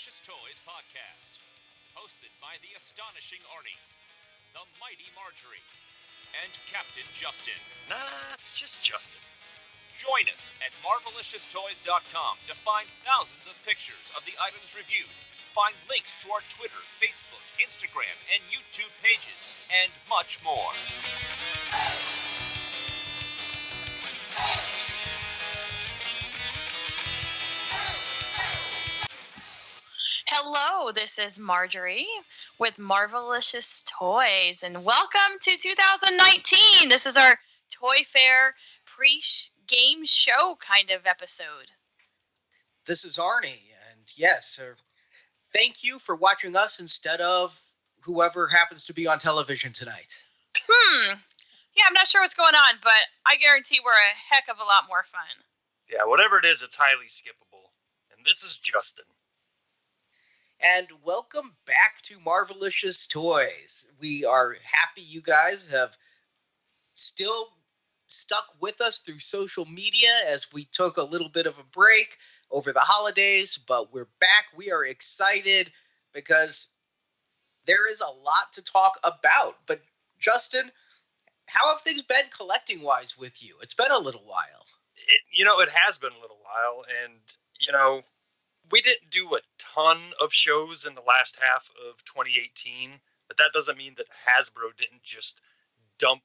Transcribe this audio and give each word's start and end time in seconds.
Marvelicious 0.00 0.24
Toys 0.24 0.60
podcast, 0.64 1.36
hosted 1.92 2.32
by 2.40 2.56
the 2.64 2.72
astonishing 2.72 3.44
Arnie, 3.52 3.76
the 4.56 4.64
mighty 4.80 5.12
Marjorie, 5.12 5.60
and 6.40 6.48
Captain 6.72 7.04
Justin. 7.12 7.60
Nah, 7.84 8.40
just 8.56 8.80
Justin. 8.80 9.20
Join 10.00 10.24
us 10.32 10.56
at 10.64 10.72
marvelicioustoys.com 10.80 12.40
to 12.48 12.54
find 12.56 12.88
thousands 13.04 13.44
of 13.44 13.52
pictures 13.68 14.08
of 14.16 14.24
the 14.24 14.32
items 14.40 14.72
reviewed. 14.72 15.12
Find 15.52 15.76
links 15.92 16.16
to 16.24 16.32
our 16.32 16.40
Twitter, 16.48 16.80
Facebook, 16.96 17.44
Instagram, 17.60 18.16
and 18.32 18.40
YouTube 18.48 18.96
pages, 19.04 19.52
and 19.68 19.92
much 20.08 20.40
more. 20.40 20.72
Hello, 30.42 30.90
this 30.90 31.18
is 31.18 31.38
Marjorie 31.38 32.08
with 32.58 32.78
Marvelicious 32.78 33.84
Toys, 33.84 34.62
and 34.62 34.86
welcome 34.86 35.38
to 35.38 35.50
2019. 35.58 36.88
This 36.88 37.04
is 37.04 37.18
our 37.18 37.38
Toy 37.70 38.02
Fair 38.06 38.54
pre 38.86 39.22
game 39.66 40.02
show 40.06 40.56
kind 40.58 40.92
of 40.92 41.04
episode. 41.04 41.68
This 42.86 43.04
is 43.04 43.18
Arnie, 43.18 43.68
and 43.90 44.00
yes, 44.16 44.58
uh, 44.58 44.72
thank 45.52 45.84
you 45.84 45.98
for 45.98 46.16
watching 46.16 46.56
us 46.56 46.80
instead 46.80 47.20
of 47.20 47.60
whoever 48.00 48.46
happens 48.46 48.86
to 48.86 48.94
be 48.94 49.06
on 49.06 49.18
television 49.18 49.74
tonight. 49.74 50.18
Hmm. 50.56 51.18
Yeah, 51.76 51.84
I'm 51.86 51.92
not 51.92 52.08
sure 52.08 52.22
what's 52.22 52.34
going 52.34 52.54
on, 52.54 52.76
but 52.82 53.02
I 53.26 53.36
guarantee 53.36 53.80
we're 53.84 53.92
a 53.92 54.34
heck 54.34 54.44
of 54.48 54.56
a 54.56 54.64
lot 54.64 54.88
more 54.88 55.04
fun. 55.04 55.44
Yeah, 55.92 56.06
whatever 56.06 56.38
it 56.38 56.46
is, 56.46 56.62
it's 56.62 56.76
highly 56.76 57.08
skippable. 57.08 57.68
And 58.16 58.24
this 58.24 58.42
is 58.42 58.56
Justin. 58.56 59.04
And 60.62 60.88
welcome 61.02 61.54
back 61.66 62.02
to 62.02 62.18
Marvelicious 62.18 63.08
Toys. 63.08 63.90
We 63.98 64.26
are 64.26 64.56
happy 64.62 65.00
you 65.00 65.22
guys 65.22 65.70
have 65.70 65.96
still 66.92 67.48
stuck 68.08 68.44
with 68.60 68.78
us 68.82 68.98
through 68.98 69.20
social 69.20 69.64
media 69.64 70.10
as 70.28 70.52
we 70.52 70.66
took 70.66 70.98
a 70.98 71.02
little 71.02 71.30
bit 71.30 71.46
of 71.46 71.58
a 71.58 71.64
break 71.64 72.18
over 72.50 72.72
the 72.72 72.80
holidays, 72.80 73.56
but 73.56 73.90
we're 73.90 74.08
back. 74.20 74.48
We 74.54 74.70
are 74.70 74.84
excited 74.84 75.72
because 76.12 76.68
there 77.64 77.90
is 77.90 78.02
a 78.02 78.20
lot 78.22 78.52
to 78.52 78.62
talk 78.62 78.98
about. 79.02 79.56
But 79.66 79.80
Justin, 80.18 80.70
how 81.46 81.72
have 81.72 81.80
things 81.80 82.02
been 82.02 82.26
collecting 82.36 82.82
wise 82.82 83.16
with 83.16 83.42
you? 83.42 83.56
It's 83.62 83.72
been 83.72 83.92
a 83.92 83.98
little 83.98 84.24
while. 84.26 84.66
It, 84.96 85.22
you 85.32 85.46
know, 85.46 85.60
it 85.60 85.70
has 85.70 85.96
been 85.96 86.12
a 86.12 86.20
little 86.20 86.40
while, 86.42 86.84
and 87.02 87.14
you 87.60 87.72
know, 87.72 88.02
we 88.70 88.82
didn't 88.82 89.10
do 89.10 89.26
a 89.34 89.40
ton 89.74 89.98
of 90.22 90.32
shows 90.32 90.86
in 90.86 90.94
the 90.94 91.02
last 91.02 91.36
half 91.40 91.68
of 91.88 92.02
2018, 92.04 92.92
but 93.28 93.36
that 93.36 93.52
doesn't 93.52 93.78
mean 93.78 93.94
that 93.96 94.06
Hasbro 94.08 94.76
didn't 94.76 95.02
just 95.02 95.40
dump 95.98 96.22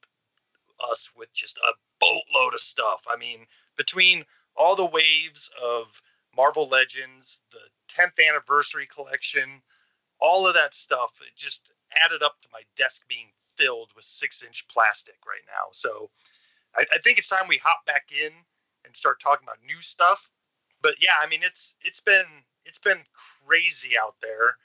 us 0.90 1.10
with 1.16 1.32
just 1.32 1.58
a 1.58 1.72
boatload 2.00 2.54
of 2.54 2.60
stuff. 2.60 3.06
I 3.10 3.16
mean, 3.16 3.46
between 3.76 4.24
all 4.56 4.76
the 4.76 4.86
waves 4.86 5.50
of 5.62 6.00
Marvel 6.36 6.68
Legends, 6.68 7.40
the 7.52 7.60
10th 7.94 8.26
anniversary 8.28 8.86
collection, 8.86 9.62
all 10.20 10.46
of 10.46 10.54
that 10.54 10.74
stuff, 10.74 11.18
it 11.20 11.36
just 11.36 11.70
added 12.04 12.22
up 12.22 12.40
to 12.42 12.48
my 12.52 12.62
desk 12.76 13.02
being 13.08 13.28
filled 13.56 13.90
with 13.94 14.04
six 14.04 14.42
inch 14.42 14.66
plastic 14.68 15.16
right 15.26 15.44
now. 15.46 15.68
So 15.72 16.10
I, 16.76 16.84
I 16.92 16.98
think 16.98 17.18
it's 17.18 17.28
time 17.28 17.48
we 17.48 17.58
hop 17.58 17.86
back 17.86 18.10
in 18.12 18.32
and 18.84 18.96
start 18.96 19.20
talking 19.20 19.46
about 19.46 19.58
new 19.66 19.80
stuff. 19.80 20.28
But 20.82 20.96
yeah, 21.00 21.16
I 21.20 21.26
mean 21.28 21.40
it's 21.42 21.74
it's 21.82 22.00
been 22.00 22.26
it's 22.66 22.80
been 22.80 22.98
crazy 23.46 23.96
out 23.98 24.16
there. 24.20 24.56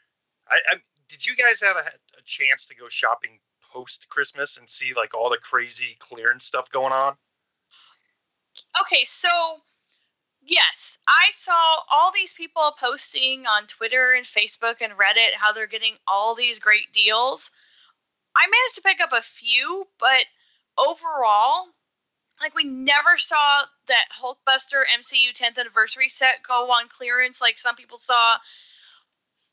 I, 0.50 0.59
I 0.72 0.76
did 1.08 1.26
you 1.26 1.36
guys 1.36 1.62
have 1.62 1.78
a, 1.78 2.20
a 2.20 2.22
chance 2.26 2.66
to 2.66 2.76
go 2.76 2.88
shopping 2.90 3.40
post 3.72 4.09
Christmas 4.09 4.58
and 4.58 4.70
see 4.70 4.94
like 4.94 5.14
all 5.14 5.30
the 5.30 5.38
crazy 5.38 5.96
clearance 6.00 6.46
stuff 6.46 6.70
going 6.72 6.92
on? 6.92 7.16
Okay, 8.81 9.03
so 9.06 9.30
yes, 10.42 11.00
I 11.08 11.30
saw 11.31 11.76
all 11.92 12.12
these 12.14 12.34
people 12.34 12.74
posting 12.80 13.46
on 13.46 13.68
Twitter 13.68 14.12
and 14.12 14.26
Facebook 14.26 14.81
and 14.81 14.94
Reddit 14.94 15.34
how 15.36 15.53
they're 15.53 15.68
getting 15.68 15.96
all 16.08 16.36
these 16.36 16.59
great 16.59 16.92
deals. 16.92 17.52
I 18.36 18.47
managed 18.47 18.76
to 18.76 18.81
pick 18.81 19.02
up 19.02 19.14
a 19.14 19.22
few, 19.22 19.86
but 20.00 20.26
overall, 20.78 21.68
like 22.41 22.56
we 22.56 22.63
never 22.63 23.18
saw 23.18 23.63
that 23.88 24.06
Hulkbuster 24.19 24.84
MCU 24.97 25.31
10th 25.34 25.59
anniversary 25.59 26.09
set 26.09 26.44
go 26.44 26.72
on 26.72 26.88
clearance 26.88 27.41
like 27.41 27.59
some 27.59 27.75
people 27.75 27.97
saw. 27.97 28.38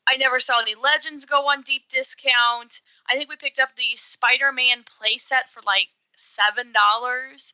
I 0.07 0.17
never 0.17 0.39
saw 0.39 0.59
any 0.59 0.73
Legends 0.75 1.25
go 1.25 1.49
on 1.49 1.61
deep 1.61 1.83
discount. 1.89 2.81
I 3.07 3.15
think 3.15 3.29
we 3.29 3.35
picked 3.35 3.59
up 3.59 3.75
the 3.75 3.95
Spider-Man 3.95 4.83
playset 4.83 5.49
for 5.51 5.61
like 5.65 5.87
seven 6.15 6.71
dollars, 6.71 7.53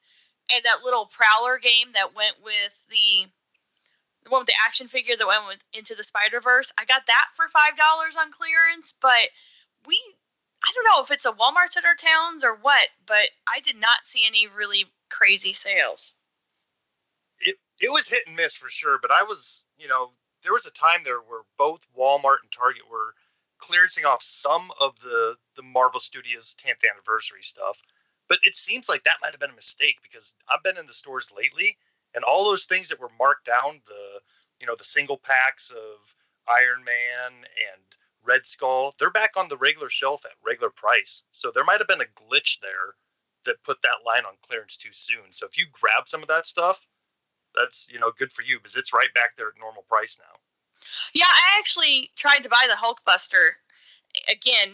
and 0.54 0.64
that 0.64 0.84
little 0.84 1.06
Prowler 1.06 1.58
game 1.60 1.92
that 1.94 2.16
went 2.16 2.36
with 2.44 2.80
the 2.90 3.28
the 4.24 4.30
one 4.32 4.42
with 4.42 4.48
the 4.48 4.54
action 4.66 4.88
figure 4.88 5.16
that 5.16 5.28
went 5.28 5.48
with 5.48 5.64
into 5.74 5.96
the 5.96 6.04
Spider 6.04 6.40
Verse. 6.40 6.72
I 6.78 6.86
got 6.86 7.06
that 7.08 7.28
for 7.36 7.48
five 7.50 7.78
dollars 7.78 8.16
on 8.16 8.32
clearance, 8.32 8.94
but 9.02 9.30
we 9.86 10.00
I 10.64 10.72
don't 10.74 10.86
know 10.86 11.04
if 11.04 11.12
it's 11.12 11.26
a 11.26 11.32
Walmart 11.32 11.78
at 11.78 11.86
our 11.86 11.96
towns 11.96 12.44
or 12.44 12.56
what, 12.56 12.88
but 13.06 13.30
I 13.48 13.60
did 13.60 13.76
not 13.80 14.04
see 14.04 14.26
any 14.26 14.48
really 14.48 14.86
crazy 15.18 15.54
sales. 15.54 16.16
It 17.40 17.56
it 17.80 17.92
was 17.92 18.10
hit 18.10 18.28
and 18.28 18.36
miss 18.36 18.56
for 18.56 18.70
sure, 18.70 19.00
but 19.02 19.12
I 19.12 19.24
was, 19.24 19.66
you 19.78 19.88
know, 19.88 20.12
there 20.44 20.54
was 20.54 20.66
a 20.66 20.72
time 20.72 21.02
there 21.04 21.20
where 21.20 21.42
both 21.58 21.82
Walmart 21.98 22.38
and 22.44 22.52
Target 22.52 22.90
were 22.90 23.14
clearancing 23.60 24.06
off 24.06 24.22
some 24.24 24.72
of 24.80 25.00
the 25.00 25.38
the 25.56 25.64
Marvel 25.64 26.00
Studios 26.00 26.56
10th 26.64 26.90
anniversary 26.90 27.44
stuff. 27.44 27.82
But 28.28 28.40
it 28.44 28.56
seems 28.56 28.90
like 28.90 29.04
that 29.04 29.18
might 29.22 29.32
have 29.32 29.40
been 29.40 29.52
a 29.52 29.56
mistake 29.56 29.98
because 30.02 30.34
I've 30.50 30.64
been 30.64 30.78
in 30.78 30.88
the 30.88 30.94
stores 30.94 31.32
lately 31.36 31.78
and 32.16 32.24
all 32.24 32.44
those 32.44 32.66
things 32.66 32.90
that 32.90 33.00
were 33.00 33.12
marked 33.20 33.46
down, 33.46 33.82
the 33.88 34.22
you 34.60 34.68
know, 34.68 34.76
the 34.76 34.84
single 34.84 35.18
packs 35.18 35.70
of 35.70 36.16
Iron 36.48 36.84
Man 36.84 37.34
and 37.34 37.82
Red 38.24 38.48
Skull, 38.48 38.96
they're 38.98 39.12
back 39.12 39.38
on 39.38 39.50
the 39.50 39.58
regular 39.58 39.90
shelf 39.90 40.26
at 40.26 40.32
regular 40.44 40.72
price. 40.72 41.24
So 41.32 41.52
there 41.52 41.64
might 41.64 41.80
have 41.80 41.88
been 41.88 42.02
a 42.02 42.24
glitch 42.24 42.60
there 42.62 42.96
that 43.46 43.64
put 43.64 43.82
that 43.82 44.06
line 44.06 44.26
on 44.26 44.34
clearance 44.42 44.78
too 44.78 44.92
soon. 44.92 45.32
So 45.32 45.46
if 45.46 45.58
you 45.58 45.66
grab 45.72 46.08
some 46.08 46.22
of 46.22 46.28
that 46.28 46.46
stuff, 46.46 46.86
that's 47.56 47.88
you 47.92 48.00
know 48.00 48.12
good 48.18 48.32
for 48.32 48.42
you 48.42 48.58
because 48.58 48.76
it's 48.76 48.94
right 48.94 49.14
back 49.14 49.36
there 49.38 49.48
at 49.48 49.60
normal 49.60 49.84
price 49.84 50.18
now. 50.20 50.40
Yeah, 51.14 51.26
I 51.26 51.58
actually 51.60 52.12
tried 52.16 52.44
to 52.44 52.50
buy 52.50 52.68
the 52.68 52.76
Hulkbuster 52.76 53.52
again 54.30 54.70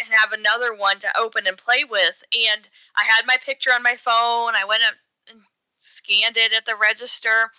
and 0.00 0.08
have 0.10 0.32
another 0.32 0.74
one 0.74 0.98
to 1.00 1.18
open 1.18 1.46
and 1.46 1.56
play 1.56 1.84
with, 1.88 2.22
and 2.32 2.68
I 2.96 3.04
had 3.04 3.26
my 3.26 3.36
picture 3.44 3.70
on 3.72 3.82
my 3.82 3.96
phone. 3.96 4.54
I 4.54 4.64
went 4.66 4.82
up 4.88 4.94
and 5.30 5.40
scanned 5.76 6.36
it 6.36 6.52
at 6.52 6.64
the 6.64 6.76
register, 6.76 7.50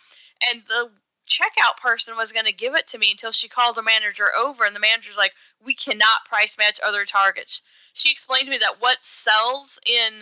and 0.51 0.61
the 0.67 0.91
checkout 1.27 1.77
person 1.81 2.17
was 2.17 2.33
going 2.33 2.45
to 2.45 2.51
give 2.51 2.75
it 2.75 2.87
to 2.87 2.97
me 2.97 3.11
until 3.11 3.31
she 3.31 3.47
called 3.47 3.75
the 3.77 3.81
manager 3.81 4.29
over 4.37 4.65
and 4.65 4.75
the 4.75 4.79
manager's 4.79 5.15
like 5.15 5.31
we 5.63 5.73
cannot 5.73 6.25
price 6.27 6.57
match 6.57 6.81
other 6.85 7.05
targets 7.05 7.61
she 7.93 8.11
explained 8.11 8.43
to 8.43 8.51
me 8.51 8.57
that 8.57 8.81
what 8.81 9.01
sells 9.01 9.79
in 9.87 10.21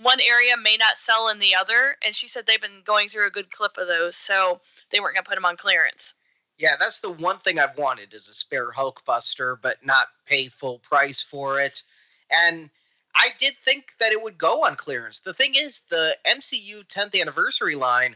one 0.00 0.20
area 0.20 0.56
may 0.56 0.76
not 0.78 0.96
sell 0.96 1.28
in 1.28 1.38
the 1.38 1.54
other 1.54 1.96
and 2.04 2.14
she 2.14 2.28
said 2.28 2.46
they've 2.46 2.60
been 2.60 2.82
going 2.84 3.08
through 3.08 3.26
a 3.26 3.30
good 3.30 3.50
clip 3.50 3.76
of 3.78 3.88
those 3.88 4.16
so 4.16 4.60
they 4.90 5.00
weren't 5.00 5.14
going 5.14 5.24
to 5.24 5.28
put 5.28 5.34
them 5.34 5.44
on 5.44 5.56
clearance 5.56 6.14
Yeah, 6.58 6.76
that's 6.78 7.00
the 7.00 7.12
one 7.12 7.38
thing 7.38 7.58
I've 7.58 7.76
wanted 7.76 8.14
is 8.14 8.28
a 8.28 8.34
spare 8.34 8.70
Hulkbuster, 8.70 9.56
but 9.60 9.84
not 9.84 10.06
pay 10.26 10.48
full 10.48 10.78
price 10.78 11.22
for 11.22 11.60
it. 11.60 11.82
And 12.30 12.70
I 13.14 13.28
did 13.38 13.54
think 13.64 13.92
that 14.00 14.12
it 14.12 14.22
would 14.22 14.38
go 14.38 14.64
on 14.64 14.76
clearance. 14.76 15.20
The 15.20 15.34
thing 15.34 15.54
is, 15.56 15.80
the 15.90 16.16
MCU 16.26 16.86
10th 16.86 17.20
anniversary 17.20 17.74
line, 17.74 18.14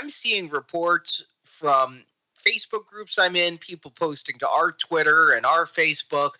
I'm 0.00 0.10
seeing 0.10 0.48
reports 0.48 1.24
from 1.44 2.04
Facebook 2.38 2.86
groups 2.86 3.18
I'm 3.18 3.36
in, 3.36 3.58
people 3.58 3.90
posting 3.90 4.38
to 4.38 4.48
our 4.48 4.72
Twitter 4.72 5.32
and 5.32 5.46
our 5.46 5.64
Facebook. 5.64 6.32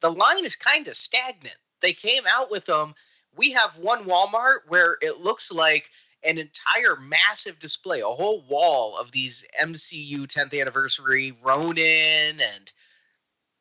The 0.00 0.10
line 0.10 0.44
is 0.44 0.56
kind 0.56 0.86
of 0.88 0.94
stagnant. 0.94 1.56
They 1.80 1.92
came 1.92 2.22
out 2.30 2.50
with 2.50 2.66
them. 2.66 2.94
We 3.36 3.50
have 3.52 3.78
one 3.78 4.04
Walmart 4.04 4.68
where 4.68 4.98
it 5.00 5.20
looks 5.20 5.50
like 5.50 5.90
an 6.24 6.38
entire 6.38 6.96
massive 7.08 7.58
display, 7.58 8.00
a 8.00 8.06
whole 8.06 8.42
wall 8.42 8.96
of 8.98 9.10
these 9.12 9.44
MCU 9.60 10.26
10th 10.26 10.58
anniversary 10.58 11.32
Ronin 11.42 12.40
and 12.40 12.72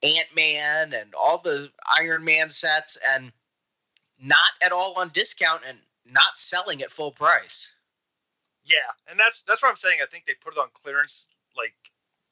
Ant 0.04 0.36
Man 0.36 0.94
and 0.94 1.14
all 1.18 1.38
the 1.40 1.72
Iron 1.98 2.24
Man 2.24 2.50
sets, 2.50 2.98
and 3.16 3.32
not 4.22 4.52
at 4.64 4.72
all 4.72 4.96
on 4.98 5.10
discount 5.10 5.62
and 5.68 5.78
not 6.06 6.38
selling 6.38 6.82
at 6.82 6.92
full 6.92 7.12
price. 7.12 7.74
Yeah, 8.64 8.78
and 9.10 9.20
that's 9.20 9.42
that's 9.44 9.64
what 9.64 9.70
I'm 9.70 9.76
saying. 9.76 10.00
I 10.02 10.06
think 10.06 10.26
they 10.26 10.34
put 10.34 10.54
it 10.54 10.60
on 10.60 10.70
clearance 10.74 11.28
like 11.58 11.74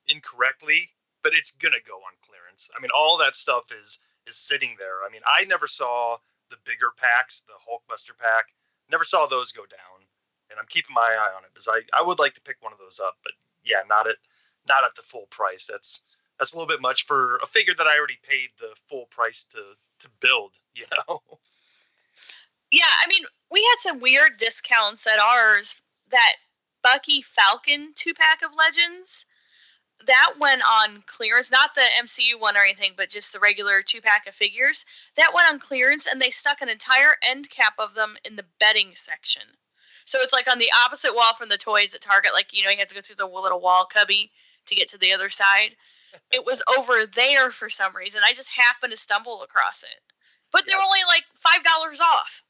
incorrectly, 0.07 0.89
but 1.23 1.33
it's 1.33 1.51
gonna 1.51 1.77
go 1.87 1.95
on 1.95 2.13
clearance. 2.27 2.69
I 2.77 2.81
mean, 2.81 2.91
all 2.95 3.17
that 3.17 3.35
stuff 3.35 3.71
is 3.71 3.99
is 4.27 4.37
sitting 4.37 4.75
there. 4.77 5.03
I 5.07 5.11
mean, 5.11 5.21
I 5.25 5.45
never 5.45 5.67
saw 5.67 6.17
the 6.49 6.57
bigger 6.65 6.91
packs, 6.97 7.41
the 7.41 7.53
Hulkbuster 7.53 8.17
pack. 8.17 8.53
Never 8.89 9.03
saw 9.03 9.27
those 9.27 9.51
go 9.51 9.65
down, 9.65 10.05
and 10.49 10.59
I'm 10.59 10.65
keeping 10.67 10.93
my 10.93 11.01
eye 11.01 11.33
on 11.35 11.43
it 11.43 11.51
because 11.53 11.67
I 11.67 11.81
I 11.97 12.01
would 12.01 12.19
like 12.19 12.33
to 12.35 12.41
pick 12.41 12.57
one 12.61 12.73
of 12.73 12.79
those 12.79 12.99
up, 12.99 13.17
but 13.23 13.33
yeah, 13.63 13.81
not 13.87 14.07
at 14.07 14.17
not 14.67 14.83
at 14.83 14.95
the 14.95 15.01
full 15.01 15.27
price. 15.29 15.67
That's 15.71 16.01
that's 16.37 16.53
a 16.53 16.57
little 16.57 16.67
bit 16.67 16.81
much 16.81 17.05
for 17.05 17.37
a 17.37 17.47
figure 17.47 17.73
that 17.75 17.87
I 17.87 17.97
already 17.97 18.19
paid 18.23 18.49
the 18.59 18.73
full 18.87 19.05
price 19.05 19.43
to 19.45 19.61
to 19.99 20.09
build. 20.19 20.57
You 20.75 20.85
know. 20.91 21.19
Yeah, 22.71 22.83
I 23.01 23.07
mean, 23.07 23.25
we 23.51 23.59
had 23.59 23.79
some 23.79 23.99
weird 23.99 24.37
discounts 24.37 25.05
at 25.07 25.19
ours. 25.19 25.81
That 26.09 26.35
Bucky 26.83 27.21
Falcon 27.21 27.91
two 27.95 28.13
pack 28.13 28.41
of 28.43 28.55
Legends 28.55 29.25
that 30.05 30.33
went 30.39 30.61
on 30.61 31.03
clearance, 31.05 31.51
not 31.51 31.75
the 31.75 31.85
MCU 32.01 32.39
one 32.39 32.55
or 32.55 32.61
anything, 32.61 32.93
but 32.95 33.09
just 33.09 33.33
the 33.33 33.39
regular 33.39 33.81
two 33.81 34.01
pack 34.01 34.27
of 34.27 34.35
figures. 34.35 34.85
That 35.15 35.31
went 35.33 35.51
on 35.51 35.59
clearance, 35.59 36.07
and 36.07 36.21
they 36.21 36.29
stuck 36.29 36.61
an 36.61 36.69
entire 36.69 37.15
end 37.27 37.49
cap 37.49 37.73
of 37.79 37.93
them 37.93 38.17
in 38.25 38.35
the 38.35 38.45
bedding 38.59 38.91
section. 38.95 39.43
So 40.05 40.19
it's 40.21 40.33
like 40.33 40.49
on 40.49 40.57
the 40.57 40.71
opposite 40.85 41.13
wall 41.13 41.35
from 41.35 41.49
the 41.49 41.57
toys 41.57 41.93
at 41.93 42.01
Target. 42.01 42.31
Like 42.33 42.57
you 42.57 42.63
know, 42.63 42.71
you 42.71 42.77
have 42.77 42.87
to 42.87 42.95
go 42.95 43.01
through 43.01 43.17
the 43.17 43.27
little 43.27 43.61
wall 43.61 43.85
cubby 43.85 44.31
to 44.65 44.75
get 44.75 44.89
to 44.89 44.97
the 44.97 45.13
other 45.13 45.29
side. 45.29 45.75
it 46.33 46.43
was 46.43 46.63
over 46.77 47.05
there 47.05 47.51
for 47.51 47.69
some 47.69 47.95
reason. 47.95 48.21
I 48.25 48.33
just 48.33 48.49
happened 48.49 48.91
to 48.91 48.97
stumble 48.97 49.43
across 49.43 49.83
it, 49.83 50.01
but 50.51 50.63
they're 50.65 50.81
only 50.81 51.03
like 51.07 51.25
five 51.39 51.63
dollars 51.63 51.99
off. 51.99 52.43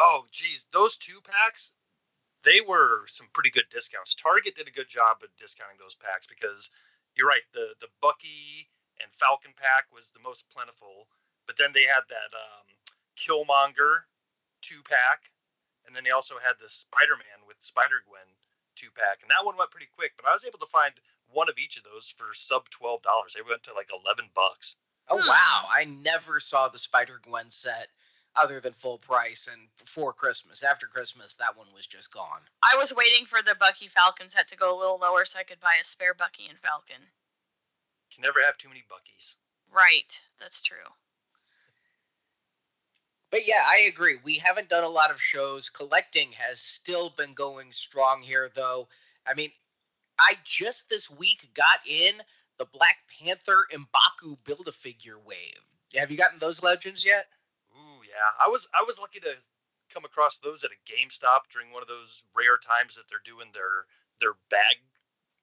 Oh, 0.00 0.24
geez, 0.32 0.64
those 0.72 0.96
two 0.96 1.20
packs, 1.22 1.73
they 2.44 2.60
were 2.60 3.06
some 3.08 3.28
pretty 3.32 3.50
good 3.50 3.68
discounts. 3.70 4.14
Target 4.14 4.54
did 4.56 4.68
a 4.68 4.72
good 4.72 4.88
job 4.88 5.18
of 5.22 5.28
discounting 5.38 5.78
those 5.78 5.94
packs 5.96 6.26
because 6.26 6.70
you're 7.16 7.28
right. 7.28 7.44
The 7.52 7.74
the 7.80 7.88
Bucky 8.00 8.68
and 9.02 9.10
Falcon 9.12 9.52
pack 9.56 9.86
was 9.92 10.10
the 10.10 10.20
most 10.22 10.48
plentiful, 10.50 11.08
but 11.46 11.56
then 11.56 11.72
they 11.72 11.82
had 11.84 12.02
that 12.08 12.30
um, 12.36 12.66
Killmonger 13.16 14.04
two 14.62 14.82
pack, 14.88 15.30
and 15.86 15.94
then 15.94 16.04
they 16.04 16.10
also 16.10 16.36
had 16.38 16.54
the 16.60 16.68
Spider 16.68 17.16
Man 17.16 17.46
with 17.46 17.56
Spider 17.60 18.02
Gwen 18.06 18.26
two 18.76 18.90
pack, 18.94 19.22
and 19.22 19.30
that 19.30 19.44
one 19.44 19.56
went 19.56 19.70
pretty 19.70 19.88
quick. 19.94 20.12
But 20.16 20.26
I 20.28 20.32
was 20.32 20.44
able 20.44 20.58
to 20.60 20.66
find 20.66 20.92
one 21.32 21.48
of 21.48 21.58
each 21.58 21.76
of 21.76 21.84
those 21.84 22.12
for 22.16 22.34
sub 22.34 22.68
twelve 22.70 23.02
dollars. 23.02 23.34
They 23.34 23.42
went 23.42 23.62
to 23.64 23.74
like 23.74 23.90
eleven 23.92 24.30
bucks. 24.34 24.76
Oh 25.08 25.20
Hmm. 25.20 25.28
wow! 25.28 25.66
I 25.70 25.84
never 25.84 26.40
saw 26.40 26.68
the 26.68 26.78
Spider 26.78 27.20
Gwen 27.22 27.50
set 27.50 27.88
other 28.36 28.60
than 28.60 28.72
full 28.72 28.98
price 28.98 29.48
and 29.52 29.62
before 29.78 30.12
Christmas. 30.12 30.62
After 30.62 30.86
Christmas, 30.86 31.36
that 31.36 31.56
one 31.56 31.68
was 31.74 31.86
just 31.86 32.12
gone. 32.12 32.40
I 32.62 32.76
was 32.78 32.94
waiting 32.94 33.26
for 33.26 33.42
the 33.42 33.54
Bucky 33.58 33.88
Falcon 33.88 34.28
set 34.28 34.48
to 34.48 34.56
go 34.56 34.76
a 34.76 34.78
little 34.78 34.98
lower 34.98 35.24
so 35.24 35.38
I 35.38 35.44
could 35.44 35.60
buy 35.60 35.76
a 35.80 35.84
spare 35.84 36.14
Bucky 36.14 36.46
and 36.48 36.58
Falcon. 36.58 37.02
Can 38.14 38.22
never 38.22 38.40
have 38.44 38.58
too 38.58 38.68
many 38.68 38.84
Buckies. 38.88 39.36
Right, 39.72 40.20
that's 40.38 40.62
true. 40.62 40.76
But 43.30 43.48
yeah, 43.48 43.62
I 43.66 43.88
agree. 43.88 44.16
We 44.22 44.38
haven't 44.38 44.68
done 44.68 44.84
a 44.84 44.88
lot 44.88 45.10
of 45.10 45.20
shows. 45.20 45.68
Collecting 45.68 46.28
has 46.32 46.60
still 46.60 47.10
been 47.10 47.34
going 47.34 47.72
strong 47.72 48.22
here, 48.22 48.48
though. 48.54 48.86
I 49.26 49.34
mean, 49.34 49.50
I 50.18 50.34
just 50.44 50.88
this 50.88 51.10
week 51.10 51.48
got 51.54 51.80
in 51.84 52.14
the 52.58 52.66
Black 52.66 52.96
Panther 53.18 53.66
Mbaku 53.72 54.38
Build 54.44 54.68
a 54.68 54.72
Figure 54.72 55.18
wave. 55.18 55.60
Have 55.96 56.12
you 56.12 56.16
gotten 56.16 56.38
those 56.38 56.62
legends 56.62 57.04
yet? 57.04 57.26
Yeah. 58.14 58.30
I 58.38 58.48
was 58.48 58.68
I 58.72 58.84
was 58.86 58.98
lucky 58.98 59.20
to 59.20 59.34
come 59.92 60.04
across 60.04 60.38
those 60.38 60.64
at 60.64 60.70
a 60.70 60.78
GameStop 60.86 61.50
during 61.52 61.72
one 61.72 61.82
of 61.82 61.88
those 61.88 62.22
rare 62.34 62.56
times 62.56 62.94
that 62.96 63.04
they're 63.10 63.24
doing 63.24 63.50
their 63.52 63.84
their 64.20 64.38
bag 64.48 64.78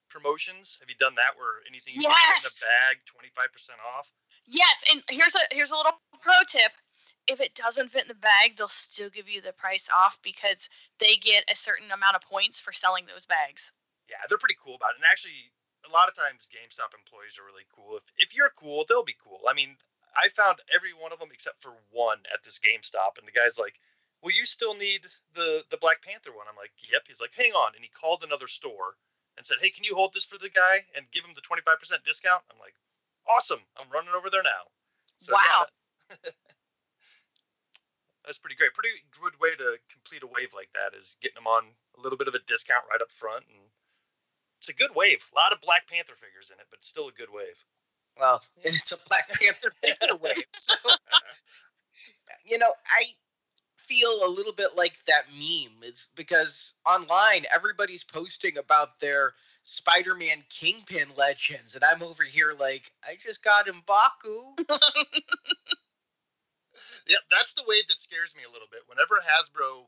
promotions. 0.10 0.78
Have 0.80 0.90
you 0.90 0.96
done 0.96 1.16
that 1.16 1.38
where 1.38 1.60
anything 1.68 1.94
you 1.96 2.04
Yes! 2.04 2.62
in 2.62 2.68
a 2.68 2.72
bag, 2.72 2.96
twenty 3.06 3.30
five 3.36 3.52
percent 3.52 3.80
off? 3.96 4.12
Yes, 4.46 4.84
and 4.92 5.04
here's 5.10 5.36
a 5.36 5.44
here's 5.52 5.72
a 5.72 5.76
little 5.76 6.00
pro 6.22 6.40
tip. 6.48 6.72
If 7.28 7.40
it 7.40 7.54
doesn't 7.54 7.90
fit 7.92 8.04
in 8.04 8.08
the 8.08 8.16
bag, 8.16 8.58
they'll 8.58 8.68
still 8.68 9.10
give 9.10 9.30
you 9.30 9.42
the 9.42 9.54
price 9.54 9.88
off 9.94 10.18
because 10.24 10.70
they 11.00 11.16
get 11.18 11.46
a 11.52 11.56
certain 11.56 11.92
amount 11.92 12.16
of 12.16 12.24
points 12.24 12.60
for 12.60 12.74
selling 12.74 13.06
those 13.06 13.28
bags. 13.28 13.72
Yeah, 14.10 14.18
they're 14.28 14.42
pretty 14.42 14.58
cool 14.58 14.74
about 14.76 14.98
it. 14.98 14.98
And 14.98 15.06
actually, 15.06 15.54
a 15.88 15.94
lot 15.94 16.10
of 16.10 16.16
times 16.16 16.50
GameStop 16.50 16.98
employees 16.98 17.38
are 17.38 17.46
really 17.46 17.66
cool. 17.76 17.96
If 17.98 18.04
if 18.18 18.36
you're 18.36 18.52
cool, 18.58 18.86
they'll 18.90 19.06
be 19.06 19.16
cool. 19.24 19.42
I 19.48 19.54
mean, 19.54 19.78
I 20.16 20.30
found 20.30 20.60
every 20.74 20.94
one 20.94 21.12
of 21.14 21.20
them 21.20 21.30
except 21.32 21.62
for 21.62 21.74
one 21.92 22.20
at 22.34 22.44
this 22.44 22.60
GameStop, 22.60 23.18
and 23.18 23.28
the 23.28 23.32
guy's 23.32 23.58
like, 23.60 23.80
"Well, 24.22 24.34
you 24.34 24.46
still 24.46 24.74
need 24.76 25.06
the 25.34 25.66
the 25.70 25.78
Black 25.78 26.02
Panther 26.02 26.32
one." 26.32 26.48
I'm 26.48 26.56
like, 26.56 26.74
"Yep." 26.92 27.08
He's 27.08 27.22
like, 27.22 27.36
"Hang 27.36 27.54
on," 27.54 27.76
and 27.76 27.84
he 27.84 27.90
called 27.90 28.24
another 28.24 28.48
store 28.48 28.98
and 29.38 29.46
said, 29.46 29.60
"Hey, 29.62 29.70
can 29.70 29.84
you 29.84 29.96
hold 29.96 30.14
this 30.14 30.26
for 30.26 30.38
the 30.38 30.50
guy 30.50 30.86
and 30.96 31.10
give 31.12 31.26
him 31.26 31.34
the 31.36 31.42
25% 31.42 32.04
discount?" 32.04 32.44
I'm 32.52 32.60
like, 32.60 32.76
"Awesome! 33.28 33.62
I'm 33.78 33.90
running 33.90 34.14
over 34.14 34.30
there 34.30 34.44
now." 34.44 34.72
So, 35.18 35.34
Wow. 35.34 35.68
yeah, 36.10 36.18
that's 38.26 38.38
pretty 38.40 38.56
great. 38.56 38.74
Pretty 38.74 39.04
good 39.20 39.40
way 39.40 39.56
to 39.56 39.80
complete 39.90 40.24
a 40.24 40.28
wave 40.28 40.54
like 40.54 40.72
that 40.74 40.96
is 40.98 41.18
getting 41.22 41.36
them 41.36 41.48
on 41.48 41.76
a 41.98 42.02
little 42.02 42.18
bit 42.18 42.28
of 42.28 42.36
a 42.36 42.40
discount 42.40 42.86
right 42.90 43.02
up 43.02 43.12
front, 43.12 43.46
and 43.48 43.72
it's 44.60 44.70
a 44.70 44.74
good 44.74 44.94
wave. 44.96 45.24
A 45.34 45.36
lot 45.36 45.54
of 45.54 45.62
Black 45.62 45.88
Panther 45.88 46.16
figures 46.16 46.52
in 46.52 46.60
it, 46.60 46.68
but 46.70 46.84
still 46.84 47.08
a 47.08 47.12
good 47.12 47.30
wave. 47.32 47.66
Well, 48.22 48.42
it's 48.64 48.92
a 48.92 48.98
Black 49.10 49.30
Panther 49.30 49.72
wave. 50.22 50.46
So, 50.54 50.76
you 52.46 52.58
know, 52.60 52.72
I 52.88 53.04
feel 53.76 54.26
a 54.26 54.30
little 54.30 54.54
bit 54.54 54.78
like 54.78 54.94
that 55.08 55.24
meme. 55.34 55.82
It's 55.82 56.08
because 56.16 56.76
online 56.88 57.44
everybody's 57.54 58.04
posting 58.04 58.58
about 58.58 59.00
their 59.00 59.34
Spider-Man 59.64 60.44
Kingpin 60.50 61.08
legends, 61.18 61.76
and 61.76 61.84
I'm 61.84 62.02
over 62.02 62.24
here 62.24 62.54
like, 62.60 62.92
I 63.04 63.16
just 63.20 63.44
got 63.44 63.66
Mbaku. 63.66 64.66
Yeah, 67.08 67.18
that's 67.30 67.56
the 67.56 67.64
wave 67.68 67.88
that 67.88 68.00
scares 68.00 68.36
me 68.36 68.44
a 68.48 68.52
little 68.54 68.68
bit. 68.72 68.82
Whenever 68.88 69.16
Hasbro 69.16 69.88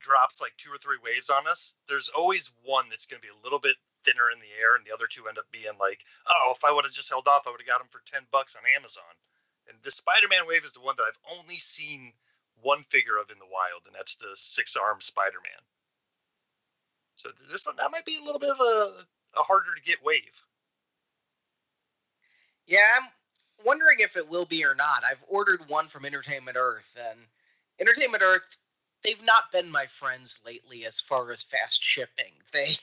drops 0.00 0.40
like 0.40 0.56
two 0.56 0.70
or 0.70 0.78
three 0.78 0.96
waves 1.04 1.30
on 1.30 1.46
us, 1.46 1.74
there's 1.88 2.08
always 2.08 2.50
one 2.64 2.86
that's 2.90 3.06
going 3.06 3.20
to 3.20 3.26
be 3.26 3.32
a 3.32 3.44
little 3.44 3.58
bit 3.58 3.76
thinner 4.04 4.30
in 4.30 4.40
the 4.40 4.54
air, 4.60 4.76
and 4.76 4.84
the 4.84 4.94
other 4.94 5.06
two 5.06 5.28
end 5.28 5.38
up 5.38 5.50
being 5.50 5.76
like, 5.80 6.04
oh, 6.28 6.52
if 6.54 6.64
I 6.64 6.72
would 6.72 6.84
have 6.84 6.94
just 6.94 7.10
held 7.10 7.28
off, 7.28 7.46
I 7.46 7.50
would 7.50 7.60
have 7.60 7.66
got 7.66 7.78
them 7.78 7.88
for 7.90 8.02
ten 8.04 8.22
bucks 8.30 8.56
on 8.56 8.62
Amazon. 8.76 9.14
And 9.68 9.76
the 9.82 9.90
Spider-Man 9.90 10.46
wave 10.46 10.64
is 10.64 10.72
the 10.72 10.80
one 10.80 10.94
that 10.96 11.04
I've 11.04 11.38
only 11.38 11.56
seen 11.56 12.12
one 12.62 12.82
figure 12.84 13.18
of 13.18 13.30
in 13.30 13.38
the 13.38 13.44
wild, 13.44 13.82
and 13.86 13.94
that's 13.94 14.16
the 14.16 14.32
six-armed 14.34 15.02
Spider-Man. 15.02 15.62
So 17.16 17.30
this 17.50 17.66
one 17.66 17.76
that 17.76 17.90
might 17.90 18.06
be 18.06 18.16
a 18.16 18.24
little 18.24 18.40
bit 18.40 18.50
of 18.50 18.60
a, 18.60 18.90
a 19.38 19.42
harder 19.42 19.74
to 19.74 19.82
get 19.82 20.04
wave. 20.04 20.42
Yeah, 22.66 22.86
I'm 23.00 23.08
wondering 23.64 23.98
if 24.00 24.16
it 24.16 24.28
will 24.28 24.44
be 24.44 24.64
or 24.64 24.74
not. 24.74 25.02
I've 25.04 25.24
ordered 25.28 25.68
one 25.68 25.88
from 25.88 26.04
Entertainment 26.04 26.56
Earth, 26.58 26.96
and 27.10 27.18
Entertainment 27.80 28.22
Earth, 28.22 28.56
they've 29.02 29.24
not 29.24 29.50
been 29.52 29.70
my 29.70 29.86
friends 29.86 30.40
lately 30.44 30.84
as 30.84 31.00
far 31.00 31.30
as 31.32 31.44
fast 31.44 31.82
shipping. 31.82 32.32
They 32.52 32.76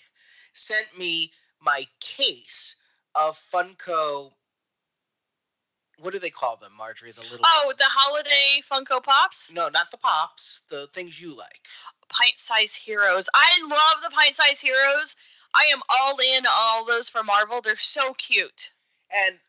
sent 0.57 0.97
me 0.97 1.31
my 1.61 1.85
case 1.99 2.75
of 3.15 3.39
Funko. 3.53 4.31
What 5.99 6.13
do 6.13 6.19
they 6.19 6.29
call 6.29 6.57
them, 6.57 6.71
Marjorie? 6.77 7.11
The 7.11 7.21
little. 7.21 7.45
Oh, 7.45 7.73
the 7.77 7.85
holiday 7.87 8.61
Funko 8.69 9.01
Pops, 9.01 9.51
no, 9.53 9.69
not 9.69 9.91
the 9.91 9.97
pops. 9.97 10.61
The 10.69 10.87
things 10.93 11.19
you 11.19 11.33
like. 11.35 11.61
pint 12.09 12.37
size 12.37 12.75
heroes. 12.75 13.29
I 13.33 13.61
love 13.69 14.03
the 14.03 14.09
pint 14.11 14.35
size 14.35 14.61
heroes. 14.61 15.15
I 15.53 15.69
am 15.73 15.81
all 15.89 16.17
in 16.19 16.45
on 16.45 16.51
all 16.53 16.85
those 16.85 17.09
for 17.09 17.23
Marvel. 17.23 17.61
They're 17.61 17.77
so 17.77 18.13
cute. 18.13 18.71
And 19.27 19.39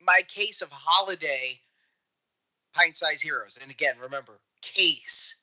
my 0.00 0.22
case 0.28 0.62
of 0.62 0.70
holiday 0.72 1.60
pint 2.74 2.96
size 2.96 3.20
heroes. 3.20 3.58
And 3.60 3.70
again, 3.70 3.94
remember, 4.02 4.32
case 4.62 5.36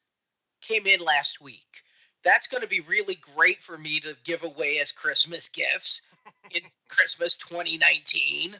came 0.61 0.87
in 0.87 0.99
last 0.99 1.41
week. 1.41 1.83
That's 2.23 2.47
going 2.47 2.61
to 2.61 2.67
be 2.67 2.81
really 2.81 3.17
great 3.35 3.59
for 3.59 3.77
me 3.77 3.99
to 4.01 4.15
give 4.23 4.43
away 4.43 4.79
as 4.81 4.91
Christmas 4.91 5.49
gifts 5.49 6.01
in 6.51 6.61
Christmas 6.89 7.38
2019. 7.38 8.51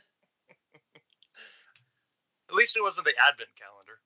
At 2.50 2.56
least 2.56 2.78
it 2.78 2.82
wasn't 2.82 3.06
the 3.06 3.14
Advent 3.28 3.50
calendar. 3.60 4.00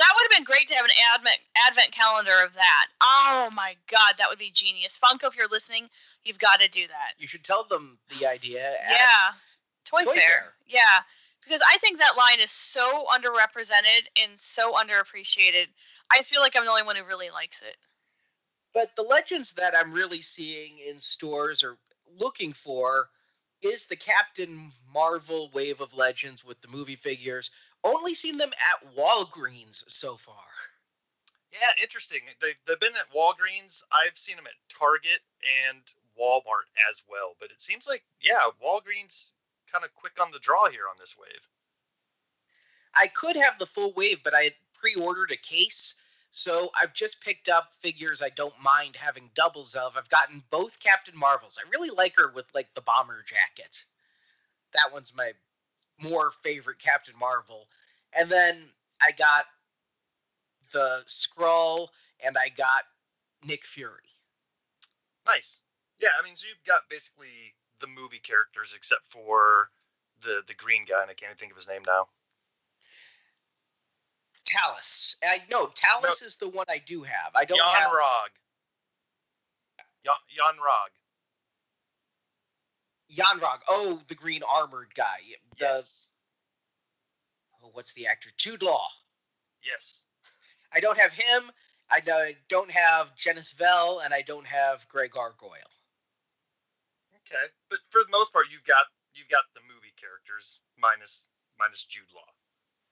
That 0.00 0.12
would 0.16 0.32
have 0.32 0.38
been 0.38 0.44
great 0.44 0.66
to 0.68 0.74
have 0.76 0.86
an 0.86 0.92
advent 1.14 1.36
advent 1.68 1.92
calendar 1.92 2.42
of 2.42 2.54
that. 2.54 2.86
Oh 3.02 3.50
my 3.54 3.76
god, 3.90 4.14
that 4.16 4.30
would 4.30 4.38
be 4.38 4.50
genius. 4.50 4.98
Funko, 4.98 5.28
if 5.28 5.36
you're 5.36 5.46
listening, 5.46 5.90
you've 6.24 6.38
got 6.38 6.58
to 6.60 6.68
do 6.70 6.86
that. 6.88 7.12
You 7.18 7.26
should 7.26 7.44
tell 7.44 7.64
them 7.64 7.98
the 8.18 8.26
idea. 8.26 8.66
At, 8.66 8.90
yeah. 8.90 9.34
Toy, 9.84 10.04
Toy 10.04 10.12
fair. 10.12 10.22
Fair. 10.22 10.54
Yeah. 10.66 11.00
Because 11.44 11.60
I 11.68 11.76
think 11.78 11.98
that 11.98 12.14
line 12.16 12.40
is 12.40 12.50
so 12.50 13.04
underrepresented 13.12 14.08
and 14.22 14.38
so 14.38 14.72
underappreciated. 14.72 15.66
I 16.10 16.22
feel 16.22 16.40
like 16.40 16.56
I'm 16.56 16.64
the 16.64 16.70
only 16.70 16.82
one 16.82 16.96
who 16.96 17.04
really 17.04 17.30
likes 17.30 17.62
it. 17.62 17.76
But 18.72 18.94
the 18.96 19.02
legends 19.02 19.54
that 19.54 19.74
I'm 19.76 19.92
really 19.92 20.22
seeing 20.22 20.78
in 20.88 21.00
stores 21.00 21.64
or 21.64 21.76
looking 22.18 22.52
for 22.52 23.08
is 23.62 23.86
the 23.86 23.96
Captain 23.96 24.70
Marvel 24.92 25.50
wave 25.52 25.80
of 25.80 25.94
legends 25.94 26.44
with 26.44 26.60
the 26.60 26.68
movie 26.68 26.96
figures. 26.96 27.50
Only 27.84 28.14
seen 28.14 28.38
them 28.38 28.50
at 28.72 28.94
Walgreens 28.94 29.84
so 29.88 30.14
far. 30.16 30.34
Yeah, 31.52 31.82
interesting. 31.82 32.20
They, 32.40 32.52
they've 32.66 32.80
been 32.80 32.94
at 32.94 33.12
Walgreens. 33.14 33.82
I've 33.92 34.18
seen 34.18 34.36
them 34.36 34.46
at 34.46 34.78
Target 34.78 35.20
and 35.68 35.82
Walmart 36.18 36.68
as 36.90 37.02
well. 37.08 37.34
But 37.40 37.50
it 37.50 37.60
seems 37.60 37.88
like, 37.88 38.04
yeah, 38.20 38.40
Walgreens 38.64 39.32
kind 39.72 39.84
of 39.84 39.94
quick 39.94 40.20
on 40.20 40.30
the 40.32 40.38
draw 40.38 40.68
here 40.68 40.84
on 40.88 40.96
this 40.98 41.16
wave. 41.18 41.48
I 42.94 43.08
could 43.08 43.36
have 43.36 43.58
the 43.58 43.66
full 43.66 43.92
wave, 43.96 44.22
but 44.22 44.34
I 44.34 44.42
had 44.42 44.54
pre-ordered 44.80 45.30
a 45.32 45.36
case, 45.36 45.94
so 46.30 46.70
I've 46.80 46.94
just 46.94 47.20
picked 47.20 47.48
up 47.48 47.72
figures 47.80 48.22
I 48.22 48.30
don't 48.30 48.54
mind 48.62 48.96
having 48.96 49.30
doubles 49.34 49.74
of. 49.74 49.96
I've 49.96 50.08
gotten 50.08 50.42
both 50.50 50.78
Captain 50.80 51.18
Marvels. 51.18 51.58
I 51.58 51.68
really 51.70 51.90
like 51.90 52.16
her 52.16 52.30
with 52.32 52.46
like 52.54 52.72
the 52.74 52.80
bomber 52.82 53.24
jacket. 53.26 53.84
that 54.72 54.92
one's 54.92 55.14
my 55.16 55.32
more 56.02 56.30
favorite 56.42 56.78
Captain 56.78 57.14
Marvel. 57.18 57.66
And 58.18 58.30
then 58.30 58.56
I 59.02 59.12
got 59.12 59.44
the 60.72 61.02
Skrull 61.06 61.88
and 62.24 62.36
I 62.38 62.48
got 62.50 62.84
Nick 63.44 63.64
Fury. 63.64 63.92
Nice. 65.26 65.60
Yeah, 66.00 66.08
I 66.18 66.24
mean, 66.24 66.36
so 66.36 66.46
you've 66.48 66.64
got 66.66 66.88
basically 66.88 67.54
the 67.80 67.86
movie 67.86 68.18
characters 68.18 68.74
except 68.76 69.06
for 69.06 69.68
the 70.22 70.42
the 70.46 70.54
green 70.54 70.84
guy, 70.84 71.02
and 71.02 71.10
I 71.10 71.14
can't 71.14 71.30
even 71.30 71.36
think 71.36 71.52
of 71.52 71.56
his 71.56 71.68
name 71.68 71.82
now. 71.86 72.06
Talos. 74.54 75.16
I 75.24 75.42
no, 75.50 75.66
Talos 75.66 76.24
is 76.24 76.36
the 76.36 76.48
one 76.48 76.66
I 76.68 76.78
do 76.78 77.02
have. 77.02 77.32
I 77.34 77.44
don't 77.44 77.58
Jan 77.58 77.66
have 77.68 77.92
Rog. 77.92 78.30
Jan, 80.04 80.56
Rog. 80.64 80.90
Yon-Rogg. 83.08 83.60
Oh, 83.68 84.00
the 84.08 84.14
green 84.14 84.42
armored 84.42 84.94
guy. 84.94 85.18
The 85.58 85.64
Yes. 85.66 86.08
oh, 87.62 87.68
what's 87.72 87.92
the 87.94 88.06
actor? 88.06 88.30
Jude 88.36 88.62
Law. 88.62 88.88
Yes. 89.62 90.04
I 90.72 90.80
don't 90.80 90.96
have 90.98 91.12
him. 91.12 91.50
I 91.90 92.00
don't- 92.00 92.16
I 92.20 92.32
don't 92.48 92.70
have 92.70 93.14
Genis-Vell, 93.16 94.00
and 94.00 94.14
I 94.14 94.22
don't 94.22 94.46
have 94.46 94.86
Grey 94.88 95.08
Gargoyle. 95.08 95.72
Okay, 97.16 97.52
but 97.68 97.80
for 97.90 98.04
the 98.04 98.10
most 98.10 98.32
part, 98.32 98.48
you've 98.50 98.64
got 98.64 98.86
you've 99.14 99.28
got 99.28 99.52
the 99.54 99.60
movie 99.62 99.92
characters 99.96 100.60
minus 100.78 101.28
minus 101.58 101.84
Jude 101.84 102.10
Law. 102.12 102.32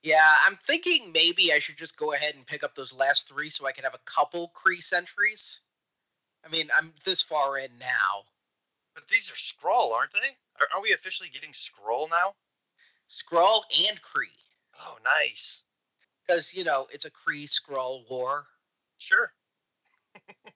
Yeah, 0.02 0.32
I'm 0.46 0.56
thinking 0.56 1.12
maybe 1.12 1.52
I 1.52 1.58
should 1.58 1.76
just 1.76 1.96
go 1.96 2.12
ahead 2.12 2.34
and 2.36 2.46
pick 2.46 2.62
up 2.62 2.74
those 2.74 2.92
last 2.92 3.28
three 3.28 3.50
so 3.50 3.66
I 3.66 3.72
can 3.72 3.84
have 3.84 3.94
a 3.94 4.10
couple 4.10 4.52
Kree 4.54 4.82
sentries. 4.82 5.60
I 6.44 6.50
mean, 6.50 6.68
I'm 6.76 6.92
this 7.04 7.22
far 7.22 7.58
in 7.58 7.70
now. 7.78 8.24
But 8.94 9.08
these 9.08 9.30
are 9.30 9.34
Skrull, 9.34 9.92
aren't 9.92 10.12
they? 10.12 10.36
Are, 10.60 10.68
are 10.74 10.82
we 10.82 10.92
officially 10.92 11.28
getting 11.28 11.50
Skrull 11.50 12.08
now? 12.10 12.34
Skrull 13.08 13.62
and 13.88 14.00
Kree. 14.00 14.34
Oh, 14.80 14.98
nice. 15.04 15.62
Because, 16.26 16.54
you 16.54 16.64
know, 16.64 16.86
it's 16.92 17.06
a 17.06 17.10
Kree 17.10 17.44
Skrull 17.44 18.08
war. 18.10 18.44
Sure. 18.98 19.32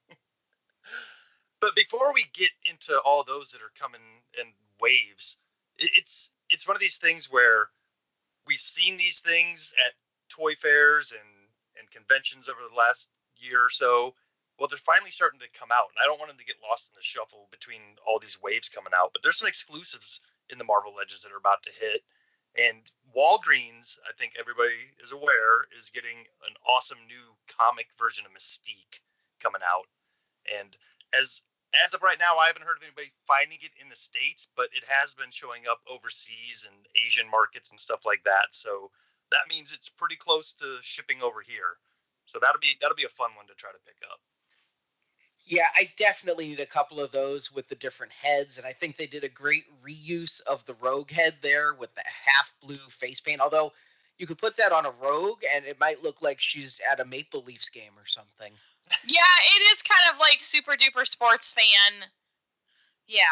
but 1.61 1.75
before 1.75 2.13
we 2.13 2.25
get 2.33 2.51
into 2.69 2.99
all 3.05 3.25
those 3.25 3.51
that 3.51 3.63
are 3.63 3.73
coming 3.79 4.01
in 4.39 4.47
waves, 4.81 5.37
it, 5.79 5.91
it's 5.95 6.31
it's 6.51 6.67
one 6.67 6.77
of 6.77 6.81
these 6.81 6.99
things 6.99 7.31
where 7.31 7.69
we've 8.47 8.59
seen 8.59 8.97
these 8.97 9.21
things 9.21 9.75
at 9.87 9.95
toy 10.29 10.55
fairs 10.55 11.13
and 11.13 11.29
and 11.79 11.91
conventions 11.91 12.49
over 12.49 12.61
the 12.69 12.77
last 12.77 13.09
year 13.37 13.65
or 13.65 13.71
so. 13.71 14.15
Well, 14.59 14.69
they're 14.69 14.79
finally 14.79 15.11
starting 15.11 15.41
to 15.41 15.59
come 15.59 15.71
out, 15.73 15.89
and 15.89 15.99
I 15.99 16.07
don't 16.07 16.21
want 16.21 16.31
them 16.31 16.39
to 16.39 16.45
get 16.45 16.61
lost 16.63 16.91
in 16.93 16.95
the 16.95 17.03
shuffle 17.03 17.49
between 17.51 17.81
all 18.07 18.19
these 18.19 18.39
waves 18.41 18.69
coming 18.69 18.93
out. 18.95 19.11
But 19.13 19.23
there's 19.23 19.39
some 19.39 19.49
exclusives 19.49 20.21
in 20.51 20.59
the 20.59 20.69
Marvel 20.69 20.95
Legends 20.95 21.23
that 21.23 21.33
are 21.33 21.41
about 21.41 21.63
to 21.65 21.73
hit, 21.73 22.03
and 22.59 22.83
Walgreens, 23.17 23.99
I 24.09 24.13
think 24.13 24.35
everybody 24.39 24.93
is 25.03 25.13
aware, 25.13 25.65
is 25.79 25.91
getting 25.91 26.19
an 26.47 26.55
awesome 26.69 26.99
new 27.09 27.35
comic 27.59 27.89
version 27.99 28.27
of 28.27 28.33
Mystique 28.33 29.01
coming 29.41 29.63
out. 29.65 29.89
And 30.61 30.77
as 31.19 31.43
as 31.85 31.95
of 31.95 32.03
right 32.03 32.19
now, 32.19 32.37
I 32.39 32.47
haven't 32.49 32.65
heard 32.65 32.77
of 32.77 32.83
anybody 32.83 33.13
finding 33.27 33.59
it 33.63 33.73
in 33.81 33.89
the 33.89 33.97
states, 33.97 34.49
but 34.57 34.69
it 34.73 34.85
has 34.89 35.15
been 35.15 35.31
showing 35.31 35.63
up 35.71 35.81
overseas 35.89 36.69
and 36.69 36.77
Asian 37.05 37.31
markets 37.31 37.71
and 37.71 37.81
stuff 37.81 38.05
like 38.05 38.25
that. 38.25 38.53
So 38.53 38.91
that 39.31 39.49
means 39.49 39.73
it's 39.73 39.89
pretty 39.89 40.17
close 40.17 40.53
to 40.55 40.79
shipping 40.83 41.23
over 41.23 41.41
here. 41.41 41.79
So 42.27 42.39
that'll 42.41 42.61
be 42.61 42.77
that'll 42.81 42.97
be 42.97 43.05
a 43.05 43.17
fun 43.17 43.31
one 43.37 43.47
to 43.47 43.55
try 43.55 43.71
to 43.71 43.87
pick 43.87 43.97
up. 44.11 44.21
Yeah, 45.45 45.67
I 45.75 45.91
definitely 45.97 46.49
need 46.49 46.61
a 46.61 46.67
couple 46.67 47.01
of 47.01 47.11
those 47.11 47.53
with 47.53 47.67
the 47.67 47.75
different 47.75 48.13
heads, 48.13 48.59
and 48.59 48.67
I 48.67 48.73
think 48.73 48.97
they 48.97 49.09
did 49.09 49.25
a 49.25 49.29
great 49.29 49.65
reuse 49.83 50.41
of 50.43 50.65
the 50.67 50.75
rogue 50.75 51.11
head 51.11 51.35
there 51.43 51.75
with 51.75 51.93
the 51.97 52.05
half 52.27 52.55
blue 52.63 52.77
face 52.77 53.21
paint. 53.21 53.41
Although 53.41 53.73
you 54.19 54.27
could 54.27 54.39
put 54.39 54.57
that 54.59 54.73
on 54.73 54.87
a 54.87 54.93
rogue, 55.03 55.43
and 55.55 55.65
it 55.65 55.81
might 55.81 56.03
look 56.03 56.23
like 56.23 56.39
she's 56.39 56.81
at 56.91 57.01
a 57.01 57.05
Maple 57.05 57.43
Leafs 57.43 57.71
game 57.71 57.93
or 57.97 58.07
something. 58.07 58.53
Yeah, 59.07 59.21
it 59.57 59.61
is 59.73 59.83
kind 59.83 60.13
of 60.13 60.21
like 60.21 60.41
super 60.41 60.73
duper 60.73 61.07
sports 61.07 61.53
fan. 61.53 62.09
Yeah. 63.07 63.23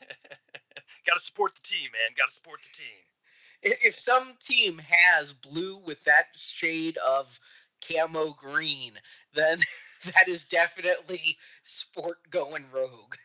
Got 1.06 1.14
to 1.14 1.20
support 1.20 1.54
the 1.54 1.62
team, 1.62 1.90
man. 1.92 2.14
Got 2.16 2.28
to 2.28 2.34
support 2.34 2.60
the 2.62 2.78
team. 2.78 3.76
If 3.82 3.94
some 3.96 4.34
team 4.40 4.78
has 4.78 5.32
blue 5.32 5.78
with 5.84 6.02
that 6.04 6.26
shade 6.36 6.96
of 6.98 7.40
camo 7.88 8.32
green, 8.34 8.92
then 9.34 9.60
that 10.14 10.28
is 10.28 10.44
definitely 10.44 11.36
sport 11.62 12.18
going 12.30 12.64
rogue. 12.72 13.16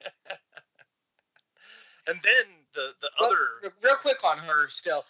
And 2.08 2.18
then 2.22 2.44
the 2.74 2.94
the 3.02 3.10
Well, 3.20 3.28
other 3.30 3.72
real 3.82 3.96
quick 3.96 4.24
on 4.24 4.38
her 4.38 4.68
still. 4.68 5.04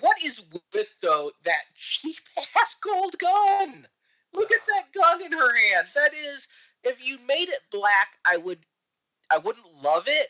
What 0.00 0.16
is 0.24 0.42
with 0.72 0.94
though 1.00 1.30
that 1.44 1.62
cheap 1.74 2.16
ass 2.56 2.74
gold 2.76 3.18
gun? 3.18 3.86
Look 4.36 4.52
at 4.52 4.60
that 4.66 4.92
gun 4.92 5.24
in 5.24 5.32
her 5.32 5.56
hand. 5.72 5.88
That 5.94 6.12
is, 6.14 6.46
if 6.84 7.04
you 7.06 7.16
made 7.26 7.48
it 7.48 7.60
black, 7.72 8.18
I 8.24 8.36
would, 8.36 8.58
I 9.30 9.38
wouldn't 9.38 9.66
love 9.82 10.04
it, 10.06 10.28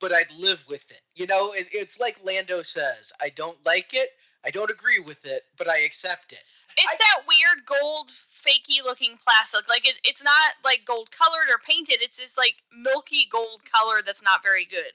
but 0.00 0.12
I'd 0.12 0.30
live 0.38 0.64
with 0.68 0.88
it. 0.90 1.00
You 1.16 1.26
know, 1.26 1.52
it, 1.52 1.68
it's 1.72 1.98
like 2.00 2.16
Lando 2.24 2.62
says. 2.62 3.12
I 3.20 3.30
don't 3.30 3.58
like 3.66 3.90
it. 3.92 4.08
I 4.46 4.50
don't 4.50 4.70
agree 4.70 5.00
with 5.00 5.26
it, 5.26 5.42
but 5.58 5.68
I 5.68 5.80
accept 5.80 6.32
it. 6.32 6.38
It's 6.78 6.92
I- 6.92 6.96
that 6.98 7.26
weird 7.26 7.66
gold 7.66 8.10
fakey 8.38 8.84
looking 8.84 9.18
plastic. 9.26 9.68
Like 9.68 9.86
it, 9.88 9.98
it's 10.04 10.22
not 10.22 10.52
like 10.64 10.84
gold 10.86 11.10
colored 11.10 11.50
or 11.50 11.58
painted. 11.58 11.98
It's 12.00 12.18
just 12.18 12.38
like 12.38 12.54
milky 12.72 13.26
gold 13.30 13.62
color 13.70 14.00
that's 14.06 14.22
not 14.22 14.42
very 14.42 14.64
good. 14.64 14.94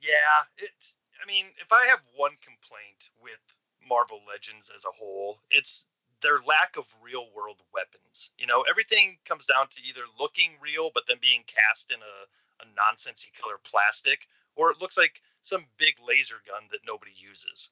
Yeah, 0.00 0.42
it's. 0.58 0.96
I 1.22 1.26
mean, 1.26 1.46
if 1.58 1.70
I 1.72 1.86
have 1.90 2.00
one 2.16 2.32
complaint 2.42 3.10
with 3.22 3.38
Marvel 3.88 4.20
Legends 4.28 4.68
as 4.74 4.84
a 4.84 4.90
whole, 4.90 5.38
it's 5.52 5.86
their 6.22 6.38
lack 6.46 6.76
of 6.76 6.86
real 7.02 7.26
world 7.34 7.60
weapons. 7.74 8.30
You 8.38 8.46
know, 8.46 8.62
everything 8.68 9.18
comes 9.24 9.44
down 9.44 9.66
to 9.68 9.82
either 9.86 10.02
looking 10.18 10.52
real 10.60 10.90
but 10.94 11.04
then 11.06 11.18
being 11.20 11.44
cast 11.46 11.90
in 11.90 11.98
a, 12.00 12.62
a 12.62 12.66
nonsensy 12.78 13.30
color 13.40 13.58
plastic, 13.62 14.26
or 14.56 14.70
it 14.70 14.80
looks 14.80 14.96
like 14.96 15.20
some 15.42 15.66
big 15.78 15.94
laser 16.06 16.36
gun 16.46 16.62
that 16.70 16.86
nobody 16.86 17.12
uses. 17.14 17.70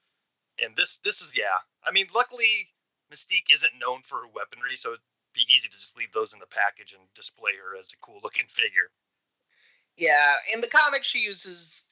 And 0.62 0.76
this, 0.76 0.98
this 0.98 1.22
is 1.22 1.38
yeah. 1.38 1.56
I 1.84 1.92
mean, 1.92 2.06
luckily 2.14 2.68
Mystique 3.12 3.52
isn't 3.52 3.78
known 3.80 4.02
for 4.02 4.18
her 4.18 4.28
weaponry, 4.34 4.76
so 4.76 4.90
it'd 4.90 5.00
be 5.32 5.46
easy 5.52 5.68
to 5.68 5.78
just 5.78 5.96
leave 5.96 6.12
those 6.12 6.34
in 6.34 6.40
the 6.40 6.46
package 6.46 6.92
and 6.92 7.02
display 7.14 7.52
her 7.56 7.78
as 7.78 7.92
a 7.92 8.04
cool 8.04 8.20
looking 8.22 8.46
figure. 8.48 8.90
Yeah, 9.96 10.34
in 10.54 10.60
the 10.60 10.68
comics 10.68 11.06
she 11.06 11.20
uses 11.20 11.84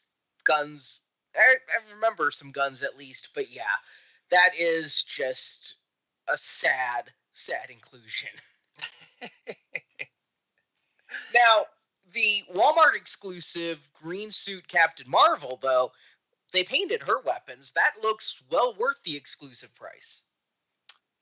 guns. 0.44 1.00
I, 1.36 1.40
I 1.40 1.94
remember 1.94 2.30
some 2.30 2.52
guns 2.52 2.82
at 2.82 2.96
least, 2.96 3.30
but 3.34 3.54
yeah, 3.54 3.76
that 4.30 4.50
is 4.58 5.02
just 5.02 5.76
a 6.32 6.36
sad, 6.36 7.10
sad 7.32 7.70
inclusion. 7.70 8.30
now, 11.34 11.66
the 12.12 12.42
Walmart 12.54 12.96
exclusive 12.96 13.88
green 13.92 14.30
suit 14.30 14.66
Captain 14.68 15.08
Marvel, 15.08 15.58
though, 15.62 15.92
they 16.52 16.64
painted 16.64 17.02
her 17.02 17.20
weapons. 17.22 17.72
That 17.72 17.92
looks 18.02 18.42
well 18.50 18.74
worth 18.78 19.02
the 19.02 19.16
exclusive 19.16 19.74
price. 19.74 20.22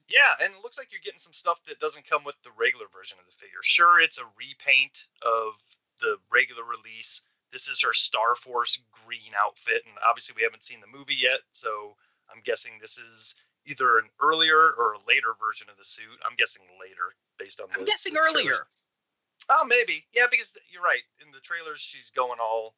Yeah, 0.08 0.44
and 0.44 0.54
it 0.54 0.62
looks 0.62 0.78
like 0.78 0.92
you're 0.92 1.00
getting 1.04 1.18
some 1.18 1.32
stuff 1.32 1.60
that 1.64 1.80
doesn't 1.80 2.08
come 2.08 2.22
with 2.22 2.36
the 2.44 2.52
regular 2.56 2.86
version 2.92 3.18
of 3.18 3.26
the 3.26 3.36
figure. 3.36 3.58
Sure, 3.62 4.00
it's 4.00 4.20
a 4.20 4.32
repaint 4.38 5.06
of 5.22 5.54
the 6.00 6.18
regular 6.30 6.62
release. 6.62 7.22
This 7.50 7.68
is 7.68 7.82
her 7.82 7.92
Star 7.92 8.36
Force 8.36 8.78
green 9.04 9.32
outfit, 9.44 9.82
and 9.84 9.94
obviously 10.08 10.34
we 10.36 10.44
haven't 10.44 10.64
seen 10.64 10.80
the 10.80 10.98
movie 10.98 11.16
yet, 11.16 11.40
so 11.50 11.96
I'm 12.30 12.40
guessing 12.44 12.78
this 12.80 12.98
is 12.98 13.34
either 13.66 13.98
an 13.98 14.08
earlier 14.20 14.56
or 14.56 14.94
a 14.94 14.98
later 15.08 15.34
version 15.38 15.68
of 15.70 15.76
the 15.76 15.84
suit. 15.84 16.18
I'm 16.28 16.36
guessing 16.36 16.62
later, 16.80 17.14
based 17.38 17.60
on. 17.60 17.68
I'm 17.76 17.84
guessing 17.84 18.14
trailers. 18.14 18.34
earlier. 18.34 18.66
Oh, 19.48 19.64
maybe. 19.64 20.04
Yeah, 20.12 20.26
because 20.30 20.52
you're 20.70 20.82
right. 20.82 21.02
In 21.24 21.30
the 21.32 21.40
trailers, 21.40 21.80
she's 21.80 22.10
going 22.10 22.38
all 22.40 22.74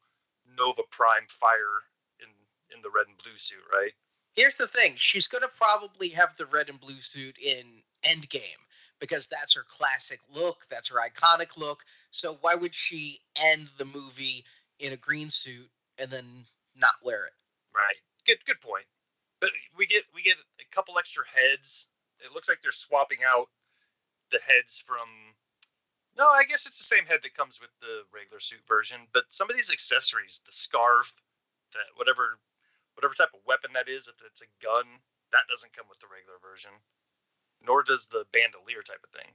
Nova 0.56 0.82
Prime 0.90 1.26
fire 1.28 1.84
in 2.20 2.28
in 2.74 2.82
the 2.82 2.90
red 2.90 3.06
and 3.06 3.16
blue 3.18 3.36
suit, 3.38 3.62
right? 3.72 3.92
Here's 4.34 4.56
the 4.56 4.66
thing: 4.66 4.94
she's 4.96 5.28
going 5.28 5.42
to 5.42 5.48
probably 5.48 6.08
have 6.10 6.36
the 6.36 6.46
red 6.46 6.68
and 6.68 6.80
blue 6.80 7.00
suit 7.00 7.36
in 7.38 7.82
Endgame 8.04 8.62
because 9.00 9.28
that's 9.28 9.54
her 9.54 9.64
classic 9.68 10.20
look, 10.34 10.66
that's 10.68 10.88
her 10.88 11.00
iconic 11.00 11.56
look. 11.56 11.84
So 12.10 12.38
why 12.40 12.54
would 12.54 12.74
she 12.74 13.20
end 13.36 13.68
the 13.78 13.84
movie 13.84 14.44
in 14.78 14.92
a 14.92 14.96
green 14.96 15.30
suit 15.30 15.68
and 15.98 16.10
then 16.10 16.44
not 16.76 16.94
wear 17.02 17.26
it? 17.26 17.32
Right. 17.74 17.96
Good 18.26 18.38
good 18.46 18.60
point. 18.60 18.84
But 19.40 19.50
we 19.76 19.86
get 19.86 20.04
we 20.14 20.22
get 20.22 20.36
a 20.60 20.74
couple 20.74 20.98
extra 20.98 21.24
heads. 21.26 21.88
It 22.20 22.34
looks 22.34 22.48
like 22.48 22.60
they're 22.62 22.72
swapping 22.72 23.18
out 23.26 23.48
the 24.30 24.40
heads 24.46 24.82
from 24.84 25.08
No, 26.16 26.28
I 26.28 26.44
guess 26.44 26.66
it's 26.66 26.78
the 26.78 26.96
same 26.96 27.06
head 27.06 27.20
that 27.22 27.34
comes 27.34 27.60
with 27.60 27.70
the 27.80 28.02
regular 28.12 28.40
suit 28.40 28.60
version, 28.66 28.98
but 29.12 29.24
some 29.30 29.48
of 29.48 29.56
these 29.56 29.72
accessories, 29.72 30.42
the 30.44 30.52
scarf, 30.52 31.14
that 31.72 31.86
whatever 31.96 32.38
whatever 32.94 33.14
type 33.14 33.32
of 33.34 33.46
weapon 33.46 33.70
that 33.74 33.88
is, 33.88 34.08
if 34.08 34.14
it's 34.26 34.42
a 34.42 34.50
gun, 34.64 34.84
that 35.32 35.46
doesn't 35.48 35.72
come 35.72 35.86
with 35.88 36.00
the 36.00 36.10
regular 36.10 36.38
version. 36.42 36.72
Nor 37.62 37.82
does 37.82 38.06
the 38.06 38.26
bandolier 38.32 38.82
type 38.82 39.02
of 39.02 39.10
thing. 39.10 39.30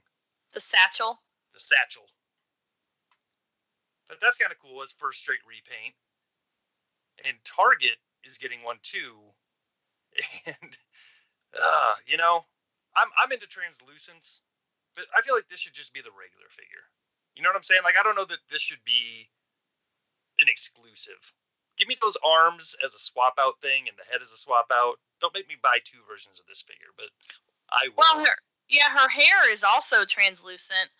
The 0.52 0.60
satchel. 0.60 1.20
The 1.52 1.60
satchel. 1.60 2.04
But 4.08 4.20
that's 4.20 4.38
kind 4.38 4.52
of 4.52 4.58
cool 4.58 4.82
as 4.82 4.92
first 4.92 5.20
straight 5.20 5.44
repaint. 5.48 5.94
and 7.24 7.36
Target 7.44 7.96
is 8.24 8.38
getting 8.38 8.62
one 8.62 8.78
too. 8.82 9.33
And 10.46 10.76
uh, 11.54 11.94
you 12.06 12.16
know, 12.16 12.44
I'm 12.96 13.08
I'm 13.18 13.32
into 13.32 13.46
translucence, 13.46 14.42
but 14.96 15.06
I 15.16 15.22
feel 15.22 15.34
like 15.34 15.48
this 15.48 15.60
should 15.60 15.74
just 15.74 15.92
be 15.92 16.00
the 16.00 16.14
regular 16.14 16.48
figure. 16.50 16.86
You 17.36 17.42
know 17.42 17.50
what 17.50 17.56
I'm 17.56 17.62
saying? 17.66 17.82
Like 17.84 17.96
I 17.98 18.02
don't 18.02 18.16
know 18.16 18.26
that 18.26 18.42
this 18.50 18.62
should 18.62 18.82
be 18.84 19.28
an 20.40 20.48
exclusive. 20.48 21.20
Give 21.76 21.88
me 21.88 21.96
those 22.00 22.16
arms 22.22 22.76
as 22.84 22.94
a 22.94 22.98
swap 22.98 23.34
out 23.38 23.58
thing 23.60 23.88
and 23.88 23.98
the 23.98 24.06
head 24.10 24.22
as 24.22 24.30
a 24.30 24.38
swap 24.38 24.66
out. 24.72 24.98
Don't 25.20 25.34
make 25.34 25.48
me 25.48 25.56
buy 25.60 25.78
two 25.84 25.98
versions 26.08 26.38
of 26.38 26.46
this 26.46 26.62
figure, 26.62 26.94
but 26.96 27.10
I 27.70 27.88
will. 27.88 28.04
Well, 28.14 28.26
her 28.26 28.36
yeah, 28.68 28.88
her 28.90 29.08
hair 29.08 29.52
is 29.52 29.64
also 29.64 30.04
translucent. 30.04 30.90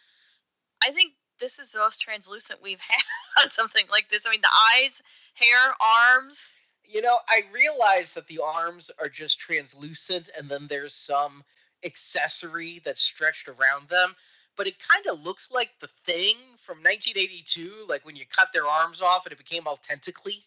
I 0.83 0.91
think 0.91 1.15
this 1.39 1.59
is 1.59 1.73
the 1.73 1.79
most 1.79 2.01
translucent 2.01 2.63
we've 2.63 2.81
had 2.89 3.45
on 3.45 3.51
something 3.51 3.87
like 3.91 4.09
this. 4.09 4.27
I 4.27 4.31
mean, 4.31 4.41
the 4.41 4.49
eyes, 4.75 5.03
hair, 5.35 5.75
arms. 5.81 6.57
You 6.87 7.03
know, 7.03 7.17
I 7.29 7.43
realize 7.53 8.13
that 8.13 8.27
the 8.27 8.41
arms 8.45 8.91
are 9.01 9.09
just 9.09 9.39
translucent 9.39 10.31
and 10.37 10.49
then 10.49 10.67
there's 10.69 10.95
some 10.95 11.43
accessory 11.85 12.81
that's 12.85 13.01
stretched 13.01 13.49
around 13.49 13.89
them, 13.89 14.15
but 14.57 14.67
it 14.67 14.79
kind 14.79 15.07
of 15.07 15.25
looks 15.25 15.51
like 15.51 15.71
the 15.81 15.89
thing 16.05 16.37
from 16.59 16.79
1982, 16.79 17.87
like 17.89 18.05
when 18.05 18.17
you 18.17 18.25
cut 18.27 18.49
their 18.53 18.67
arms 18.67 19.03
off 19.03 19.27
and 19.27 19.33
it 19.33 19.39
became 19.39 19.67
all 19.67 19.77
tentacly. 19.77 20.45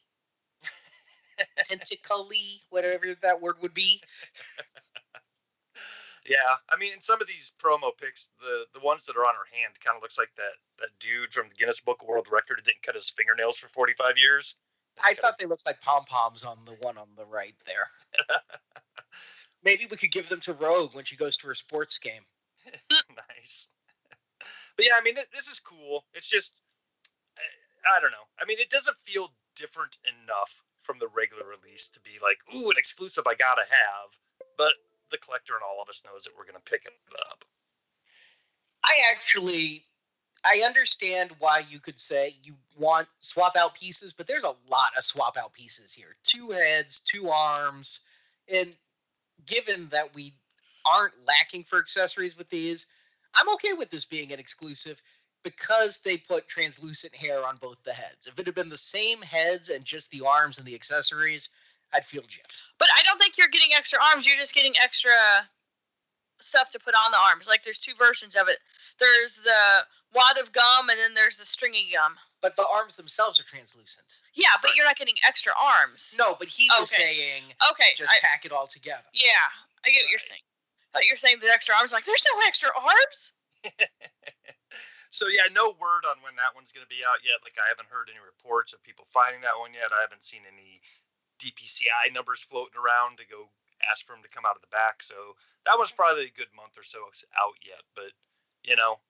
Tentacly, 1.69 2.61
whatever 2.69 3.05
that 3.21 3.41
word 3.41 3.55
would 3.61 3.73
be. 3.73 4.01
Yeah, 6.27 6.59
I 6.69 6.75
mean, 6.75 6.91
in 6.91 6.99
some 6.99 7.21
of 7.21 7.27
these 7.27 7.53
promo 7.63 7.97
pics, 7.97 8.29
the 8.41 8.65
the 8.73 8.81
ones 8.81 9.05
that 9.05 9.15
are 9.15 9.23
on 9.23 9.33
her 9.33 9.57
hand 9.57 9.79
kind 9.79 9.95
of 9.95 10.01
looks 10.01 10.17
like 10.17 10.35
that 10.35 10.55
that 10.79 10.99
dude 10.99 11.31
from 11.31 11.47
the 11.47 11.55
Guinness 11.55 11.79
Book 11.79 12.01
of 12.01 12.07
World 12.09 12.27
Record 12.29 12.61
didn't 12.65 12.83
cut 12.83 12.95
his 12.95 13.09
fingernails 13.09 13.57
for 13.57 13.69
45 13.69 14.17
years. 14.17 14.55
I 15.03 15.13
thought 15.13 15.37
they 15.37 15.45
looked 15.45 15.65
like 15.65 15.81
pom 15.81 16.05
poms 16.05 16.43
on 16.43 16.57
the 16.65 16.73
one 16.81 16.97
on 16.97 17.07
the 17.15 17.25
right 17.25 17.55
there. 17.65 17.87
Maybe 19.63 19.87
we 19.89 19.97
could 19.97 20.11
give 20.11 20.29
them 20.29 20.39
to 20.41 20.53
Rogue 20.53 20.95
when 20.95 21.05
she 21.05 21.15
goes 21.15 21.37
to 21.37 21.47
her 21.47 21.55
sports 21.55 21.97
game. 21.99 22.21
nice. 23.29 23.69
But 24.75 24.85
yeah, 24.85 24.93
I 24.97 25.03
mean, 25.03 25.15
this 25.33 25.47
is 25.47 25.59
cool. 25.59 26.05
It's 26.13 26.29
just, 26.29 26.61
eh, 27.37 27.95
I 27.97 27.99
don't 27.99 28.11
know. 28.11 28.27
I 28.39 28.45
mean, 28.45 28.59
it 28.59 28.69
doesn't 28.69 28.97
feel 29.05 29.31
different 29.55 29.97
enough 30.23 30.61
from 30.83 30.99
the 30.99 31.07
regular 31.07 31.43
release 31.43 31.89
to 31.89 31.99
be 32.01 32.11
like, 32.21 32.37
ooh, 32.55 32.69
an 32.69 32.77
exclusive 32.77 33.25
I 33.27 33.35
gotta 33.35 33.63
have. 33.63 34.09
But 34.57 34.73
the 35.11 35.17
collector 35.17 35.53
and 35.53 35.63
all 35.63 35.81
of 35.81 35.89
us 35.89 36.03
knows 36.05 36.23
that 36.23 36.33
we're 36.37 36.45
gonna 36.45 36.63
pick 36.63 36.85
it 36.85 36.93
up. 37.31 37.43
I 38.83 38.93
actually 39.11 39.85
I 40.45 40.61
understand 40.65 41.31
why 41.39 41.63
you 41.69 41.79
could 41.79 41.99
say 41.99 42.35
you 42.43 42.55
want 42.77 43.07
swap 43.19 43.55
out 43.57 43.75
pieces, 43.75 44.13
but 44.13 44.27
there's 44.27 44.43
a 44.43 44.55
lot 44.69 44.89
of 44.97 45.03
swap 45.03 45.37
out 45.37 45.53
pieces 45.53 45.93
here. 45.93 46.15
Two 46.23 46.51
heads, 46.51 46.99
two 46.99 47.29
arms, 47.29 48.01
and 48.51 48.71
given 49.45 49.87
that 49.89 50.13
we 50.15 50.33
aren't 50.85 51.13
lacking 51.27 51.63
for 51.63 51.79
accessories 51.79 52.37
with 52.37 52.49
these, 52.49 52.87
I'm 53.35 53.49
okay 53.55 53.73
with 53.73 53.89
this 53.89 54.05
being 54.05 54.31
an 54.31 54.39
exclusive 54.39 55.01
because 55.43 55.99
they 55.99 56.17
put 56.17 56.47
translucent 56.47 57.15
hair 57.15 57.45
on 57.45 57.57
both 57.57 57.81
the 57.83 57.93
heads. 57.93 58.27
If 58.27 58.39
it 58.39 58.45
had 58.45 58.55
been 58.55 58.69
the 58.69 58.77
same 58.77 59.21
heads 59.21 59.69
and 59.69 59.85
just 59.85 60.11
the 60.11 60.25
arms 60.25 60.57
and 60.57 60.67
the 60.67 60.75
accessories, 60.75 61.49
I'd 61.93 62.05
feel 62.05 62.23
gypped. 62.23 62.61
But 62.79 62.89
I 62.97 63.03
don't 63.03 63.19
think 63.19 63.37
you're 63.37 63.47
getting 63.47 63.73
extra 63.75 63.99
arms. 64.11 64.25
You're 64.25 64.37
just 64.37 64.55
getting 64.55 64.73
extra 64.81 65.11
stuff 66.39 66.69
to 66.71 66.79
put 66.79 66.93
on 66.93 67.11
the 67.11 67.17
arms. 67.29 67.47
Like 67.47 67.63
there's 67.63 67.79
two 67.79 67.93
versions 67.97 68.35
of 68.35 68.49
it. 68.49 68.57
There's 68.99 69.37
the 69.37 69.85
wad 70.13 70.37
of 70.39 70.51
gum, 70.51 70.89
and 70.89 70.97
then 70.99 71.13
there's 71.13 71.37
the 71.37 71.45
stringy 71.45 71.89
gum. 71.93 72.15
But 72.41 72.55
the 72.55 72.65
arms 72.71 72.95
themselves 72.95 73.39
are 73.39 73.43
translucent. 73.43 74.19
Yeah, 74.33 74.53
but 74.61 74.75
you're 74.75 74.85
not 74.85 74.95
getting 74.97 75.15
extra 75.27 75.51
arms. 75.57 76.15
No, 76.19 76.35
but 76.37 76.47
he 76.47 76.69
was 76.79 76.93
Okay. 76.93 77.13
saying 77.13 77.43
Okay. 77.71 77.93
just 77.95 78.11
I, 78.11 78.19
pack 78.21 78.45
it 78.45 78.51
all 78.51 78.67
together. 78.67 79.03
yeah, 79.13 79.49
I 79.83 79.89
get 79.89 80.03
what 80.03 80.09
you're 80.11 80.19
saying. 80.19 80.41
But 80.93 81.05
you're 81.05 81.17
saying 81.17 81.37
the 81.41 81.47
extra 81.49 81.75
arms. 81.75 81.91
Like 81.93 82.05
there's 82.05 82.25
no 82.33 82.41
extra 82.47 82.69
arms. 82.75 83.33
So 85.09 85.25
yeah, 85.31 85.49
no 85.49 85.73
word 85.81 86.05
on 86.05 86.21
when 86.21 86.35
that 86.37 86.53
one's 86.53 86.69
gonna 86.69 86.85
be 86.91 87.01
out 87.01 87.23
yet. 87.25 87.41
Like 87.41 87.57
I 87.57 87.65
haven't 87.73 87.89
heard 87.89 88.11
any 88.11 88.21
reports 88.21 88.73
of 88.73 88.83
people 88.85 89.07
finding 89.09 89.41
that 89.41 89.57
one 89.57 89.73
yet. 89.73 89.89
I 89.89 90.05
haven't 90.05 90.21
seen 90.21 90.45
any 90.45 90.77
DPCI 91.41 92.13
numbers 92.13 92.43
floating 92.45 92.77
around 92.77 93.17
to 93.17 93.25
go 93.25 93.49
ask 93.89 94.05
for 94.05 94.13
them 94.13 94.21
to 94.21 94.29
come 94.29 94.45
out 94.45 94.53
of 94.59 94.61
the 94.61 94.69
back. 94.69 95.01
So 95.01 95.15
that 95.65 95.73
one's 95.79 95.95
probably 95.95 96.29
a 96.29 96.37
good 96.37 96.51
month 96.53 96.77
or 96.77 96.83
so 96.85 97.01
out 97.33 97.57
yet. 97.65 97.81
But 97.95 98.13
you 98.61 98.75
know, 98.75 98.93
it. 98.93 99.01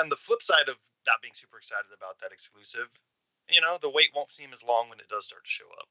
On 0.00 0.08
the 0.08 0.16
flip 0.16 0.42
side 0.42 0.68
of 0.68 0.76
not 1.06 1.22
being 1.22 1.34
super 1.34 1.58
excited 1.58 1.90
about 1.96 2.18
that 2.20 2.32
exclusive, 2.32 2.88
you 3.50 3.60
know, 3.60 3.78
the 3.80 3.90
wait 3.90 4.08
won't 4.14 4.30
seem 4.32 4.50
as 4.52 4.62
long 4.62 4.88
when 4.88 5.00
it 5.00 5.08
does 5.08 5.26
start 5.26 5.44
to 5.44 5.50
show 5.50 5.64
up. 5.80 5.88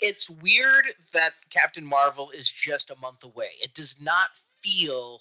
it's 0.00 0.28
weird 0.28 0.86
that 1.12 1.30
Captain 1.50 1.84
Marvel 1.84 2.30
is 2.30 2.50
just 2.50 2.90
a 2.90 2.98
month 3.00 3.24
away. 3.24 3.50
It 3.62 3.74
does 3.74 4.00
not 4.00 4.28
feel 4.60 5.20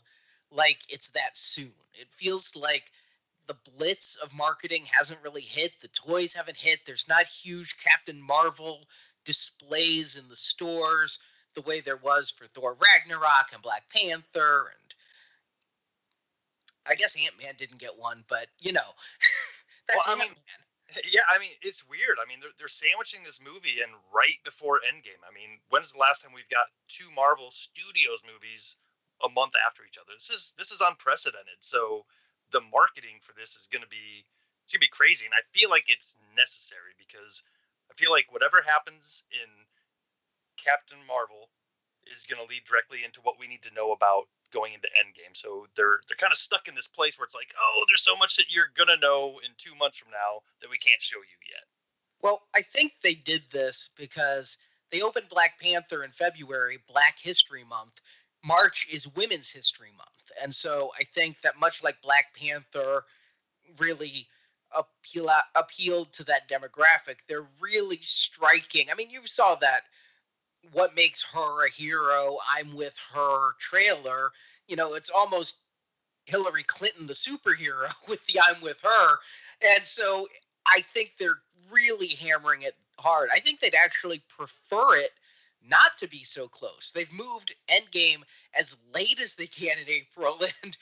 like 0.51 0.79
it's 0.89 1.12
that 1.12 1.38
soon. 1.38 1.73
It 1.93 2.08
feels 2.12 2.56
like 2.56 2.84
the 3.47 3.56
blitz 3.77 4.15
of 4.17 4.34
marketing 4.34 4.86
hasn't 4.86 5.21
really 5.23 5.41
hit. 5.41 5.73
The 5.82 5.89
toys 5.89 6.34
haven't 6.34 6.58
hit. 6.58 6.86
There's 6.86 7.08
not 7.08 7.25
huge 7.25 7.77
Captain 7.77 8.21
Marvel 8.21 8.82
displays 9.25 10.15
in 10.15 10.29
the 10.29 10.38
stores 10.38 11.19
the 11.53 11.62
way 11.62 11.82
there 11.82 11.97
was 11.97 12.32
for 12.32 12.45
Thor 12.47 12.75
Ragnarok 12.75 13.53
and 13.53 13.62
Black 13.62 13.88
Panther 13.89 14.71
and 14.71 14.83
I 16.88 16.96
guess 16.96 17.15
Ant 17.17 17.41
Man 17.41 17.56
didn't 17.58 17.80
get 17.80 17.98
one, 17.98 18.24
but 18.28 18.48
you 18.60 18.74
know, 18.74 18.89
that's 19.88 20.08
Well, 20.08 20.17
I 20.17 20.19
mean, 20.19 20.30
Ant-Man. 20.30 20.62
Yeah, 21.10 21.26
I 21.26 21.39
mean 21.39 21.50
it's 21.63 21.88
weird. 21.89 22.22
I 22.22 22.30
mean 22.30 22.38
they're 22.39 22.54
they're 22.60 22.67
sandwiching 22.67 23.24
this 23.24 23.41
movie 23.41 23.82
and 23.82 23.89
right 24.13 24.38
before 24.46 24.78
Endgame. 24.86 25.22
I 25.26 25.34
mean, 25.34 25.58
when's 25.69 25.93
the 25.93 26.00
last 26.00 26.22
time 26.22 26.34
we've 26.36 26.50
got 26.54 26.69
two 26.88 27.10
Marvel 27.15 27.50
Studios 27.50 28.22
movies 28.22 28.78
a 29.26 29.30
month 29.30 29.54
after 29.65 29.82
each 29.88 29.98
other? 29.98 30.13
This 30.13 30.30
is 30.30 30.54
this 30.58 30.69
is 30.69 30.86
unprecedented. 30.86 31.58
So 31.62 32.06
the 32.52 32.62
marketing 32.62 33.17
for 33.22 33.34
this 33.34 33.56
is 33.58 33.65
going 33.74 33.82
to 33.82 33.89
be 33.89 34.22
it's 34.63 34.72
going 34.72 34.86
to 34.86 34.88
be 34.88 34.93
crazy, 34.93 35.26
and 35.26 35.34
I 35.34 35.41
feel 35.50 35.72
like 35.72 35.89
it's 35.89 36.15
necessary 36.38 36.93
because 37.02 37.41
I 37.89 37.93
feel 37.98 38.12
like 38.12 38.32
whatever 38.32 38.62
happens 38.62 39.24
in 39.34 39.50
Captain 40.62 41.02
Marvel 41.08 41.50
is 42.08 42.26
going 42.30 42.41
to 42.41 42.48
lead 42.48 42.63
directly 42.65 43.04
into 43.04 43.22
what 43.22 43.39
we 43.39 43.48
need 43.48 43.63
to 43.63 43.74
know 43.74 43.91
about 43.91 44.30
going 44.53 44.73
into 44.73 44.87
Endgame. 44.87 45.35
So 45.35 45.67
they're 45.75 45.99
they're 46.07 46.17
kind 46.17 46.31
of 46.31 46.37
stuck 46.37 46.67
in 46.67 46.75
this 46.75 46.87
place 46.87 47.17
where 47.17 47.25
it's 47.25 47.35
like, 47.35 47.53
oh, 47.59 47.83
there's 47.87 48.03
so 48.03 48.15
much 48.15 48.37
that 48.37 48.53
you're 48.53 48.71
gonna 48.75 48.97
know 49.01 49.39
in 49.43 49.51
two 49.57 49.75
months 49.75 49.97
from 49.97 50.11
now 50.11 50.41
that 50.61 50.69
we 50.69 50.77
can't 50.77 51.01
show 51.01 51.17
you 51.17 51.37
yet. 51.49 51.63
Well, 52.21 52.41
I 52.55 52.61
think 52.61 52.93
they 53.01 53.15
did 53.15 53.43
this 53.51 53.89
because 53.97 54.57
they 54.91 55.01
opened 55.01 55.27
Black 55.29 55.59
Panther 55.59 56.03
in 56.03 56.11
February, 56.11 56.77
Black 56.87 57.17
History 57.19 57.63
Month. 57.67 57.99
March 58.45 58.87
is 58.91 59.07
Women's 59.15 59.49
History 59.51 59.91
Month. 59.97 60.31
And 60.41 60.53
so 60.53 60.91
I 60.99 61.03
think 61.03 61.41
that 61.41 61.59
much 61.59 61.83
like 61.83 62.01
Black 62.01 62.33
Panther 62.33 63.03
really 63.79 64.27
appeal, 64.75 65.29
appealed 65.55 66.13
to 66.13 66.23
that 66.25 66.49
demographic, 66.49 67.25
they're 67.27 67.47
really 67.61 67.99
striking. 68.01 68.87
I 68.91 68.95
mean, 68.95 69.09
you 69.09 69.21
saw 69.25 69.55
that 69.55 69.83
what 70.71 70.95
makes 70.95 71.23
her 71.34 71.65
a 71.65 71.69
hero, 71.69 72.38
I'm 72.56 72.76
with 72.76 72.97
her 73.13 73.54
trailer. 73.60 74.32
You 74.67 74.76
know, 74.76 74.93
it's 74.93 75.12
almost 75.12 75.58
Hillary 76.26 76.63
Clinton, 76.63 77.08
the 77.08 77.13
superhero, 77.13 77.93
with 78.08 78.26
the 78.28 78.39
I'm 78.41 78.62
with 78.62 78.82
her. 78.82 79.17
And 79.76 79.86
so 79.86 80.28
I 80.65 80.82
think 80.82 81.13
they're 81.17 81.41
really 81.71 82.08
hammering 82.08 82.63
it 82.63 82.76
hard. 82.99 83.30
I 83.34 83.39
think 83.39 83.60
they'd 83.60 83.76
actually 83.76 84.21
prefer 84.30 84.97
it 84.97 85.12
not 85.69 85.97
to 85.97 86.08
be 86.08 86.23
so 86.23 86.47
close. 86.47 86.91
They've 86.91 87.12
moved 87.13 87.56
Endgame 87.69 88.23
as 88.58 88.78
late 88.93 89.19
as 89.21 89.36
they 89.36 89.47
can 89.47 89.78
in 89.78 89.89
April 89.89 90.38
and 90.63 90.78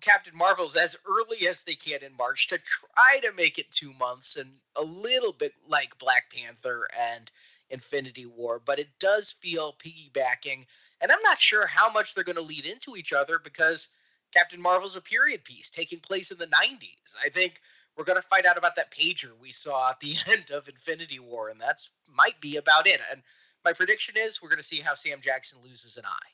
Captain 0.00 0.36
Marvel's 0.36 0.76
as 0.76 0.96
early 1.06 1.46
as 1.46 1.62
they 1.62 1.74
can 1.74 2.02
in 2.02 2.16
March 2.16 2.48
to 2.48 2.58
try 2.58 3.18
to 3.22 3.32
make 3.36 3.58
it 3.58 3.70
two 3.70 3.92
months 3.94 4.36
and 4.36 4.50
a 4.76 4.82
little 4.82 5.32
bit 5.32 5.52
like 5.68 5.98
Black 5.98 6.32
Panther 6.32 6.88
and 6.98 7.30
Infinity 7.70 8.26
War, 8.26 8.60
but 8.64 8.78
it 8.78 8.88
does 8.98 9.32
feel 9.32 9.74
piggybacking. 9.74 10.66
And 11.00 11.12
I'm 11.12 11.22
not 11.22 11.40
sure 11.40 11.66
how 11.66 11.90
much 11.92 12.14
they're 12.14 12.24
going 12.24 12.36
to 12.36 12.42
lead 12.42 12.66
into 12.66 12.96
each 12.96 13.12
other 13.12 13.38
because 13.38 13.88
Captain 14.32 14.60
Marvel's 14.60 14.96
a 14.96 15.00
period 15.00 15.44
piece 15.44 15.70
taking 15.70 16.00
place 16.00 16.30
in 16.30 16.38
the 16.38 16.46
90s. 16.46 17.14
I 17.24 17.28
think 17.28 17.60
we're 17.96 18.04
going 18.04 18.20
to 18.20 18.28
find 18.28 18.46
out 18.46 18.58
about 18.58 18.76
that 18.76 18.90
pager 18.90 19.32
we 19.40 19.52
saw 19.52 19.90
at 19.90 20.00
the 20.00 20.14
end 20.30 20.50
of 20.52 20.68
Infinity 20.68 21.18
War, 21.18 21.48
and 21.48 21.60
that's 21.60 21.90
might 22.14 22.40
be 22.40 22.56
about 22.56 22.86
it. 22.86 23.00
And 23.10 23.22
my 23.64 23.72
prediction 23.72 24.14
is 24.16 24.40
we're 24.40 24.48
going 24.48 24.58
to 24.58 24.64
see 24.64 24.80
how 24.80 24.94
Sam 24.94 25.20
Jackson 25.20 25.60
loses 25.62 25.96
an 25.96 26.04
eye. 26.06 26.30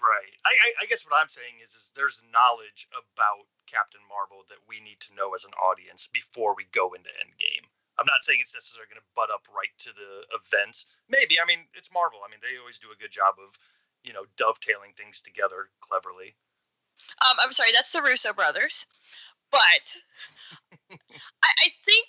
Right. 0.00 0.32
I, 0.46 0.72
I, 0.80 0.86
guess 0.86 1.04
what 1.04 1.12
I'm 1.20 1.28
saying 1.28 1.60
is, 1.62 1.76
is 1.76 1.92
there's 1.94 2.24
knowledge 2.32 2.88
about 2.96 3.44
Captain 3.68 4.00
Marvel 4.08 4.48
that 4.48 4.64
we 4.66 4.80
need 4.80 4.98
to 5.00 5.14
know 5.14 5.34
as 5.34 5.44
an 5.44 5.52
audience 5.60 6.08
before 6.08 6.56
we 6.56 6.64
go 6.72 6.94
into 6.94 7.10
Endgame. 7.20 7.68
I'm 8.00 8.08
not 8.08 8.24
saying 8.24 8.40
it's 8.40 8.56
necessarily 8.56 8.88
going 8.88 9.04
to 9.04 9.12
butt 9.14 9.28
up 9.28 9.44
right 9.52 9.72
to 9.84 9.90
the 9.92 10.24
events. 10.32 10.88
Maybe. 11.12 11.36
I 11.36 11.44
mean, 11.44 11.68
it's 11.76 11.92
Marvel. 11.92 12.24
I 12.24 12.30
mean, 12.32 12.40
they 12.40 12.56
always 12.56 12.80
do 12.80 12.88
a 12.88 12.96
good 12.96 13.12
job 13.12 13.36
of, 13.36 13.52
you 14.02 14.16
know, 14.16 14.24
dovetailing 14.40 14.96
things 14.96 15.20
together 15.20 15.68
cleverly. 15.84 16.32
Um, 17.20 17.36
I'm 17.44 17.52
sorry, 17.52 17.76
that's 17.76 17.92
the 17.92 18.00
Russo 18.00 18.32
brothers. 18.32 18.86
But 19.52 19.86
I, 20.96 21.50
I 21.52 21.68
think 21.84 22.06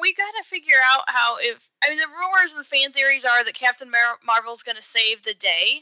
we 0.00 0.14
got 0.14 0.32
to 0.40 0.48
figure 0.48 0.80
out 0.82 1.04
how 1.06 1.36
if 1.38 1.68
I 1.84 1.90
mean 1.90 1.98
the 1.98 2.08
rumors 2.08 2.52
and 2.54 2.60
the 2.60 2.68
fan 2.68 2.92
theories 2.92 3.24
are 3.24 3.44
that 3.44 3.54
Captain 3.54 3.90
Mar- 3.90 4.18
Marvel's 4.24 4.62
going 4.62 4.76
to 4.76 4.82
save 4.82 5.22
the 5.22 5.34
day, 5.34 5.80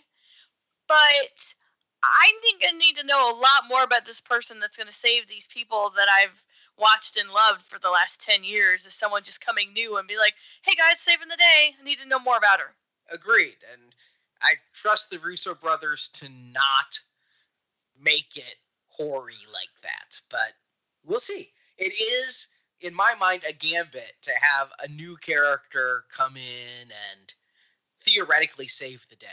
but 0.88 1.54
I 2.02 2.32
think 2.42 2.62
I 2.66 2.76
need 2.76 2.96
to 2.98 3.06
know 3.06 3.30
a 3.30 3.38
lot 3.38 3.68
more 3.68 3.82
about 3.82 4.04
this 4.04 4.20
person 4.20 4.58
that's 4.58 4.76
going 4.76 4.88
to 4.88 4.92
save 4.92 5.26
these 5.26 5.46
people 5.46 5.92
that 5.96 6.08
I've 6.08 6.44
watched 6.78 7.16
and 7.16 7.30
loved 7.30 7.62
for 7.62 7.78
the 7.78 7.90
last 7.90 8.22
10 8.22 8.44
years 8.44 8.86
as 8.86 8.94
someone 8.94 9.22
just 9.22 9.44
coming 9.44 9.72
new 9.72 9.96
and 9.98 10.08
be 10.08 10.16
like, 10.18 10.34
hey 10.62 10.72
guys, 10.76 11.00
saving 11.00 11.28
the 11.28 11.36
day. 11.36 11.74
I 11.78 11.84
need 11.84 11.98
to 11.98 12.08
know 12.08 12.18
more 12.20 12.36
about 12.36 12.60
her. 12.60 12.74
Agreed. 13.12 13.56
And 13.72 13.94
I 14.42 14.54
trust 14.72 15.10
the 15.10 15.18
Russo 15.18 15.54
brothers 15.54 16.08
to 16.14 16.28
not 16.52 17.00
make 18.02 18.36
it 18.36 18.56
hoary 18.88 19.34
like 19.52 19.70
that. 19.82 20.20
But 20.30 20.52
we'll 21.04 21.20
see. 21.20 21.50
It 21.78 21.92
is, 21.92 22.48
in 22.80 22.94
my 22.94 23.14
mind, 23.20 23.42
a 23.48 23.52
gambit 23.52 24.14
to 24.22 24.32
have 24.40 24.72
a 24.82 24.88
new 24.88 25.16
character 25.16 26.04
come 26.14 26.36
in 26.36 26.82
and 26.82 27.34
theoretically 28.00 28.66
save 28.68 29.06
the 29.08 29.16
day. 29.16 29.26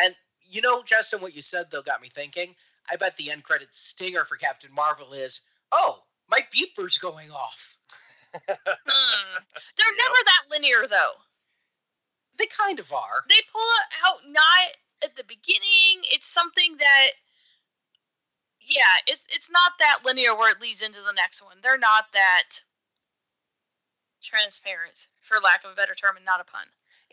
And 0.00 0.14
you 0.46 0.60
know, 0.60 0.82
Justin, 0.82 1.20
what 1.20 1.34
you 1.34 1.42
said 1.42 1.66
though 1.70 1.82
got 1.82 2.02
me 2.02 2.08
thinking. 2.08 2.54
I 2.90 2.96
bet 2.96 3.16
the 3.16 3.30
end 3.30 3.42
credits 3.42 3.80
stinger 3.88 4.24
for 4.24 4.36
Captain 4.36 4.72
Marvel 4.72 5.12
is, 5.14 5.42
oh, 5.72 6.02
my 6.28 6.40
beeper's 6.50 6.98
going 6.98 7.30
off. 7.30 7.76
Hmm. 8.86 9.44
They're 9.76 9.94
Yep. 9.96 9.98
never 9.98 10.14
that 10.24 10.50
linear 10.50 10.86
though. 10.88 11.12
They 12.38 12.46
kind 12.46 12.80
of 12.80 12.92
are. 12.92 13.22
They 13.28 13.40
pull 13.52 13.62
it 13.62 13.86
out 14.04 14.18
not 14.28 14.76
at 15.04 15.16
the 15.16 15.24
beginning. 15.24 16.02
It's 16.12 16.26
something 16.26 16.76
that 16.78 17.08
yeah, 18.60 18.96
it's 19.06 19.24
it's 19.30 19.50
not 19.50 19.72
that 19.78 20.00
linear 20.04 20.34
where 20.34 20.50
it 20.50 20.60
leads 20.60 20.82
into 20.82 21.00
the 21.00 21.12
next 21.12 21.42
one. 21.44 21.56
They're 21.62 21.78
not 21.78 22.12
that 22.12 22.60
transparent, 24.22 25.06
for 25.20 25.38
lack 25.38 25.64
of 25.64 25.70
a 25.70 25.74
better 25.76 25.94
term 25.94 26.16
and 26.16 26.24
not 26.24 26.40
a 26.40 26.44
pun. 26.44 26.66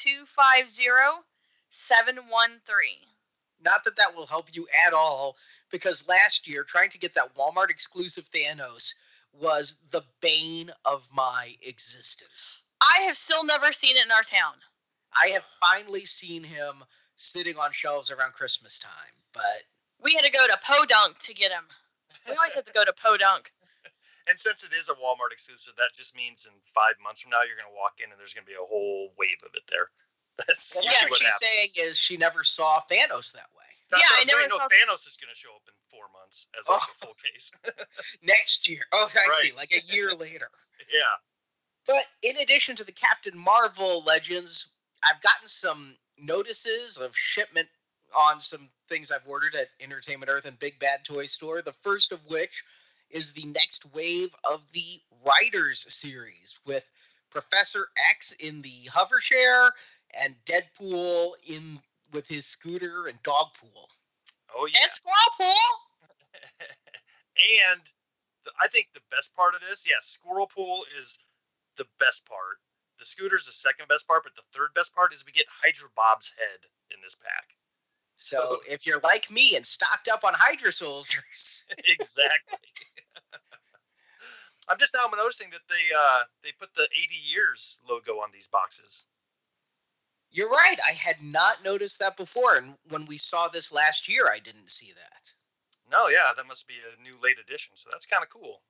Not 3.65 3.85
that 3.85 3.97
that 3.97 4.15
will 4.15 4.27
help 4.27 4.49
you 4.53 4.67
at 4.87 4.93
all, 4.93 5.37
because 5.71 6.07
last 6.07 6.47
year 6.47 6.65
trying 6.65 6.91
to 6.91 6.99
get 6.99 7.15
that 7.15 7.35
Walmart 7.35 7.71
exclusive 7.71 8.31
Thanos 8.31 8.95
was 9.33 9.77
the 9.91 10.03
bane 10.21 10.71
of 10.85 11.09
my 11.15 11.57
existence. 11.63 12.61
I 12.81 13.03
have 13.05 13.17
still 13.17 13.45
never 13.45 13.73
seen 13.73 13.97
it 13.97 14.05
in 14.05 14.13
our 14.13 14.23
town. 14.23 14.55
I 15.21 15.29
have 15.29 15.45
finally 15.61 16.05
seen 16.07 16.43
him 16.45 16.83
sitting 17.17 17.57
on 17.57 17.73
shelves 17.73 18.11
around 18.11 18.33
Christmas 18.33 18.79
time, 18.79 19.15
but 19.33 19.43
We 20.03 20.15
had 20.15 20.25
to 20.25 20.31
go 20.31 20.47
to 20.47 20.57
Podunk 20.63 21.19
to 21.21 21.35
get 21.35 21.53
him. 21.53 21.65
We 22.29 22.35
always 22.35 22.55
have 22.55 22.65
to 22.65 22.73
go 22.73 22.85
to 22.85 22.93
Podunk. 22.93 23.53
And 24.27 24.41
since 24.41 24.65
it 24.65 24.73
is 24.73 24.89
a 24.89 24.95
Walmart 24.95 25.33
exclusive, 25.33 25.75
that 25.77 25.93
just 25.95 26.17
means 26.17 26.47
in 26.47 26.53
five 26.73 26.95
months 27.05 27.21
from 27.21 27.29
now 27.31 27.43
you're 27.45 27.61
going 27.61 27.69
to 27.69 27.77
walk 27.77 28.01
in 28.01 28.09
and 28.11 28.19
there's 28.19 28.33
going 28.33 28.47
to 28.47 28.51
be 28.51 28.57
a 28.57 28.65
whole 28.65 29.13
wave 29.19 29.37
of 29.45 29.53
it 29.53 29.61
there. 29.69 29.93
That's 30.49 30.77
Well, 30.81 30.85
usually 30.89 31.05
what 31.05 31.11
what 31.11 31.19
she's 31.21 31.29
happens. 31.29 31.77
saying 31.77 31.89
is 31.93 31.99
she 31.99 32.17
never 32.17 32.41
saw 32.43 32.81
Thanos 32.89 33.37
that 33.37 33.53
way. 33.53 33.69
That's 33.93 34.01
Yeah, 34.01 34.09
I 34.17 34.25
I'm 34.25 34.29
saying. 34.29 34.49
never 34.49 34.49
No, 34.49 34.57
saw- 34.65 34.73
Thanos 34.73 35.05
is 35.07 35.19
going 35.21 35.29
to 35.29 35.37
show 35.37 35.53
up 35.53 35.61
in 35.69 35.75
four 35.93 36.09
months 36.17 36.49
as 36.59 36.65
like 36.67 36.81
Oh. 36.81 36.89
a 36.89 36.95
full 37.05 37.17
case. 37.21 37.53
Next 38.25 38.65
year. 38.67 38.81
Oh, 38.97 39.05
I 39.13 39.29
see. 39.45 39.51
Right. 39.53 39.57
Like 39.61 39.73
a 39.77 39.85
year 39.93 40.15
later. 40.17 40.49
yeah. 40.89 41.21
But 41.87 42.01
in 42.23 42.39
addition 42.39 42.77
to 42.77 42.85
the 42.85 42.93
Captain 42.97 43.37
Marvel 43.37 44.03
legends, 44.07 44.73
I've 45.09 45.21
gotten 45.21 45.49
some 45.49 45.97
notices 46.19 46.99
of 46.99 47.17
shipment 47.17 47.69
on 48.17 48.41
some 48.41 48.69
things 48.89 49.11
I've 49.11 49.27
ordered 49.27 49.55
at 49.55 49.69
Entertainment 49.81 50.31
Earth 50.31 50.47
and 50.47 50.59
Big 50.59 50.79
Bad 50.79 51.05
Toy 51.05 51.27
Store. 51.27 51.63
The 51.63 51.73
first 51.73 52.13
of 52.13 52.21
which 52.27 52.65
is 53.11 53.33
the 53.33 53.47
next 53.47 53.85
wave 53.95 54.35
of 54.51 54.61
the 54.73 55.01
Riders 55.25 55.87
series 55.93 56.59
with 56.67 56.89
Professor 57.31 57.89
X 58.11 58.33
in 58.33 58.63
the 58.63 58.89
hover 58.93 59.19
chair 59.21 59.71
and 60.23 60.35
Deadpool 60.47 61.33
in 61.49 61.81
with 62.13 62.29
his 62.29 62.47
scooter 62.47 63.07
and 63.09 63.21
Dogpool. 63.23 63.89
Oh 64.55 64.69
yeah. 64.73 64.81
And 64.85 64.93
Squirrel 64.93 65.15
Pool. 65.37 65.55
and 67.73 67.81
the, 68.45 68.53
I 68.63 68.69
think 68.69 68.89
the 68.95 69.01
best 69.11 69.35
part 69.35 69.55
of 69.55 69.61
this, 69.69 69.85
yes, 69.87 70.07
Squirrel 70.07 70.47
Pool 70.47 70.85
is 71.01 71.19
the 71.77 71.87
best 71.99 72.25
part. 72.27 72.59
The 72.99 73.07
scooter's 73.07 73.47
the 73.47 73.53
second 73.53 73.89
best 73.89 74.07
part, 74.07 74.23
but 74.25 74.35
the 74.37 74.43
third 74.53 74.75
best 74.75 74.95
part 74.95 75.13
is 75.13 75.25
we 75.25 75.33
get 75.33 75.47
Hydra 75.63 75.89
Bob's 75.97 76.33
head 76.39 76.61
in 76.91 76.99
this 77.03 77.15
pack. 77.17 77.57
So 78.17 78.61
if 78.69 78.87
you're 78.87 79.01
like 79.01 79.31
me 79.31 79.57
and 79.57 79.67
stocked 79.67 80.09
up 80.09 80.25
on 80.25 80.33
Hydra 80.37 80.73
Soldiers, 80.73 81.65
exactly. 81.79 82.59
I'm 84.69 84.79
just 84.79 84.95
now 84.95 85.11
noticing 85.15 85.51
that 85.51 85.61
they 85.69 85.95
uh 85.97 86.21
they 86.43 86.53
put 86.59 86.75
the 86.75 86.85
80 86.85 87.17
years 87.29 87.81
logo 87.89 88.21
on 88.21 88.31
these 88.33 88.49
boxes. 88.49 89.07
You're 90.31 90.49
right. 90.49 90.77
I 90.87 90.93
had 90.93 91.23
not 91.23 91.63
noticed 91.65 92.01
that 92.01 92.17
before, 92.17 92.57
and 92.57 92.75
when 92.89 93.07
we 93.07 93.19
saw 93.19 93.49
this 93.49 93.73
last 93.73 94.09
year, 94.09 94.27
I 94.27 94.39
didn't 94.39 94.71
see 94.71 94.93
that. 94.97 95.33
No, 95.91 96.09
yeah, 96.09 96.33
that 96.37 96.47
must 96.49 96.67
be 96.67 96.75
a 96.75 97.03
new 97.03 97.15
late 97.23 97.39
edition. 97.39 97.77
So 97.77 97.91
that's 97.93 98.07
kind 98.07 98.23
of 98.23 98.31
cool. 98.31 98.63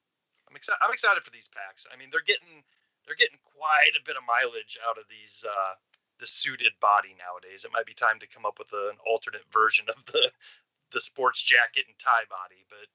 I'm 0.49 0.57
excited. 0.57 0.79
I'm 0.83 0.93
excited 0.93 1.23
for 1.23 1.31
these 1.31 1.49
packs. 1.49 1.87
I 1.93 1.97
mean, 1.97 2.09
they're 2.11 2.21
getting 2.21 2.65
they're 3.07 3.17
getting 3.17 3.39
quite 3.57 3.95
a 3.99 4.05
bit 4.05 4.17
of 4.17 4.23
mileage 4.27 4.79
out 4.89 4.99
of 4.99 5.05
these 5.11 5.45
uh, 5.49 5.75
the 6.21 6.27
suited 6.27 6.73
body 6.81 7.15
nowadays. 7.19 7.65
It 7.65 7.73
might 7.73 7.87
be 7.87 7.95
time 7.95 8.21
to 8.21 8.27
come 8.27 8.47
up 8.47 8.59
with 8.59 8.73
an 8.73 8.97
alternate 9.07 9.45
version 9.53 9.87
of 9.89 10.05
the 10.07 10.31
the 10.93 11.01
sports 11.01 11.43
jacket 11.43 11.85
and 11.89 11.99
tie 11.99 12.25
body, 12.31 12.65
but 12.69 12.87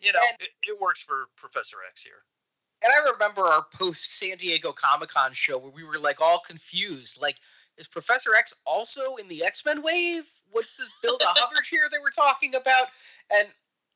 you 0.00 0.12
know, 0.12 0.20
And- 0.32 0.42
it, 0.48 0.50
it 0.72 0.80
works 0.80 1.02
for 1.02 1.26
Professor 1.36 1.78
X 1.90 2.02
here. 2.02 2.22
And 2.84 2.92
I 2.92 3.10
remember 3.12 3.40
our 3.42 3.64
post 3.74 4.12
San 4.18 4.36
Diego 4.36 4.70
Comic 4.72 5.08
Con 5.08 5.32
show 5.32 5.58
where 5.58 5.70
we 5.72 5.82
were 5.82 5.98
like 5.98 6.20
all 6.20 6.38
confused. 6.38 7.20
Like, 7.20 7.36
is 7.78 7.88
Professor 7.88 8.34
X 8.34 8.54
also 8.66 9.16
in 9.16 9.28
the 9.28 9.44
X 9.44 9.64
Men 9.64 9.82
wave? 9.82 10.24
What's 10.52 10.76
this 10.76 10.92
build 11.02 11.22
a 11.22 11.26
hover 11.26 11.60
chair 11.64 11.80
they 11.90 11.98
were 11.98 12.10
talking 12.10 12.54
about? 12.54 12.88
And 13.34 13.48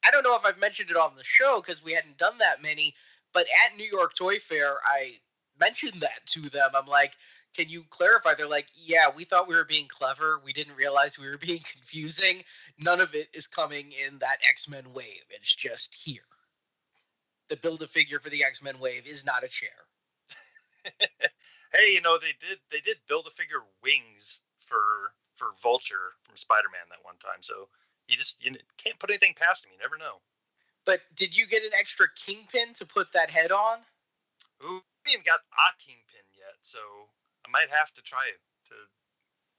I 0.04 0.10
don't 0.10 0.24
know 0.24 0.34
if 0.34 0.44
I've 0.46 0.60
mentioned 0.60 0.90
it 0.90 0.96
on 0.96 1.14
the 1.14 1.22
show 1.24 1.60
because 1.60 1.84
we 1.84 1.92
hadn't 1.92 2.16
done 2.16 2.38
that 2.38 2.62
many, 2.62 2.94
but 3.34 3.46
at 3.66 3.76
New 3.76 3.84
York 3.86 4.14
Toy 4.16 4.38
Fair, 4.38 4.72
I 4.86 5.18
mentioned 5.60 6.00
that 6.00 6.26
to 6.26 6.40
them. 6.48 6.70
I'm 6.74 6.86
like, 6.86 7.16
can 7.56 7.68
you 7.68 7.84
clarify? 7.90 8.34
They're 8.34 8.48
like, 8.48 8.68
yeah, 8.74 9.06
we 9.14 9.24
thought 9.24 9.48
we 9.48 9.54
were 9.54 9.64
being 9.64 9.86
clever. 9.88 10.40
We 10.44 10.52
didn't 10.52 10.76
realize 10.76 11.18
we 11.18 11.28
were 11.28 11.38
being 11.46 11.60
confusing. 11.60 12.42
None 12.78 13.00
of 13.00 13.14
it 13.14 13.28
is 13.34 13.46
coming 13.46 13.92
in 14.06 14.18
that 14.18 14.38
X 14.48 14.68
Men 14.68 14.84
wave. 14.94 15.24
It's 15.30 15.54
just 15.54 15.94
here. 15.94 16.22
The 17.48 17.56
build 17.56 17.82
a 17.82 17.88
figure 17.88 18.20
for 18.20 18.30
the 18.30 18.44
X 18.44 18.62
Men 18.62 18.78
wave 18.80 19.06
is 19.06 19.24
not 19.24 19.44
a 19.44 19.48
chair. 19.48 19.68
hey, 20.98 21.92
you 21.92 22.00
know 22.00 22.16
they 22.18 22.32
did 22.40 22.58
they 22.70 22.80
did 22.80 22.96
build 23.08 23.26
a 23.26 23.30
figure 23.30 23.62
wings 23.82 24.40
for 24.60 25.12
for 25.34 25.48
Vulture 25.62 26.12
from 26.22 26.36
Spider-Man 26.36 26.88
that 26.90 27.04
one 27.04 27.16
time. 27.16 27.42
So 27.42 27.68
you 28.08 28.16
just 28.16 28.44
you 28.44 28.54
can't 28.78 28.98
put 28.98 29.10
anything 29.10 29.34
past 29.34 29.64
him. 29.64 29.72
You 29.72 29.78
never 29.78 29.98
know. 29.98 30.20
But 30.86 31.00
did 31.14 31.36
you 31.36 31.46
get 31.46 31.62
an 31.62 31.70
extra 31.78 32.06
kingpin 32.16 32.74
to 32.74 32.86
put 32.86 33.12
that 33.12 33.30
head 33.30 33.52
on? 33.52 33.78
Ooh, 34.64 34.82
haven't 35.12 35.26
got 35.26 35.40
a 35.40 35.68
kingpin 35.78 36.26
yet, 36.36 36.56
so 36.62 36.78
I 37.46 37.50
might 37.50 37.70
have 37.70 37.92
to 37.94 38.02
try 38.02 38.24
to 38.68 38.74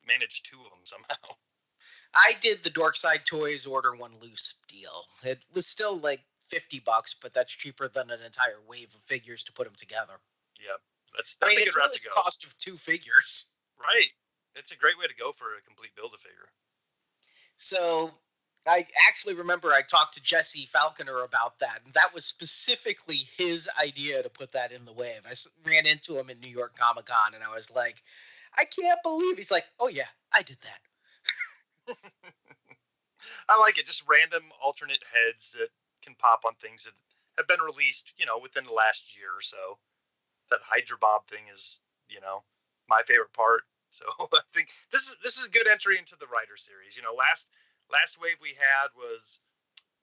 manage 0.07 0.43
two 0.43 0.57
of 0.57 0.71
them 0.71 0.83
somehow. 0.83 1.35
I 2.13 2.33
did 2.41 2.63
the 2.63 2.69
Dorkside 2.69 3.23
Toys 3.25 3.65
order 3.65 3.95
one 3.95 4.11
loose 4.21 4.55
deal. 4.67 5.05
It 5.23 5.39
was 5.53 5.65
still 5.65 5.97
like 5.97 6.21
50 6.47 6.79
bucks, 6.79 7.13
but 7.13 7.33
that's 7.33 7.51
cheaper 7.53 7.87
than 7.87 8.11
an 8.11 8.19
entire 8.25 8.59
wave 8.67 8.93
of 8.93 9.01
figures 9.01 9.45
to 9.45 9.53
put 9.53 9.65
them 9.65 9.75
together. 9.77 10.13
Yep, 10.59 10.79
that's 11.15 11.37
I 11.41 11.45
that's 11.45 11.57
mean, 11.57 11.63
a 11.63 11.71
good 11.71 11.77
route 11.77 11.85
really 11.87 11.97
to 11.99 12.03
the 12.03 12.09
go. 12.09 12.21
cost 12.21 12.45
of 12.45 12.57
two 12.57 12.75
figures. 12.77 13.45
Right, 13.79 14.11
it's 14.55 14.71
a 14.71 14.77
great 14.77 14.97
way 14.99 15.07
to 15.07 15.15
go 15.15 15.31
for 15.31 15.55
a 15.55 15.61
complete 15.61 15.95
build 15.95 16.11
a 16.13 16.17
figure. 16.17 16.49
So 17.57 18.11
I 18.67 18.85
actually 19.09 19.33
remember 19.33 19.69
I 19.69 19.81
talked 19.81 20.13
to 20.15 20.21
Jesse 20.21 20.67
Falconer 20.67 21.23
about 21.23 21.59
that, 21.59 21.81
and 21.83 21.93
that 21.93 22.13
was 22.13 22.25
specifically 22.25 23.27
his 23.37 23.67
idea 23.81 24.21
to 24.21 24.29
put 24.29 24.51
that 24.51 24.71
in 24.71 24.85
the 24.85 24.93
wave. 24.93 25.21
I 25.25 25.33
ran 25.67 25.87
into 25.87 26.19
him 26.19 26.29
in 26.29 26.39
New 26.39 26.49
York 26.49 26.77
Comic 26.77 27.05
Con, 27.05 27.33
and 27.33 27.43
I 27.43 27.53
was 27.53 27.71
like, 27.71 28.03
I 28.57 28.63
can't 28.65 29.01
believe 29.03 29.37
he's 29.37 29.51
like, 29.51 29.65
oh 29.79 29.87
yeah, 29.87 30.09
I 30.33 30.43
did 30.43 30.57
that. 30.61 31.95
I 33.49 33.59
like 33.59 33.79
it. 33.79 33.87
Just 33.87 34.03
random 34.07 34.43
alternate 34.63 35.03
heads 35.11 35.51
that 35.53 35.69
can 36.03 36.15
pop 36.15 36.41
on 36.45 36.53
things 36.55 36.83
that 36.83 36.93
have 37.37 37.47
been 37.47 37.65
released, 37.65 38.13
you 38.17 38.25
know, 38.25 38.37
within 38.37 38.65
the 38.65 38.73
last 38.73 39.17
year 39.17 39.29
or 39.35 39.41
so. 39.41 39.77
That 40.49 40.59
Hydra 40.63 40.97
Bob 40.99 41.27
thing 41.27 41.43
is, 41.51 41.81
you 42.09 42.19
know, 42.19 42.43
my 42.89 43.01
favorite 43.07 43.33
part. 43.33 43.63
So 43.89 44.05
I 44.19 44.41
think 44.53 44.69
this 44.91 45.07
is 45.07 45.17
this 45.23 45.37
is 45.37 45.47
a 45.47 45.51
good 45.51 45.67
entry 45.67 45.97
into 45.97 46.15
the 46.19 46.27
Rider 46.27 46.57
series. 46.57 46.97
You 46.97 47.03
know, 47.03 47.13
last 47.13 47.49
last 47.91 48.19
wave 48.21 48.37
we 48.41 48.49
had 48.49 48.89
was 48.95 49.39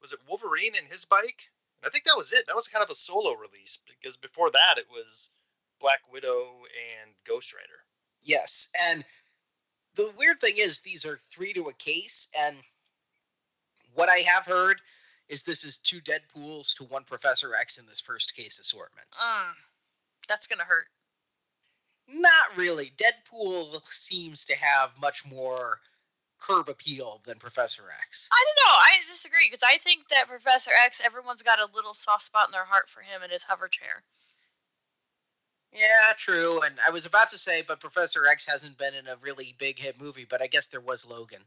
was 0.01 0.13
it 0.13 0.21
Wolverine 0.29 0.75
and 0.77 0.87
his 0.87 1.05
bike? 1.05 1.51
And 1.83 1.89
I 1.89 1.91
think 1.91 2.05
that 2.05 2.17
was 2.17 2.33
it. 2.33 2.47
That 2.47 2.57
was 2.57 2.69
kind 2.69 2.85
of 2.85 2.91
a 2.91 2.95
solo 2.95 3.35
release 3.35 3.79
because 3.89 4.17
before 4.17 4.51
that 4.51 4.79
it 4.79 4.87
was 4.91 5.31
Black 5.81 6.01
Widow 6.13 6.49
and 7.01 7.11
Ghost 7.25 7.53
Rider. 7.55 7.85
Yes, 8.23 8.71
and 8.89 9.05
the 9.95 10.13
weird 10.17 10.41
thing 10.41 10.55
is 10.57 10.81
these 10.81 11.07
are 11.07 11.17
three 11.17 11.53
to 11.55 11.69
a 11.69 11.73
case, 11.75 12.29
and 12.39 12.57
what 13.95 14.09
I 14.09 14.19
have 14.35 14.47
heard 14.47 14.81
is 15.29 15.43
this 15.43 15.65
is 15.65 15.79
two 15.79 16.01
Deadpool's 16.01 16.75
to 16.77 16.85
one 16.85 17.05
Professor 17.05 17.55
X 17.55 17.79
in 17.79 17.87
this 17.87 18.01
first 18.01 18.35
case 18.35 18.59
assortment. 18.61 19.11
Mm, 19.13 19.53
that's 20.29 20.47
gonna 20.47 20.65
hurt. 20.65 20.87
Not 22.09 22.57
really. 22.57 22.93
Deadpool 22.97 23.83
seems 23.93 24.47
to 24.47 24.57
have 24.57 24.91
much 25.01 25.27
more 25.27 25.81
curb 26.39 26.69
appeal 26.69 27.21
than 27.25 27.39
Professor 27.39 27.83
X. 28.07 28.29
I 28.33 28.45
don't 28.45 28.65
know. 28.65 28.77
I 28.77 29.11
disagree 29.11 29.47
because 29.47 29.63
I 29.65 29.79
think 29.79 30.09
that 30.09 30.29
Professor 30.29 30.71
X, 30.85 31.01
everyone's 31.05 31.43
got 31.43 31.61
a 31.61 31.69
little 31.75 31.95
soft 31.95 32.25
spot 32.25 32.49
in 32.49 32.53
their 32.53 32.65
heart 32.65 32.89
for 32.89 33.01
him 33.01 33.23
and 33.23 33.33
his 33.33 33.43
hover 33.43 33.69
chair. 33.69 34.03
Yeah, 35.73 36.13
true. 36.17 36.63
And 36.63 36.75
I 36.87 36.91
was 36.91 37.07
about 37.07 37.31
to 37.31 37.39
say, 37.39 37.63
but 37.67 37.81
Professor 37.81 38.27
X 38.27 38.47
hasn't 38.47 38.79
been 38.79 38.95
in 38.95 39.07
a 39.07 39.17
really 39.21 39.55
big 39.59 39.79
hit 39.79 40.01
movie, 40.01 40.27
but 40.29 40.41
I 40.41 40.47
guess 40.47 40.69
there 40.69 40.81
was 40.81 41.07
Logan. 41.07 41.43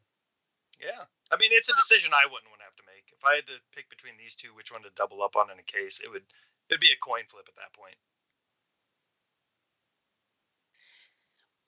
Yeah. 0.79 1.05
I 1.31 1.37
mean, 1.37 1.49
it's 1.53 1.69
a 1.69 1.75
decision 1.75 2.11
I 2.13 2.27
wouldn't 2.29 2.49
want 2.49 2.59
to 2.59 2.65
have 2.65 2.75
to 2.75 2.83
make. 2.85 3.05
If 3.13 3.23
I 3.25 3.35
had 3.35 3.47
to 3.47 3.61
pick 3.73 3.89
between 3.89 4.17
these 4.17 4.35
two, 4.35 4.53
which 4.53 4.71
one 4.71 4.83
to 4.83 4.91
double 4.95 5.21
up 5.23 5.35
on 5.35 5.49
in 5.49 5.57
a 5.57 5.63
case, 5.63 5.99
it 6.03 6.11
would 6.11 6.23
it'd 6.69 6.81
be 6.81 6.93
a 6.93 6.99
coin 6.99 7.23
flip 7.29 7.45
at 7.47 7.55
that 7.57 7.73
point. 7.73 7.95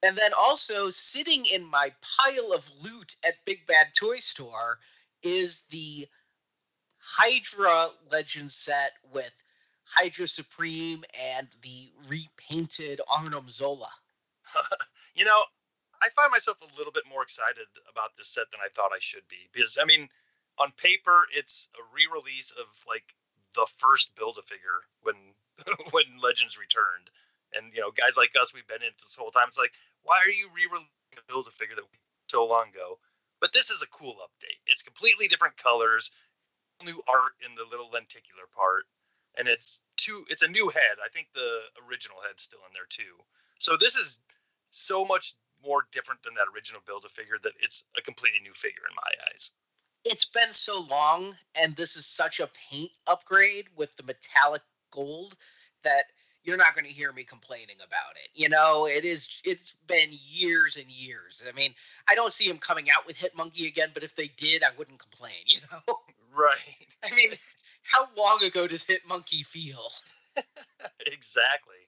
And 0.03 0.17
then 0.17 0.31
also 0.37 0.89
sitting 0.89 1.45
in 1.53 1.65
my 1.65 1.91
pile 2.01 2.53
of 2.53 2.69
loot 2.83 3.15
at 3.25 3.45
Big 3.45 3.65
Bad 3.65 3.87
Toy 3.97 4.17
Store 4.17 4.79
is 5.23 5.61
the 5.69 6.07
Hydra 6.99 7.87
Legend 8.11 8.51
set 8.51 8.91
with 9.13 9.33
Hydra 9.85 10.27
Supreme 10.27 11.03
and 11.37 11.47
the 11.61 11.91
repainted 12.07 12.99
Arnim 13.09 13.49
Zola. 13.49 13.89
you 15.15 15.25
know, 15.25 15.43
I 16.01 16.09
find 16.09 16.31
myself 16.31 16.57
a 16.61 16.77
little 16.77 16.91
bit 16.91 17.03
more 17.09 17.23
excited 17.23 17.67
about 17.89 18.17
this 18.17 18.27
set 18.27 18.51
than 18.51 18.59
I 18.63 18.69
thought 18.75 18.91
I 18.93 18.99
should 18.99 19.27
be 19.29 19.49
because 19.53 19.77
I 19.81 19.85
mean, 19.85 20.09
on 20.57 20.71
paper, 20.71 21.27
it's 21.33 21.69
a 21.79 21.83
re-release 21.95 22.51
of 22.51 22.65
like 22.87 23.15
the 23.55 23.67
first 23.77 24.15
Build-A-Figure 24.15 24.81
when 25.01 25.15
when 25.91 26.03
Legends 26.21 26.57
returned, 26.57 27.09
and 27.55 27.73
you 27.73 27.81
know, 27.81 27.91
guys 27.91 28.17
like 28.17 28.31
us, 28.39 28.53
we've 28.53 28.67
been 28.67 28.81
in 28.81 28.89
it 28.89 28.93
this 28.99 29.15
whole 29.15 29.31
time. 29.31 29.47
It's 29.47 29.57
like, 29.57 29.73
why 30.03 30.19
are 30.25 30.31
you 30.31 30.49
re-releasing 30.55 30.89
Build-A-Figure 31.27 31.75
that 31.75 31.83
we 31.91 31.97
so 32.27 32.45
long 32.45 32.69
ago? 32.69 32.99
But 33.39 33.53
this 33.53 33.69
is 33.69 33.83
a 33.83 33.89
cool 33.89 34.15
update. 34.23 34.59
It's 34.67 34.83
completely 34.83 35.27
different 35.27 35.57
colors, 35.57 36.11
new 36.85 37.01
art 37.11 37.33
in 37.45 37.55
the 37.55 37.65
little 37.69 37.89
lenticular 37.91 38.47
part, 38.55 38.83
and 39.37 39.47
it's 39.47 39.81
two. 39.97 40.25
It's 40.29 40.43
a 40.43 40.47
new 40.47 40.69
head. 40.69 40.97
I 41.03 41.09
think 41.09 41.27
the 41.33 41.59
original 41.87 42.17
head's 42.25 42.43
still 42.43 42.59
in 42.67 42.73
there 42.73 42.87
too. 42.89 43.21
So 43.59 43.75
this 43.77 43.95
is 43.95 44.19
so 44.69 45.05
much 45.05 45.35
more 45.65 45.87
different 45.91 46.23
than 46.23 46.33
that 46.35 46.47
original 46.53 46.81
Build-A-Figure 46.85 47.39
that 47.43 47.53
it's 47.61 47.83
a 47.97 48.01
completely 48.01 48.39
new 48.41 48.53
figure 48.53 48.83
in 48.89 48.95
my 48.95 49.27
eyes. 49.31 49.51
It's 50.05 50.25
been 50.25 50.51
so 50.51 50.85
long, 50.89 51.33
and 51.61 51.75
this 51.75 51.95
is 51.95 52.05
such 52.05 52.39
a 52.39 52.49
paint 52.69 52.91
upgrade 53.07 53.67
with 53.77 53.95
the 53.95 54.03
metallic 54.03 54.61
gold 54.91 55.37
that 55.83 56.03
you're 56.43 56.57
not 56.57 56.75
going 56.75 56.85
to 56.85 56.91
hear 56.91 57.11
me 57.13 57.23
complaining 57.23 57.77
about 57.77 58.15
it. 58.15 58.29
You 58.33 58.49
know, 58.49 58.87
it 58.87 59.05
is. 59.05 59.41
It's 59.45 59.71
been 59.87 60.09
years 60.11 60.77
and 60.77 60.89
years. 60.89 61.43
I 61.47 61.53
mean, 61.53 61.73
I 62.07 62.15
don't 62.15 62.33
see 62.33 62.49
him 62.49 62.57
coming 62.57 62.87
out 62.89 63.05
with 63.05 63.17
Hit 63.17 63.35
Monkey 63.35 63.67
again, 63.67 63.89
but 63.93 64.03
if 64.03 64.15
they 64.15 64.27
did, 64.37 64.63
I 64.63 64.69
wouldn't 64.77 64.99
complain. 64.99 65.33
You 65.47 65.59
know, 65.71 65.99
right? 66.35 66.87
I 67.03 67.13
mean, 67.15 67.29
how 67.83 68.07
long 68.17 68.43
ago 68.43 68.67
does 68.67 68.83
Hit 68.83 69.07
Monkey 69.07 69.43
feel? 69.43 69.91
exactly. 71.05 71.83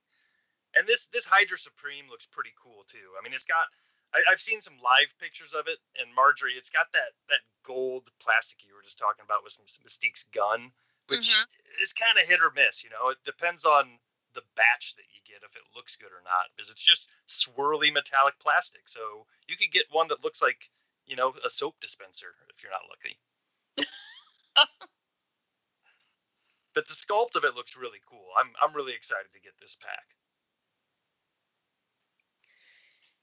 And 0.77 0.85
this 0.87 1.07
this 1.07 1.25
Hydra 1.25 1.57
Supreme 1.57 2.05
looks 2.09 2.25
pretty 2.25 2.51
cool 2.61 2.83
too. 2.87 3.15
I 3.19 3.23
mean, 3.23 3.33
it's 3.33 3.45
got 3.45 3.65
I, 4.13 4.21
have 4.29 4.41
seen 4.41 4.61
some 4.61 4.75
live 4.83 5.13
pictures 5.19 5.53
of 5.53 5.67
it, 5.67 5.77
and 5.99 6.13
Marjorie, 6.13 6.53
it's 6.53 6.69
got 6.69 6.91
that 6.93 7.11
that 7.29 7.39
gold 7.63 8.09
plastic 8.21 8.63
you 8.63 8.75
were 8.75 8.83
just 8.83 8.99
talking 8.99 9.23
about 9.25 9.43
with 9.43 9.57
Mystique's 9.83 10.25
gun, 10.31 10.71
which 11.07 11.31
mm-hmm. 11.31 11.83
is 11.83 11.93
kind 11.93 12.17
of 12.17 12.27
hit 12.27 12.41
or 12.41 12.51
miss. 12.55 12.83
You 12.83 12.91
know, 12.91 13.09
it 13.09 13.17
depends 13.25 13.65
on 13.65 13.87
the 14.35 14.43
batch 14.55 14.95
that 14.95 15.09
you 15.09 15.19
get 15.25 15.43
if 15.43 15.55
it 15.55 15.63
looks 15.75 15.95
good 15.95 16.11
or 16.11 16.21
not, 16.23 16.51
because 16.55 16.69
it's 16.69 16.83
just 16.83 17.07
swirly 17.27 17.91
metallic 17.93 18.35
plastic. 18.39 18.87
So 18.87 19.25
you 19.47 19.55
could 19.57 19.71
get 19.71 19.85
one 19.91 20.09
that 20.09 20.23
looks 20.23 20.41
like 20.41 20.69
you 21.05 21.15
know 21.15 21.33
a 21.45 21.49
soap 21.49 21.75
dispenser 21.81 22.35
if 22.53 22.61
you're 22.61 22.71
not 22.71 22.89
lucky. 22.91 23.17
but 26.75 26.87
the 26.87 26.93
sculpt 26.93 27.35
of 27.35 27.43
it 27.43 27.55
looks 27.55 27.75
really 27.75 27.99
cool. 28.09 28.27
I'm 28.39 28.51
I'm 28.61 28.75
really 28.75 28.93
excited 28.93 29.33
to 29.33 29.41
get 29.41 29.53
this 29.59 29.75
pack. 29.81 30.05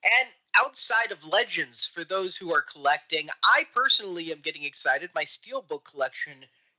And 0.04 0.30
outside 0.58 1.12
of 1.12 1.24
Legends, 1.24 1.86
for 1.86 2.02
those 2.02 2.36
who 2.36 2.52
are 2.52 2.62
collecting, 2.62 3.28
I 3.44 3.64
personally 3.72 4.32
am 4.32 4.40
getting 4.40 4.64
excited. 4.64 5.10
My 5.14 5.24
Steelbook 5.24 5.84
collection 5.84 6.34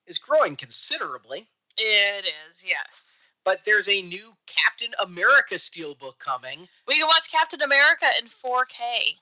is 0.08 0.18
growing 0.18 0.58
considerably. 0.58 1.48
It 1.78 2.26
is, 2.50 2.66
yes. 2.66 3.28
But 3.46 3.66
there's 3.66 3.90
a 3.90 4.02
new 4.02 4.32
Captain 4.48 4.94
America 5.04 5.56
Steelbook 5.56 6.18
coming. 6.20 6.68
We 6.88 6.96
can 6.96 7.08
watch 7.08 7.32
Captain 7.32 7.62
America 7.62 8.06
in 8.20 8.28
4K. 8.28 9.18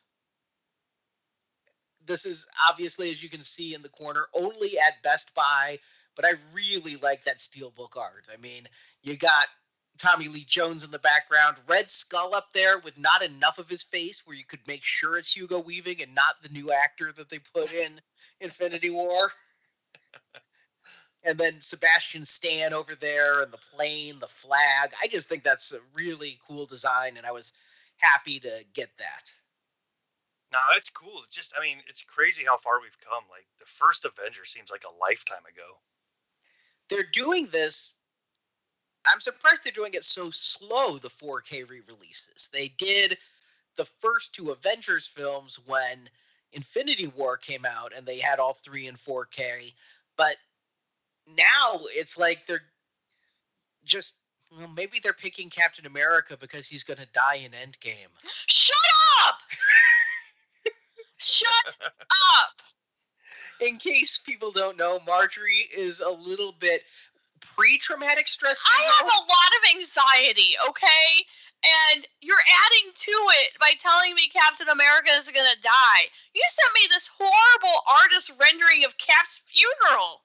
This 2.05 2.25
is 2.25 2.45
obviously, 2.69 3.11
as 3.11 3.21
you 3.21 3.29
can 3.29 3.41
see 3.41 3.73
in 3.73 3.81
the 3.81 3.89
corner, 3.89 4.25
only 4.33 4.77
at 4.79 5.01
Best 5.03 5.33
Buy, 5.33 5.79
but 6.15 6.25
I 6.25 6.33
really 6.53 6.97
like 6.97 7.23
that 7.25 7.37
Steelbook 7.37 7.97
art. 7.97 8.27
I 8.31 8.37
mean, 8.37 8.67
you 9.01 9.15
got 9.15 9.47
Tommy 9.97 10.27
Lee 10.27 10.45
Jones 10.45 10.83
in 10.83 10.91
the 10.91 10.99
background, 10.99 11.57
Red 11.67 11.89
Skull 11.91 12.33
up 12.33 12.51
there 12.53 12.79
with 12.79 12.97
not 12.97 13.21
enough 13.23 13.59
of 13.59 13.69
his 13.69 13.83
face 13.83 14.25
where 14.25 14.35
you 14.35 14.43
could 14.43 14.65
make 14.67 14.83
sure 14.83 15.17
it's 15.17 15.35
Hugo 15.35 15.59
Weaving 15.59 16.01
and 16.01 16.15
not 16.15 16.41
the 16.41 16.49
new 16.49 16.71
actor 16.71 17.11
that 17.11 17.29
they 17.29 17.39
put 17.39 17.71
in 17.71 18.01
Infinity 18.39 18.89
War. 18.89 19.31
and 21.23 21.37
then 21.37 21.61
Sebastian 21.61 22.25
Stan 22.25 22.73
over 22.73 22.95
there 22.95 23.43
and 23.43 23.51
the 23.51 23.57
plane, 23.57 24.19
the 24.19 24.27
flag. 24.27 24.91
I 25.01 25.07
just 25.07 25.29
think 25.29 25.43
that's 25.43 25.73
a 25.73 25.79
really 25.93 26.39
cool 26.47 26.65
design 26.65 27.17
and 27.17 27.25
I 27.25 27.31
was 27.31 27.53
happy 27.97 28.39
to 28.39 28.63
get 28.73 28.89
that. 28.97 29.31
No, 30.51 30.59
that's 30.73 30.89
cool. 30.89 31.21
Just 31.29 31.53
I 31.57 31.61
mean, 31.61 31.77
it's 31.87 32.03
crazy 32.03 32.43
how 32.45 32.57
far 32.57 32.81
we've 32.81 32.97
come. 32.99 33.23
Like 33.29 33.45
the 33.59 33.65
first 33.65 34.05
Avenger 34.05 34.45
seems 34.45 34.71
like 34.71 34.83
a 34.83 35.01
lifetime 35.01 35.45
ago. 35.49 35.77
They're 36.89 37.09
doing 37.13 37.47
this 37.47 37.93
I'm 39.05 39.21
surprised 39.21 39.63
they're 39.63 39.71
doing 39.71 39.93
it 39.93 40.03
so 40.03 40.29
slow, 40.29 40.97
the 40.97 41.09
4K 41.09 41.69
re 41.69 41.81
releases. 41.87 42.49
They 42.53 42.67
did 42.77 43.17
the 43.75 43.85
first 43.85 44.35
two 44.35 44.51
Avengers 44.51 45.07
films 45.07 45.59
when 45.65 46.09
Infinity 46.53 47.07
War 47.07 47.37
came 47.37 47.65
out 47.65 47.93
and 47.95 48.05
they 48.05 48.19
had 48.19 48.39
all 48.39 48.53
three 48.53 48.87
in 48.87 48.95
4K. 48.95 49.73
But 50.17 50.35
now 51.27 51.81
it's 51.91 52.17
like 52.17 52.45
they're 52.47 52.63
just, 53.83 54.15
well, 54.55 54.69
maybe 54.75 54.99
they're 55.01 55.13
picking 55.13 55.49
Captain 55.49 55.85
America 55.85 56.37
because 56.39 56.67
he's 56.67 56.83
going 56.83 56.99
to 56.99 57.07
die 57.13 57.37
in 57.43 57.51
Endgame. 57.51 58.11
Shut 58.47 58.77
up! 59.27 59.41
Shut 61.17 61.77
up! 61.79 62.61
In 63.67 63.77
case 63.77 64.17
people 64.17 64.51
don't 64.51 64.77
know, 64.77 64.99
Marjorie 65.05 65.69
is 65.75 65.99
a 66.01 66.09
little 66.09 66.53
bit 66.59 66.81
pre-traumatic 67.55 68.27
stress 68.27 68.65
syndrome. 68.65 68.91
I 68.91 68.97
have 68.97 69.05
a 69.05 69.25
lot 69.25 69.51
of 69.57 69.75
anxiety, 69.75 70.55
okay? 70.69 71.25
And 71.93 72.05
you're 72.21 72.35
adding 72.35 72.91
to 72.95 73.11
it 73.11 73.59
by 73.59 73.73
telling 73.79 74.15
me 74.15 74.29
Captain 74.29 74.67
America 74.67 75.11
is 75.17 75.29
going 75.29 75.45
to 75.45 75.61
die. 75.61 76.09
You 76.33 76.41
sent 76.47 76.73
me 76.73 76.81
this 76.89 77.07
horrible 77.19 77.77
artist 78.01 78.31
rendering 78.39 78.85
of 78.85 78.97
Cap's 78.97 79.41
funeral. 79.45 80.21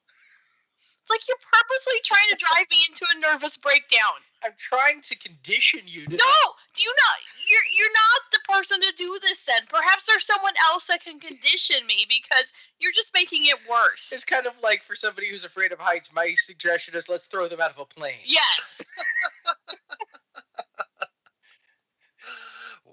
It's 1.07 1.15
like 1.15 1.29
you're 1.29 1.39
purposely 1.39 2.03
trying 2.03 2.35
to 2.35 2.45
drive 2.51 2.67
me 2.69 2.79
into 2.91 3.07
a 3.07 3.21
nervous 3.31 3.57
breakdown. 3.59 4.19
I'm 4.45 4.59
trying 4.59 5.03
to 5.03 5.15
condition 5.15 5.83
you 5.87 6.03
to 6.03 6.17
No, 6.17 6.39
do 6.75 6.83
you 6.83 6.91
not 6.91 7.19
you're 7.47 7.69
you're 7.79 7.93
not 7.95 8.21
the 8.33 8.41
person 8.53 8.81
to 8.81 8.93
do 8.97 9.17
this 9.23 9.45
then. 9.45 9.63
Perhaps 9.69 10.07
there's 10.07 10.27
someone 10.27 10.55
else 10.69 10.87
that 10.89 11.05
can 11.05 11.21
condition 11.21 11.87
me 11.87 12.07
because 12.09 12.53
you're 12.81 12.91
just 12.91 13.15
making 13.15 13.47
it 13.47 13.55
worse. 13.71 14.11
It's 14.11 14.25
kind 14.25 14.49
of 14.49 14.55
like 14.65 14.83
for 14.83 14.97
somebody 14.97 15.31
who's 15.31 15.45
afraid 15.45 15.71
of 15.71 15.79
heights, 15.79 16.11
my 16.13 16.35
suggestion 16.35 16.97
is 16.97 17.09
let's 17.09 17.27
throw 17.27 17.47
them 17.47 17.61
out 17.61 17.71
of 17.71 17.79
a 17.79 17.85
plane. 17.85 18.27
Yes. 18.27 18.93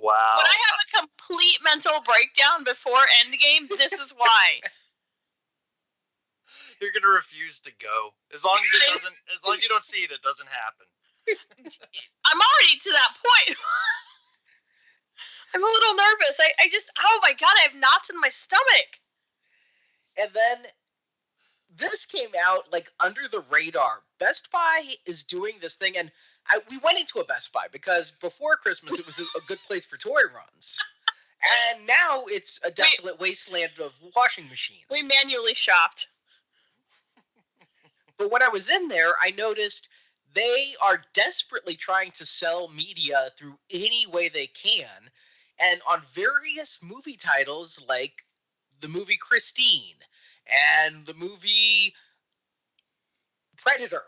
Wow. 0.03 0.35
When 0.35 0.45
I 0.45 0.57
have 0.67 0.77
a 0.83 1.07
complete 1.07 1.59
mental 1.63 1.93
breakdown 2.03 2.65
before 2.65 2.99
Endgame, 3.23 3.69
this 3.69 3.93
is 3.93 4.13
why. 4.17 4.59
You're 6.83 6.91
gonna 6.91 7.15
refuse 7.15 7.61
to 7.61 7.71
go 7.79 8.13
as 8.33 8.43
long 8.43 8.59
as 8.59 8.81
it 8.81 8.83
doesn't. 8.93 9.15
As 9.35 9.43
long 9.45 9.55
as 9.55 9.63
you 9.63 9.69
don't 9.69 9.83
see 9.83 10.03
it, 10.03 10.11
it 10.11 10.21
doesn't 10.21 10.49
happen. 10.49 10.85
I'm 12.27 12.39
already 12.39 12.79
to 12.81 12.91
that 12.91 13.15
point. 13.15 13.57
I'm 15.55 15.63
a 15.63 15.65
little 15.65 15.95
nervous. 15.95 16.39
I, 16.41 16.65
I 16.65 16.67
just, 16.69 16.91
oh 16.99 17.19
my 17.21 17.31
god, 17.31 17.53
I 17.57 17.67
have 17.71 17.79
knots 17.79 18.09
in 18.09 18.19
my 18.19 18.29
stomach. 18.29 18.99
And 20.19 20.29
then 20.33 20.71
this 21.77 22.05
came 22.05 22.29
out 22.45 22.71
like 22.71 22.89
under 22.99 23.27
the 23.31 23.43
radar. 23.49 24.01
Best 24.19 24.51
Buy 24.51 24.83
is 25.05 25.23
doing 25.23 25.55
this 25.61 25.75
thing, 25.75 25.97
and 25.97 26.11
I, 26.49 26.59
we 26.69 26.77
went 26.83 26.99
into 26.99 27.19
a 27.19 27.25
Best 27.25 27.51
Buy 27.53 27.67
because 27.71 28.11
before 28.11 28.57
Christmas 28.57 28.99
it 28.99 29.05
was 29.05 29.19
a, 29.19 29.23
a 29.23 29.41
good 29.47 29.59
place 29.67 29.85
for 29.85 29.97
toy 29.97 30.21
runs, 30.35 30.79
and 31.71 31.87
now 31.87 32.25
it's 32.27 32.59
a 32.65 32.71
desolate 32.71 33.19
wasteland 33.19 33.71
of 33.81 33.93
washing 34.15 34.49
machines. 34.49 34.85
We 34.91 35.03
manually 35.03 35.53
shopped. 35.53 36.07
But 38.23 38.31
when 38.31 38.41
I 38.41 38.47
was 38.47 38.69
in 38.69 38.87
there, 38.87 39.11
I 39.21 39.31
noticed 39.31 39.89
they 40.33 40.75
are 40.81 41.03
desperately 41.13 41.75
trying 41.75 42.11
to 42.11 42.25
sell 42.25 42.69
media 42.69 43.27
through 43.35 43.59
any 43.69 44.07
way 44.07 44.29
they 44.29 44.47
can, 44.47 44.87
and 45.59 45.81
on 45.91 46.01
various 46.13 46.81
movie 46.81 47.17
titles 47.17 47.83
like 47.89 48.23
the 48.79 48.87
movie 48.87 49.17
Christine 49.17 49.95
and 50.85 51.05
the 51.05 51.13
movie 51.15 51.93
Predator, 53.57 54.03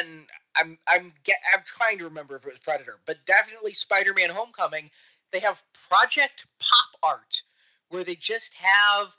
and 0.00 0.26
I'm 0.56 0.78
I'm 0.88 1.12
get, 1.22 1.36
I'm 1.54 1.62
trying 1.66 1.98
to 1.98 2.04
remember 2.04 2.36
if 2.36 2.46
it 2.46 2.52
was 2.52 2.60
Predator, 2.60 2.98
but 3.04 3.26
definitely 3.26 3.74
Spider-Man: 3.74 4.30
Homecoming. 4.30 4.90
They 5.32 5.40
have 5.40 5.62
Project 5.90 6.46
Pop 6.58 7.00
Art, 7.02 7.42
where 7.90 8.04
they 8.04 8.14
just 8.14 8.54
have 8.54 9.14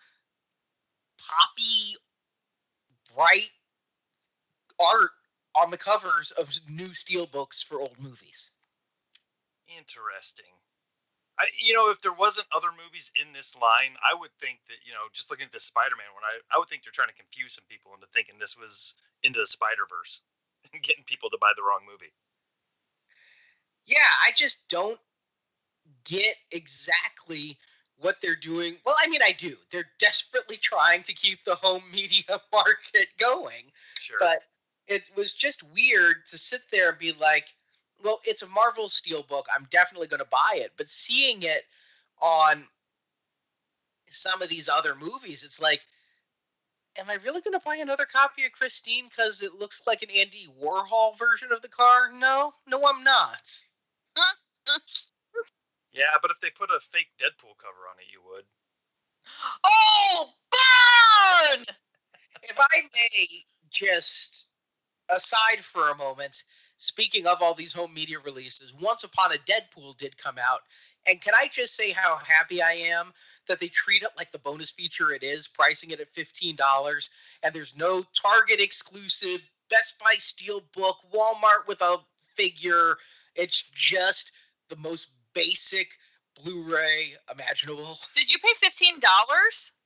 poppy, 1.20 1.96
bright 3.16 3.52
art 4.82 5.12
on 5.56 5.72
the 5.72 5.78
covers 5.78 6.32
of 6.32 6.50
new 6.70 6.94
steel 6.94 7.26
books 7.26 7.64
for 7.64 7.80
old 7.80 8.00
movies. 8.00 8.52
Interesting. 9.78 10.46
I, 11.40 11.46
you 11.58 11.74
know, 11.74 11.90
if 11.90 12.02
there 12.02 12.14
wasn't 12.14 12.48
other 12.56 12.70
movies 12.84 13.12
in 13.20 13.34
this 13.34 13.56
line, 13.56 13.96
I 14.04 14.14
would 14.20 14.32
think 14.40 14.60
that 14.68 14.78
you 14.86 14.94
know, 14.94 15.08
just 15.14 15.30
looking 15.32 15.46
at 15.46 15.52
the 15.52 15.60
Spider-Man 15.60 16.14
one, 16.14 16.24
I, 16.24 16.56
I 16.56 16.60
would 16.60 16.68
think 16.68 16.84
they're 16.84 16.92
trying 16.92 17.10
to 17.10 17.16
confuse 17.16 17.56
some 17.56 17.64
people 17.70 17.92
into 17.96 18.08
thinking 18.14 18.36
this 18.40 18.58
was 18.58 18.96
into 19.24 19.40
the 19.40 19.48
Spider-Verse 19.48 20.22
and 20.74 20.84
getting 20.84 21.04
people 21.04 21.30
to 21.30 21.38
buy 21.40 21.52
the 21.56 21.64
wrong 21.64 21.82
movie. 21.90 22.14
Yeah, 23.86 24.12
I 24.24 24.32
just 24.36 24.70
don't 24.70 25.00
get 26.06 26.36
exactly 26.52 27.58
what 27.98 28.18
they're 28.22 28.36
doing. 28.36 28.76
Well, 28.86 28.96
I 29.04 29.10
mean, 29.10 29.22
I 29.24 29.32
do. 29.32 29.56
They're 29.72 29.90
desperately 30.00 30.58
trying 30.58 31.04
to 31.04 31.14
keep 31.14 31.44
the 31.44 31.56
home 31.56 31.84
media 31.92 32.24
market 32.54 33.08
going, 33.18 33.72
Sure. 34.00 34.18
but 34.20 34.44
it 34.88 35.10
was 35.16 35.34
just 35.34 35.64
weird 35.74 36.26
to 36.30 36.38
sit 36.38 36.62
there 36.72 36.90
and 36.90 37.00
be 37.00 37.14
like, 37.14 37.46
well, 38.04 38.20
it's 38.26 38.42
a 38.42 38.48
Marvel 38.48 38.88
Steelbook. 38.88 39.44
I'm 39.56 39.68
definitely 39.70 40.08
going 40.08 40.22
to 40.22 40.28
buy 40.30 40.56
it. 40.56 40.72
But 40.78 40.90
seeing 40.90 41.44
it 41.44 41.64
on 42.22 42.64
some 44.10 44.42
of 44.42 44.50
these 44.50 44.70
other 44.70 44.96
movies, 44.96 45.44
it's 45.44 45.62
like, 45.62 45.82
am 47.00 47.10
I 47.10 47.18
really 47.24 47.42
going 47.42 47.58
to 47.58 47.66
buy 47.66 47.76
another 47.76 48.06
copy 48.06 48.46
of 48.46 48.52
Christine 48.52 49.06
because 49.06 49.44
it 49.44 49.54
looks 49.54 49.84
like 49.88 50.02
an 50.02 50.10
Andy 50.10 50.48
Warhol 50.62 51.18
version 51.18 51.52
of 51.52 51.62
the 51.62 51.70
car? 51.70 52.12
No, 52.14 52.54
no, 52.68 52.82
I'm 52.88 53.04
not. 53.04 53.58
yeah, 55.94 56.18
but 56.22 56.32
if 56.32 56.40
they 56.40 56.50
put 56.50 56.70
a 56.70 56.80
fake 56.92 57.12
Deadpool 57.20 57.58
cover 57.58 57.88
on 57.90 58.00
it, 58.00 58.12
you 58.12 58.22
would. 58.34 58.44
Oh, 59.64 60.30
burn! 60.52 61.66
If 62.44 62.60
I 62.60 62.82
may 62.94 63.28
just 63.70 64.46
aside 65.10 65.60
for 65.60 65.90
a 65.90 65.98
moment, 65.98 66.44
speaking 66.78 67.28
of 67.28 67.42
all 67.42 67.54
these 67.54 67.74
home 67.74 67.94
media 67.94 68.18
releases, 68.24 68.74
Once 68.74 69.04
Upon 69.04 69.32
a 69.32 69.38
Deadpool 69.38 69.98
did 69.98 70.18
come 70.18 70.38
out. 70.38 70.62
And 71.08 71.20
can 71.20 71.34
I 71.36 71.48
just 71.52 71.76
say 71.76 71.92
how 71.92 72.18
happy 72.18 72.62
I 72.62 72.74
am 72.74 73.12
that 73.48 73.60
they 73.60 73.68
treat 73.68 74.04
it 74.04 74.12
like 74.18 74.32
the 74.32 74.40
bonus 74.40 74.72
feature 74.72 75.12
it 75.12 75.24
is, 75.24 75.48
pricing 75.48 75.92
it 75.92 76.00
at 76.00 76.14
$15, 76.14 77.10
and 77.44 77.54
there's 77.54 77.78
no 77.78 78.04
Target 78.14 78.60
exclusive, 78.60 79.42
Best 79.70 80.00
Buy 80.00 80.14
steel 80.20 80.62
book, 80.76 80.98
Walmart 81.14 81.68
with 81.68 81.82
a 81.82 81.98
figure. 82.36 82.98
It's 83.36 83.64
just 83.74 84.32
the 84.70 84.76
most 84.78 85.10
basic 85.34 85.90
Blu-ray 86.44 87.14
imaginable. 87.32 87.98
Did 88.16 88.32
you 88.32 88.40
pay 88.40 88.54
fifteen 88.60 89.00
dollars? 89.00 89.74
Hey, 89.74 89.81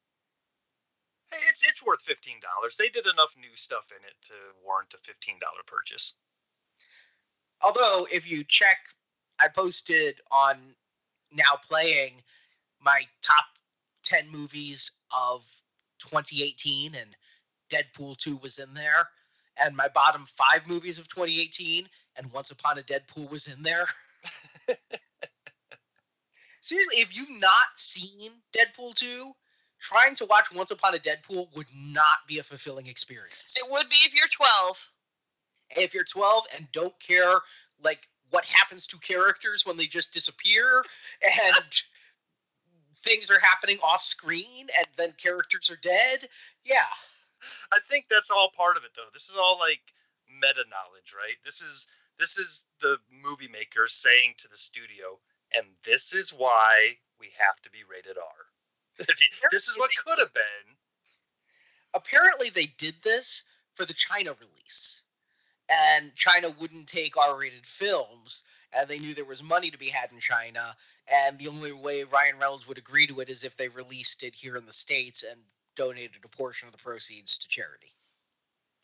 it's 1.50 1.64
it's 1.64 1.84
worth 1.84 2.02
fifteen 2.02 2.38
dollars. 2.42 2.78
They 2.78 2.90
did 2.90 3.06
enough 3.06 3.36
new 3.38 3.56
stuff 3.56 3.88
in 3.92 4.04
it 4.06 4.16
to 4.26 4.34
warrant 4.66 4.94
a 4.94 4.98
fifteen 4.98 5.36
dollar 5.40 5.64
purchase. 5.68 6.14
Although, 7.62 8.08
if 8.12 8.30
you 8.30 8.44
check, 8.44 8.78
I 9.40 9.48
posted 9.48 10.20
on 10.32 10.58
now 11.32 11.60
playing 11.68 12.14
my 12.82 13.04
top 13.22 13.46
10 14.04 14.30
movies 14.32 14.92
of 15.12 15.44
2018, 16.00 16.94
and 16.96 17.16
Deadpool 17.70 18.18
2 18.18 18.38
was 18.38 18.60
in 18.60 18.74
there, 18.74 19.10
and 19.64 19.76
my 19.76 19.88
bottom 19.88 20.26
five 20.26 20.68
movies 20.68 21.00
of 21.00 21.08
2018, 21.08 21.88
and 22.18 22.32
Once 22.32 22.52
Upon 22.52 22.78
a 22.78 22.82
Deadpool 22.82 23.32
was 23.32 23.48
in 23.48 23.64
there. 23.64 23.86
Seriously, 26.62 26.98
if 26.98 27.16
you've 27.16 27.42
not 27.42 27.68
seen 27.78 28.32
Deadpool 28.56 28.94
2, 28.96 29.32
trying 29.86 30.16
to 30.16 30.26
watch 30.26 30.46
Once 30.54 30.72
Upon 30.72 30.96
a 30.96 30.98
Deadpool 30.98 31.56
would 31.56 31.68
not 31.76 32.18
be 32.28 32.40
a 32.40 32.44
fulfilling 32.44 32.88
experience 32.88 33.58
It 33.64 33.72
would 33.72 33.88
be 33.90 33.96
if 34.06 34.14
you're 34.16 34.28
twelve. 34.28 34.90
if 35.78 35.94
you're 35.94 36.04
12 36.04 36.44
and 36.58 36.68
don't 36.72 36.98
care 37.00 37.40
like 37.82 38.08
what 38.32 38.46
happens 38.46 38.88
to 38.88 38.98
characters 38.98 39.66
when 39.66 39.78
they 39.78 39.86
just 39.86 40.14
disappear 40.14 40.84
and 41.24 41.66
things 42.98 43.30
are 43.30 43.40
happening 43.40 43.78
off 43.84 44.02
screen 44.02 44.68
and 44.78 44.88
then 44.98 45.14
characters 45.18 45.70
are 45.72 45.80
dead 45.82 46.28
yeah 46.64 46.90
I 47.72 47.80
think 47.90 48.06
that's 48.10 48.32
all 48.32 48.50
part 48.56 48.78
of 48.78 48.84
it, 48.86 48.92
though. 48.96 49.10
This 49.14 49.30
is 49.30 49.36
all 49.38 49.60
like 49.60 49.82
meta 50.42 50.66
knowledge, 50.70 51.14
right? 51.16 51.36
This 51.44 51.62
is 51.62 51.86
this 52.18 52.38
is 52.40 52.64
the 52.82 52.98
movie 53.24 53.50
maker 53.50 53.86
saying 53.88 54.34
to 54.40 54.48
the 54.48 54.58
studio, 54.58 55.20
and 55.56 55.66
this 55.84 56.14
is 56.14 56.32
why 56.34 56.98
we 57.20 57.28
have 57.38 57.62
to 57.64 57.70
be 57.70 57.80
rated 57.90 58.18
R. 58.18 58.45
This 59.52 59.68
is 59.68 59.78
what 59.78 59.92
could 60.06 60.20
have 60.20 60.34
been. 60.34 60.76
apparently 61.94 62.50
they 62.50 62.68
did 62.78 62.96
this 63.04 63.44
for 63.76 63.86
the 63.86 63.94
china 63.94 64.32
release 64.40 65.04
and 65.70 66.16
china 66.16 66.50
wouldn't 66.60 66.88
take 66.88 67.18
r-rated 67.18 67.66
films 67.66 68.44
and 68.78 68.88
they 68.90 69.00
knew 69.00 69.14
there 69.14 69.26
was 69.26 69.44
money 69.44 69.72
to 69.72 69.78
be 69.78 69.90
had 69.90 70.12
in 70.12 70.20
china 70.20 70.76
and 71.28 71.38
the 71.40 71.48
only 71.48 71.72
way 71.72 72.04
ryan 72.04 72.38
reynolds 72.40 72.68
would 72.68 72.78
agree 72.78 73.08
to 73.08 73.20
it 73.22 73.30
is 73.30 73.44
if 73.44 73.58
they 73.58 73.68
released 73.70 74.24
it 74.24 74.36
here 74.36 74.58
in 74.58 74.66
the 74.66 74.74
states 74.74 75.24
and 75.24 75.40
donated 75.76 76.24
a 76.26 76.30
portion 76.30 76.68
of 76.68 76.74
the 76.74 76.84
proceeds 76.84 77.38
to 77.40 77.48
charity 77.48 77.92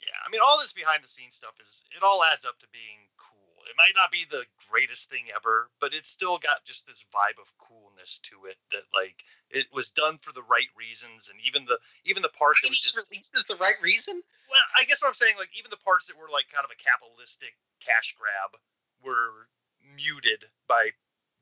Yeah, 0.01 0.17
I 0.25 0.29
mean, 0.31 0.41
all 0.45 0.59
this 0.59 0.73
behind 0.73 1.03
the 1.03 1.07
scenes 1.07 1.35
stuff 1.35 1.55
is 1.61 1.83
it 1.95 2.03
all 2.03 2.23
adds 2.33 2.45
up 2.45 2.59
to 2.59 2.67
being 2.73 2.99
cool. 3.17 3.40
It 3.69 3.77
might 3.77 3.95
not 3.95 4.11
be 4.11 4.25
the 4.29 4.45
greatest 4.69 5.09
thing 5.09 5.25
ever, 5.35 5.69
but 5.79 5.93
it's 5.93 6.09
still 6.09 6.37
got 6.37 6.65
just 6.65 6.87
this 6.87 7.05
vibe 7.13 7.41
of 7.41 7.51
coolness 7.57 8.19
to 8.29 8.45
it 8.45 8.57
that 8.71 8.83
like 8.93 9.23
it 9.49 9.67
was 9.73 9.89
done 9.89 10.17
for 10.17 10.33
the 10.33 10.43
right 10.43 10.69
reasons, 10.77 11.29
and 11.29 11.39
even 11.45 11.65
the 11.65 11.79
even 12.05 12.21
the 12.21 12.29
parts 12.29 12.61
that 12.61 12.69
was 12.69 12.79
just 12.79 12.97
release 12.97 13.31
is 13.35 13.45
the 13.45 13.55
right 13.55 13.81
reason 13.81 14.21
well, 14.51 14.67
I 14.75 14.83
guess 14.83 15.01
what 15.01 15.07
I'm 15.07 15.15
saying, 15.15 15.39
like 15.39 15.55
even 15.57 15.71
the 15.71 15.79
parts 15.79 16.11
that 16.11 16.19
were 16.19 16.27
like 16.27 16.51
kind 16.51 16.67
of 16.67 16.75
a 16.75 16.83
capitalistic 16.83 17.55
cash 17.79 18.13
grab 18.19 18.51
were 18.99 19.47
muted 19.95 20.43
by 20.67 20.91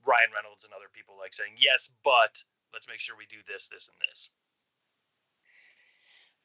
Ryan 0.06 0.30
Reynolds 0.30 0.64
and 0.64 0.72
other 0.78 0.94
people 0.94 1.18
like 1.18 1.34
saying, 1.34 1.58
yes, 1.58 1.90
but 2.06 2.38
let's 2.72 2.88
make 2.88 3.02
sure 3.02 3.18
we 3.18 3.26
do 3.26 3.42
this, 3.50 3.68
this, 3.68 3.90
and 3.90 3.98
this. 4.06 4.30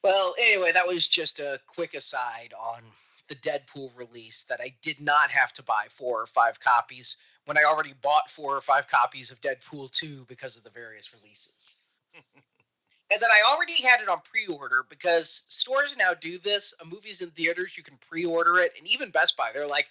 Well, 0.03 0.33
anyway, 0.41 0.73
that 0.73 0.89
was 0.89 1.07
just 1.07 1.39
a 1.39 1.61
quick 1.69 1.93
aside 1.93 2.53
on 2.57 2.81
the 3.27 3.35
Deadpool 3.35 3.95
release 3.97 4.43
that 4.43 4.61
I 4.61 4.73
did 4.81 4.99
not 4.99 5.31
have 5.31 5.53
to 5.53 5.63
buy 5.63 5.87
four 5.89 6.21
or 6.21 6.27
five 6.27 6.59
copies 6.59 7.17
when 7.45 7.57
I 7.57 7.63
already 7.63 7.93
bought 8.01 8.29
four 8.29 8.55
or 8.55 8.61
five 8.61 8.87
copies 8.87 9.31
of 9.31 9.41
Deadpool 9.41 9.91
2 9.91 10.25
because 10.27 10.57
of 10.57 10.63
the 10.63 10.69
various 10.69 11.13
releases. 11.13 11.77
and 12.15 13.21
then 13.21 13.29
I 13.31 13.53
already 13.53 13.81
had 13.81 14.01
it 14.01 14.09
on 14.09 14.19
pre 14.23 14.47
order 14.47 14.85
because 14.89 15.43
stores 15.47 15.95
now 15.97 16.13
do 16.13 16.37
this. 16.37 16.73
A 16.81 16.85
movie's 16.85 17.21
in 17.21 17.29
theaters, 17.31 17.77
you 17.77 17.83
can 17.83 17.97
pre 17.97 18.25
order 18.25 18.57
it. 18.59 18.73
And 18.77 18.87
even 18.87 19.09
Best 19.09 19.37
Buy, 19.37 19.51
they're 19.53 19.67
like, 19.67 19.87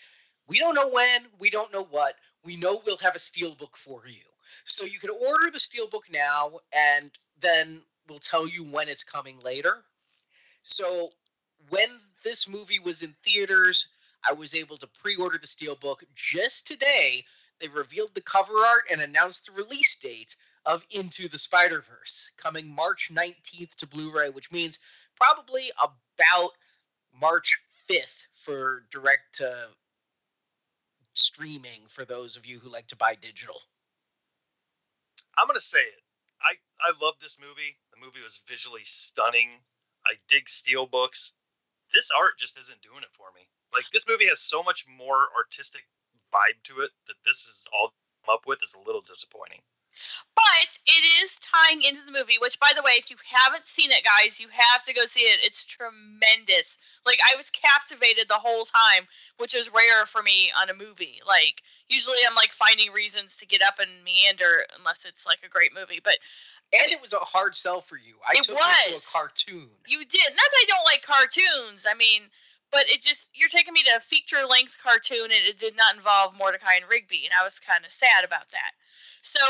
we 0.46 0.58
don't 0.58 0.74
know 0.74 0.88
when, 0.88 1.26
we 1.38 1.50
don't 1.50 1.72
know 1.72 1.84
what. 1.90 2.16
We 2.44 2.56
know 2.56 2.82
we'll 2.84 2.98
have 2.98 3.16
a 3.16 3.18
steelbook 3.18 3.76
for 3.76 4.02
you. 4.06 4.24
So 4.64 4.84
you 4.84 4.98
can 4.98 5.10
order 5.10 5.50
the 5.50 5.58
steelbook 5.58 6.10
now, 6.10 6.52
and 6.72 7.10
then 7.40 7.82
we'll 8.08 8.18
tell 8.18 8.46
you 8.46 8.64
when 8.64 8.88
it's 8.88 9.04
coming 9.04 9.38
later. 9.40 9.82
So 10.62 11.10
when 11.70 11.88
this 12.24 12.48
movie 12.48 12.78
was 12.78 13.02
in 13.02 13.14
theaters, 13.22 13.88
I 14.28 14.32
was 14.32 14.54
able 14.54 14.78
to 14.78 14.86
pre-order 14.86 15.38
the 15.38 15.46
steelbook 15.46 16.02
just 16.14 16.66
today. 16.66 17.24
They 17.60 17.68
revealed 17.68 18.14
the 18.14 18.20
cover 18.20 18.52
art 18.52 18.84
and 18.90 19.00
announced 19.00 19.46
the 19.46 19.52
release 19.52 19.96
date 19.96 20.36
of 20.66 20.84
Into 20.90 21.28
the 21.28 21.38
Spider-Verse 21.38 22.30
coming 22.36 22.74
March 22.74 23.10
19th 23.12 23.74
to 23.76 23.86
Blu-ray, 23.86 24.30
which 24.30 24.50
means 24.50 24.78
probably 25.16 25.70
about 25.78 26.50
March 27.20 27.60
5th 27.88 28.26
for 28.34 28.84
direct 28.90 29.36
to 29.36 29.68
streaming 31.14 31.82
for 31.88 32.04
those 32.04 32.36
of 32.36 32.46
you 32.46 32.58
who 32.58 32.70
like 32.70 32.88
to 32.88 32.96
buy 32.96 33.14
digital. 33.14 33.60
I'm 35.36 35.46
gonna 35.46 35.60
say 35.60 35.78
it. 35.78 36.02
I 36.42 36.54
I 36.80 36.92
love 37.04 37.14
this 37.20 37.38
movie. 37.40 37.76
The 37.92 38.04
movie 38.04 38.22
was 38.22 38.40
visually 38.48 38.84
stunning. 38.84 39.50
I 40.06 40.14
dig 40.28 40.48
steel 40.48 40.86
books. 40.86 41.32
This 41.94 42.10
art 42.10 42.38
just 42.38 42.58
isn't 42.58 42.82
doing 42.82 43.02
it 43.02 43.12
for 43.12 43.26
me. 43.34 43.46
Like 43.72 43.88
this 43.90 44.06
movie 44.08 44.26
has 44.26 44.40
so 44.40 44.62
much 44.62 44.84
more 44.98 45.28
artistic 45.36 45.86
vibe 46.34 46.60
to 46.64 46.80
it 46.80 46.90
that 47.06 47.22
this 47.24 47.46
is 47.46 47.68
all 47.72 47.94
up 48.28 48.46
with 48.46 48.62
is 48.62 48.74
a 48.74 48.84
little 48.84 49.02
disappointing. 49.02 49.60
But 50.34 50.78
it 50.86 51.22
is 51.22 51.38
tying 51.38 51.82
into 51.82 52.04
the 52.04 52.10
movie, 52.10 52.38
which, 52.40 52.58
by 52.58 52.72
the 52.74 52.82
way, 52.82 52.92
if 52.98 53.10
you 53.10 53.16
haven't 53.24 53.66
seen 53.66 53.92
it, 53.92 54.02
guys, 54.02 54.40
you 54.40 54.48
have 54.50 54.82
to 54.84 54.92
go 54.92 55.06
see 55.06 55.20
it. 55.20 55.38
It's 55.44 55.64
tremendous. 55.64 56.78
Like, 57.06 57.20
I 57.24 57.36
was 57.36 57.50
captivated 57.50 58.26
the 58.28 58.34
whole 58.34 58.64
time, 58.64 59.06
which 59.38 59.54
is 59.54 59.72
rare 59.72 60.06
for 60.06 60.20
me 60.22 60.50
on 60.60 60.68
a 60.68 60.74
movie. 60.74 61.20
Like, 61.26 61.62
usually 61.88 62.18
I'm 62.28 62.34
like 62.34 62.52
finding 62.52 62.92
reasons 62.92 63.36
to 63.36 63.46
get 63.46 63.62
up 63.62 63.78
and 63.78 64.02
meander 64.04 64.64
unless 64.78 65.04
it's 65.04 65.26
like 65.26 65.38
a 65.44 65.48
great 65.48 65.74
movie. 65.74 66.00
But 66.02 66.18
And 66.82 66.92
it 66.92 67.00
was 67.00 67.12
a 67.12 67.18
hard 67.18 67.54
sell 67.54 67.80
for 67.80 67.96
you. 67.96 68.14
I 68.28 68.34
It 68.38 68.44
took 68.44 68.56
you 68.56 68.92
to 68.92 68.96
a 68.96 69.12
cartoon. 69.12 69.68
you 69.86 70.04
did. 70.04 70.30
Not 70.30 70.50
that 70.50 70.62
I 70.62 70.64
don't 70.68 70.84
like 70.84 71.02
cartoons. 71.02 71.86
I 71.88 71.94
mean, 71.94 72.22
but 72.70 72.84
it 72.88 73.02
just, 73.02 73.30
you're 73.34 73.48
taking 73.48 73.72
me 73.72 73.82
to 73.84 73.96
a 73.96 74.00
feature 74.00 74.44
length 74.48 74.78
cartoon 74.82 75.24
and 75.24 75.46
it 75.46 75.58
did 75.58 75.76
not 75.76 75.94
involve 75.94 76.36
Mordecai 76.36 76.74
and 76.76 76.90
Rigby. 76.90 77.22
And 77.24 77.32
I 77.38 77.44
was 77.44 77.60
kind 77.60 77.84
of 77.84 77.92
sad 77.92 78.24
about 78.24 78.50
that. 78.50 78.72
So, 79.22 79.40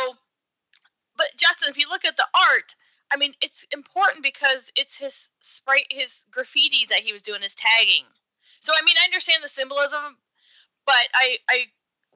but 1.17 1.27
Justin, 1.37 1.71
if 1.71 1.79
you 1.79 1.89
look 1.89 2.05
at 2.05 2.17
the 2.17 2.27
art, 2.53 2.75
I 3.11 3.17
mean, 3.17 3.33
it's 3.41 3.65
important 3.73 4.23
because 4.23 4.73
it's 4.77 4.99
his 4.99 5.31
sprite, 5.41 5.87
his 5.91 6.27
graffiti 6.31 6.87
that 6.91 7.01
he 7.01 7.13
was 7.13 7.23
doing, 7.23 7.43
his 7.43 7.55
tagging. 7.55 8.05
So, 8.61 8.73
I 8.73 8.83
mean, 8.85 8.97
I 9.01 9.05
understand 9.05 9.43
the 9.43 9.49
symbolism, 9.49 10.17
but 10.85 11.05
I, 11.15 11.39
I 11.49 11.67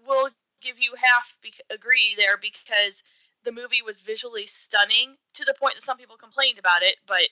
will 0.07 0.31
give 0.61 0.81
you 0.81 0.93
half 0.97 1.37
bec 1.43 1.53
agree 1.71 2.15
there 2.17 2.37
because 2.37 3.03
the 3.45 3.53
movie 3.53 3.83
was 3.83 4.01
visually 4.01 4.47
stunning 4.47 5.17
to 5.35 5.45
the 5.45 5.55
point 5.55 5.75
that 5.75 5.83
some 5.83 5.97
people 5.97 6.17
complained 6.17 6.59
about 6.59 6.83
it, 6.83 6.97
but 7.07 7.29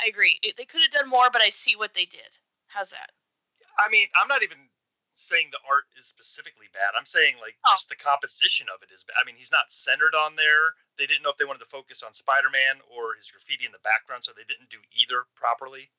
I 0.00 0.06
agree. 0.08 0.38
It, 0.42 0.56
they 0.56 0.64
could 0.64 0.82
have 0.82 0.90
done 0.90 1.08
more, 1.08 1.28
but 1.32 1.42
I 1.42 1.50
see 1.50 1.76
what 1.76 1.94
they 1.94 2.04
did. 2.04 2.28
How's 2.68 2.90
that? 2.90 3.10
I 3.78 3.90
mean, 3.90 4.08
I'm 4.20 4.28
not 4.28 4.42
even 4.42 4.58
saying 5.12 5.48
the 5.50 5.64
art 5.68 5.84
is 5.96 6.06
specifically 6.06 6.68
bad. 6.72 6.92
I'm 6.96 7.06
saying 7.06 7.36
like 7.40 7.56
Oh. 7.64 7.72
just 7.72 7.88
the 7.88 7.96
composition 7.96 8.68
of 8.72 8.82
it 8.82 8.92
is 8.92 9.04
bad. 9.04 9.16
I 9.20 9.24
mean, 9.24 9.36
he's 9.36 9.52
not 9.52 9.72
centered 9.72 10.14
on 10.14 10.36
there. 10.36 10.74
They 10.98 11.06
didn't 11.06 11.22
know 11.22 11.30
if 11.30 11.36
they 11.36 11.44
wanted 11.48 11.64
to 11.64 11.72
focus 11.72 12.02
on 12.02 12.12
Spider-Man 12.14 12.80
or 12.92 13.14
his 13.16 13.30
graffiti 13.30 13.64
in 13.66 13.72
the 13.72 13.80
background, 13.82 14.24
so 14.24 14.32
they 14.32 14.44
didn't 14.44 14.68
do 14.70 14.78
either 14.92 15.24
properly. 15.34 15.90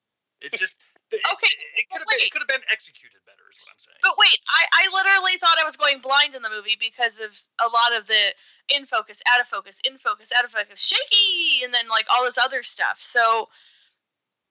It 0.42 0.54
just 0.54 0.78
it- 1.12 1.22
Okay, 1.34 1.48
It, 1.48 1.82
it 1.82 1.90
could 1.90 2.00
have 2.00 2.08
been 2.08 2.20
it 2.22 2.32
could 2.32 2.42
have 2.42 2.48
been 2.52 2.68
executed 2.72 3.18
better, 3.26 3.44
is 3.50 3.58
what 3.64 3.72
I'm 3.72 3.80
saying. 3.80 3.98
But 4.04 4.16
wait, 4.18 4.38
I, 4.48 4.64
I 4.72 4.84
literally 4.94 5.38
thought 5.40 5.58
I 5.60 5.66
was 5.66 5.78
going 5.78 6.00
blind 6.00 6.36
in 6.36 6.42
the 6.42 6.50
movie 6.50 6.78
because 6.80 7.20
of 7.20 7.32
a 7.60 7.70
lot 7.70 7.98
of 7.98 8.08
the 8.08 8.34
in 8.76 8.86
focus, 8.86 9.22
out 9.34 9.42
of 9.42 9.48
focus, 9.48 9.80
in 9.88 9.98
focus, 9.98 10.32
out 10.38 10.46
of 10.46 10.52
focus, 10.52 10.86
shaky, 10.86 11.64
and 11.64 11.74
then 11.74 11.88
like 11.90 12.06
all 12.12 12.24
this 12.26 12.38
other 12.38 12.64
stuff. 12.64 13.00
So 13.02 13.50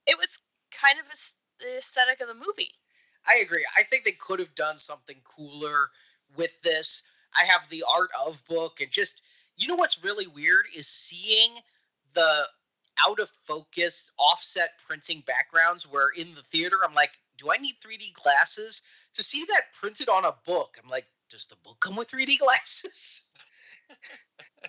it 0.06 0.16
was 0.18 0.38
kind 0.72 0.98
of 0.98 1.06
a 1.06 1.78
aesthetic 1.78 2.20
of 2.20 2.28
the 2.28 2.34
movie. 2.34 2.70
I 3.26 3.42
agree. 3.42 3.64
I 3.76 3.82
think 3.82 4.04
they 4.04 4.12
could 4.12 4.38
have 4.40 4.54
done 4.54 4.78
something 4.78 5.16
cooler 5.24 5.90
with 6.36 6.60
this. 6.62 7.02
I 7.38 7.44
have 7.44 7.68
the 7.68 7.84
art 7.92 8.10
of 8.26 8.40
book 8.46 8.80
and 8.80 8.90
just 8.90 9.20
you 9.56 9.68
know 9.68 9.74
what's 9.76 10.04
really 10.04 10.26
weird 10.26 10.66
is 10.76 10.86
seeing 10.86 11.50
the 12.14 12.42
out 13.06 13.20
of 13.20 13.30
focus 13.44 14.10
offset 14.18 14.70
printing 14.86 15.22
backgrounds 15.26 15.84
where 15.84 16.10
in 16.16 16.34
the 16.34 16.42
theater 16.42 16.76
I'm 16.86 16.94
like, 16.94 17.10
do 17.38 17.50
I 17.50 17.56
need 17.58 17.74
3D 17.84 18.14
glasses 18.14 18.82
to 19.14 19.22
see 19.22 19.44
that 19.44 19.72
printed 19.80 20.08
on 20.08 20.24
a 20.24 20.34
book? 20.46 20.76
I'm 20.82 20.88
like, 20.88 21.06
does 21.30 21.46
the 21.46 21.56
book 21.64 21.78
come 21.80 21.96
with 21.96 22.10
3D 22.10 22.38
glasses? 22.40 23.22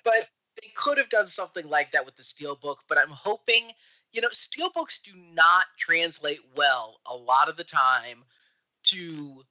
but 0.03 0.29
they 0.61 0.69
could 0.75 0.97
have 0.97 1.09
done 1.09 1.27
something 1.27 1.67
like 1.69 1.91
that 1.91 2.05
with 2.05 2.15
the 2.17 2.23
steel 2.23 2.55
book, 2.55 2.79
but 2.87 2.97
I'm 2.97 3.09
hoping 3.09 3.71
you 4.13 4.21
know, 4.21 4.29
steel 4.31 4.69
books 4.73 4.99
do 4.99 5.11
not 5.33 5.65
translate 5.77 6.39
well 6.55 6.99
a 7.05 7.15
lot 7.15 7.49
of 7.49 7.57
the 7.57 7.63
time 7.63 8.23
to 8.83 9.43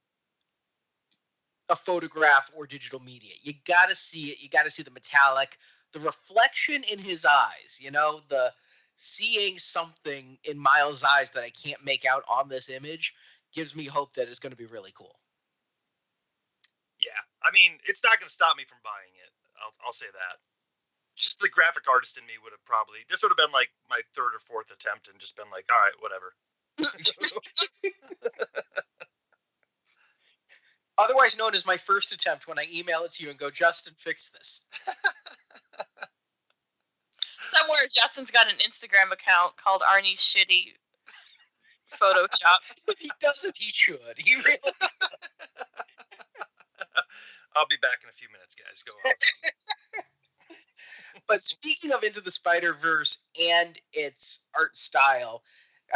a 1.69 1.77
photograph 1.77 2.51
or 2.57 2.67
digital 2.67 3.01
media. 3.01 3.35
You 3.43 3.53
got 3.67 3.89
to 3.89 3.95
see 3.95 4.31
it. 4.31 4.43
You 4.43 4.49
got 4.49 4.65
to 4.65 4.71
see 4.71 4.83
the 4.83 4.91
metallic, 4.91 5.59
the 5.93 6.01
reflection 6.01 6.85
in 6.91 6.99
his 6.99 7.27
eyes, 7.27 7.79
you 7.81 7.91
know, 7.91 8.21
the 8.29 8.53
seeing 8.97 9.59
something 9.59 10.39
in 10.45 10.59
Miles' 10.59 11.05
eyes 11.05 11.31
that 11.33 11.45
I 11.45 11.51
can't 11.51 11.85
make 11.85 12.05
out 12.05 12.25
on 12.29 12.49
this 12.49 12.69
image 12.71 13.15
gives 13.55 13.77
me 13.77 13.85
hope 13.85 14.15
that 14.15 14.29
it's 14.29 14.39
going 14.39 14.53
to 14.53 14.57
be 14.57 14.67
really 14.67 14.93
cool. 14.95 15.19
Yeah, 17.01 17.21
I 17.43 17.51
mean, 17.53 17.79
it's 17.87 18.03
not 18.03 18.19
going 18.19 18.29
to 18.29 18.33
stop 18.33 18.57
me 18.57 18.65
from 18.65 18.79
buying 18.83 19.13
it. 19.23 19.31
I'll, 19.63 19.73
I'll 19.87 19.93
say 19.93 20.07
that. 20.13 20.39
Just 21.17 21.41
the 21.41 21.49
graphic 21.49 21.89
artist 21.89 22.19
in 22.19 22.27
me 22.27 22.35
would 22.43 22.53
have 22.53 22.65
probably 22.67 22.99
this 23.09 23.23
would 23.23 23.31
have 23.31 23.39
been 23.39 23.53
like 23.53 23.71
my 23.89 24.01
third 24.15 24.35
or 24.35 24.39
fourth 24.41 24.71
attempt 24.71 25.09
and 25.09 25.19
just 25.19 25.37
been 25.37 25.51
like, 25.51 25.65
all 25.73 25.81
right, 25.81 25.97
whatever. 26.01 26.35
Otherwise 30.99 31.39
known 31.39 31.55
as 31.55 31.67
my 31.67 31.77
first 31.77 32.13
attempt 32.13 32.49
when 32.49 32.59
I 32.59 32.67
email 32.73 33.05
it 33.05 33.13
to 33.15 33.25
you 33.25 33.31
and 33.31 33.39
go, 33.39 33.51
Justin, 33.51 33.95
fix 33.97 34.29
this. 34.31 34.61
Somewhere 37.47 37.87
Justin's 37.91 38.31
got 38.31 38.49
an 38.49 38.57
Instagram 38.59 39.13
account 39.13 39.57
called 39.57 39.83
Arnie 39.83 40.17
Shitty 40.17 40.75
Photoshop. 41.93 42.59
If 42.89 42.99
he 42.99 43.11
doesn't, 43.21 43.57
he 43.57 43.71
should. 43.71 44.17
He 44.17 44.35
really 44.35 44.59
I'll 47.57 47.67
be 47.67 47.77
back 47.81 47.99
in 48.03 48.09
a 48.09 48.13
few 48.13 48.29
minutes, 48.33 48.55
guys. 48.55 48.83
Go 48.83 49.09
on. 49.09 49.15
But 51.27 51.45
speaking 51.45 51.93
of 51.93 52.05
Into 52.05 52.21
the 52.21 52.31
Spider 52.31 52.73
Verse 52.75 53.21
and 53.41 53.79
its 53.93 54.41
art 54.57 54.77
style, 54.77 55.43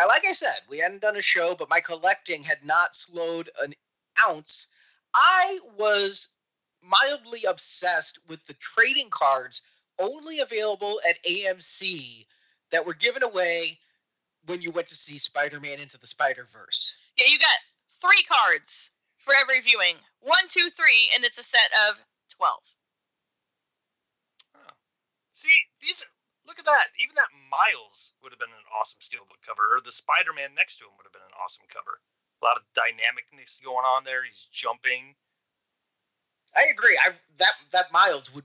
uh, 0.01 0.07
like 0.09 0.23
I 0.29 0.33
said, 0.33 0.59
we 0.69 0.79
hadn't 0.79 1.03
done 1.03 1.17
a 1.17 1.23
show, 1.23 1.55
but 1.59 1.71
my 1.71 1.81
collecting 1.81 2.43
had 2.43 2.65
not 2.65 2.97
slowed 2.97 3.51
an 3.63 3.75
ounce. 4.27 4.69
I 5.15 5.59
was 5.77 6.29
mildly 6.83 7.45
obsessed 7.45 8.19
with 8.29 8.45
the 8.47 8.55
trading 8.55 9.11
cards 9.11 9.63
only 10.01 10.41
available 10.41 11.01
at 11.09 11.23
AMC 11.25 12.27
that 12.73 12.87
were 12.87 12.95
given 12.95 13.23
away 13.23 13.79
when 14.47 14.63
you 14.63 14.71
went 14.71 14.89
to 14.89 14.97
see 14.97 15.19
Spider 15.19 15.61
Man 15.61 15.79
Into 15.79 15.99
the 15.99 16.07
Spider 16.07 16.47
Verse. 16.53 16.97
Yeah, 17.19 17.27
you 17.29 17.39
got 17.39 17.59
three 18.01 18.23
cards 18.25 18.91
for 19.19 19.35
every 19.41 19.61
viewing. 19.61 19.97
One, 20.21 20.49
two, 20.49 20.69
three, 20.71 21.11
and 21.15 21.25
it's 21.25 21.39
a 21.39 21.43
set 21.43 21.71
of 21.89 22.03
twelve. 22.37 22.63
See, 25.33 25.61
these 25.81 26.03
are 26.03 26.11
look 26.47 26.59
at 26.59 26.65
that. 26.65 26.89
Even 27.01 27.15
that 27.17 27.33
Miles 27.49 28.13
would 28.23 28.33
have 28.33 28.39
been 28.41 28.51
an 28.53 28.69
awesome 28.81 29.01
steelbook 29.01 29.41
cover, 29.47 29.63
or 29.73 29.81
the 29.81 29.93
Spider-Man 29.93 30.55
next 30.57 30.77
to 30.77 30.85
him 30.85 30.93
would 30.99 31.07
have 31.07 31.15
been 31.15 31.25
an 31.25 31.39
awesome 31.43 31.65
cover. 31.71 32.01
A 32.43 32.45
lot 32.45 32.59
of 32.59 32.65
dynamicness 32.75 33.63
going 33.63 33.85
on 33.85 34.05
there. 34.05 34.25
He's 34.25 34.49
jumping. 34.53 35.15
I 36.57 36.67
agree. 36.73 36.99
I 36.99 37.13
that 37.39 37.55
that 37.71 37.93
Miles 37.93 38.35
would 38.35 38.45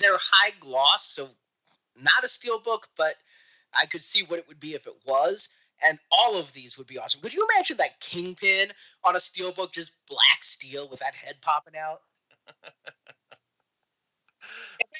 they're 0.00 0.18
high 0.18 0.50
gloss, 0.58 1.06
so 1.12 1.28
not 1.96 2.24
a 2.24 2.28
steel 2.28 2.58
book, 2.58 2.88
but 2.96 3.14
I 3.72 3.86
could 3.86 4.02
see 4.02 4.22
what 4.22 4.38
it 4.38 4.48
would 4.48 4.60
be 4.60 4.74
if 4.74 4.86
it 4.86 4.96
was. 5.06 5.50
And 5.82 5.98
all 6.10 6.38
of 6.38 6.52
these 6.52 6.76
would 6.76 6.86
be 6.86 6.98
awesome. 6.98 7.22
Could 7.22 7.32
you 7.32 7.46
imagine 7.54 7.78
that 7.78 8.00
kingpin 8.00 8.68
on 9.04 9.16
a 9.16 9.20
steel 9.20 9.52
book, 9.52 9.72
just 9.72 9.92
black 10.08 10.42
steel 10.42 10.88
with 10.90 11.00
that 11.00 11.14
head 11.14 11.36
popping 11.40 11.76
out? 11.76 12.00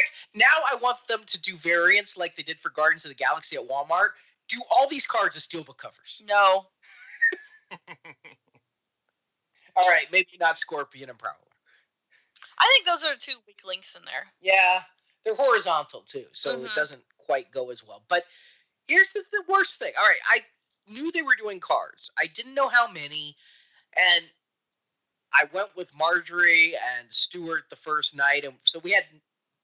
Fact, 0.01 0.11
now 0.34 0.44
I 0.72 0.76
want 0.76 0.96
them 1.09 1.20
to 1.26 1.40
do 1.40 1.57
variants 1.57 2.16
like 2.16 2.36
they 2.36 2.42
did 2.42 2.59
for 2.59 2.70
Guardians 2.70 3.05
of 3.05 3.11
the 3.11 3.16
Galaxy 3.16 3.57
at 3.57 3.68
Walmart. 3.68 4.11
Do 4.48 4.61
all 4.70 4.88
these 4.88 5.07
cards 5.07 5.36
as 5.36 5.46
steelbook 5.46 5.76
covers. 5.76 6.22
No. 6.26 6.66
All 9.76 9.88
right, 9.88 10.07
maybe 10.11 10.30
not 10.40 10.59
Scorpion 10.59 11.09
and 11.09 11.18
Prowler. 11.18 11.36
I 12.61 12.68
think 12.74 12.86
those 12.86 13.04
are 13.04 13.16
two 13.16 13.38
weak 13.46 13.61
links 13.64 13.94
in 13.94 14.04
there. 14.04 14.26
Yeah, 14.40 14.82
they're 15.24 15.34
horizontal 15.34 16.02
too, 16.02 16.26
so 16.32 16.50
it 16.64 16.70
Mhm. 16.70 16.74
doesn't 16.74 17.04
quite 17.18 17.50
go 17.50 17.70
as 17.70 17.82
well. 17.82 18.04
But 18.08 18.24
here's 18.86 19.11
the, 19.11 19.24
the 19.32 19.44
worst 19.48 19.78
thing. 19.78 19.92
All 19.98 20.04
right, 20.04 20.20
I 20.28 20.44
knew 20.86 21.11
they 21.11 21.22
were 21.22 21.36
doing 21.36 21.61
cards. 21.61 22.12
I 22.18 22.26
didn't 22.26 22.54
know 22.54 22.68
how 22.68 22.86
many, 22.88 23.36
and 23.96 24.30
I 25.32 25.44
went 25.52 25.74
with 25.76 25.94
Marjorie 25.94 26.76
and 26.76 27.12
Stuart 27.12 27.70
the 27.70 27.76
first 27.76 28.14
night, 28.14 28.44
and 28.44 28.58
so 28.64 28.78
we 28.80 28.90
had 28.92 29.06